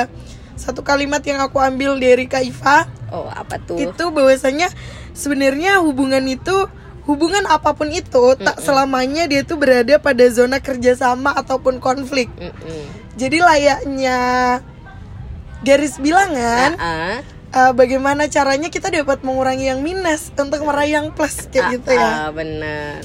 satu 0.57 0.81
kalimat 0.81 1.21
yang 1.25 1.41
aku 1.41 1.61
ambil 1.61 1.97
dari 2.01 2.29
Kak 2.29 2.45
Iva. 2.45 2.89
Oh 3.13 3.31
apa 3.31 3.61
tuh? 3.63 3.79
itu 3.79 4.05
bahwasanya 4.11 4.67
sebenarnya 5.15 5.79
hubungan 5.81 6.27
itu 6.27 6.67
hubungan 7.07 7.47
apa 7.47 7.71
pun 7.79 7.87
itu 7.95 8.35
tak 8.35 8.59
selamanya 8.59 9.31
dia 9.31 9.47
tuh 9.47 9.55
berada 9.63 10.03
pada 10.03 10.27
zona 10.27 10.59
kerjasama 10.59 11.31
ataupun 11.39 11.79
konflik. 11.79 12.27
Mm-mm. 12.35 12.83
jadi 13.15 13.47
layaknya 13.47 14.19
garis 15.63 16.03
bilangan 16.03 16.75
Ah, 16.77 17.23
eh, 17.55 17.73
bagaimana 17.73 18.27
caranya 18.27 18.69
kita 18.69 18.91
dapat 18.91 19.23
mengurangi 19.23 19.71
yang 19.71 19.81
minus 19.87 20.35
untuk 20.35 20.67
meraih 20.67 20.99
yang 20.99 21.15
plus 21.15 21.47
kayak 21.49 21.63
ah, 21.63 21.71
gitu 21.73 21.91
ya. 21.95 22.11
ah, 22.27 22.29
benar. 22.35 23.03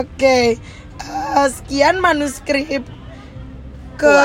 Oke, 0.00 0.56
eh, 0.98 1.48
sekian 1.48 1.96
manuskrip 1.98 2.84
ke 3.94 4.16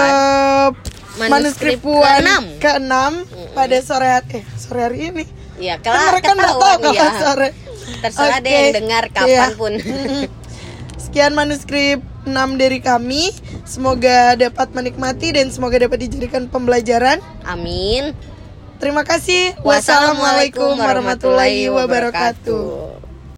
Puan. 1.18 1.30
manuskrip 1.30 1.80
puan 1.80 2.04
keenam. 2.20 2.44
keenam 2.58 3.14
pada 3.52 3.78
sore 3.80 4.08
hari 4.12 4.42
eh 4.42 4.46
sore 4.56 4.82
hari 4.84 5.00
ini 5.08 5.26
Ya, 5.58 5.74
kan 5.76 5.90
kalau 5.90 6.14
mereka 6.14 6.30
nggak 6.32 6.54
tahu 6.54 6.76
kalau 6.80 6.94
ya. 6.94 7.10
sore 7.18 7.50
Terserah 7.98 8.40
deh 8.40 8.46
Oke. 8.46 8.58
yang 8.62 8.76
dengar 8.78 9.04
Iya. 9.08 9.16
kapan 9.16 9.52
pun. 9.56 9.74
Sekian 11.02 11.34
manuskrip 11.34 12.00
6 12.24 12.36
dari 12.54 12.78
kami. 12.78 13.32
Semoga 13.64 14.36
dapat 14.36 14.70
menikmati 14.72 15.32
dan 15.32 15.50
semoga 15.50 15.80
dapat 15.80 16.04
dijadikan 16.04 16.46
pembelajaran. 16.46 17.24
Amin. 17.42 18.12
Terima 18.78 19.02
kasih. 19.02 19.56
Wassalamualaikum 19.62 20.76
warahmatullahi 20.76 21.72
wabarakatuh. 21.72 22.97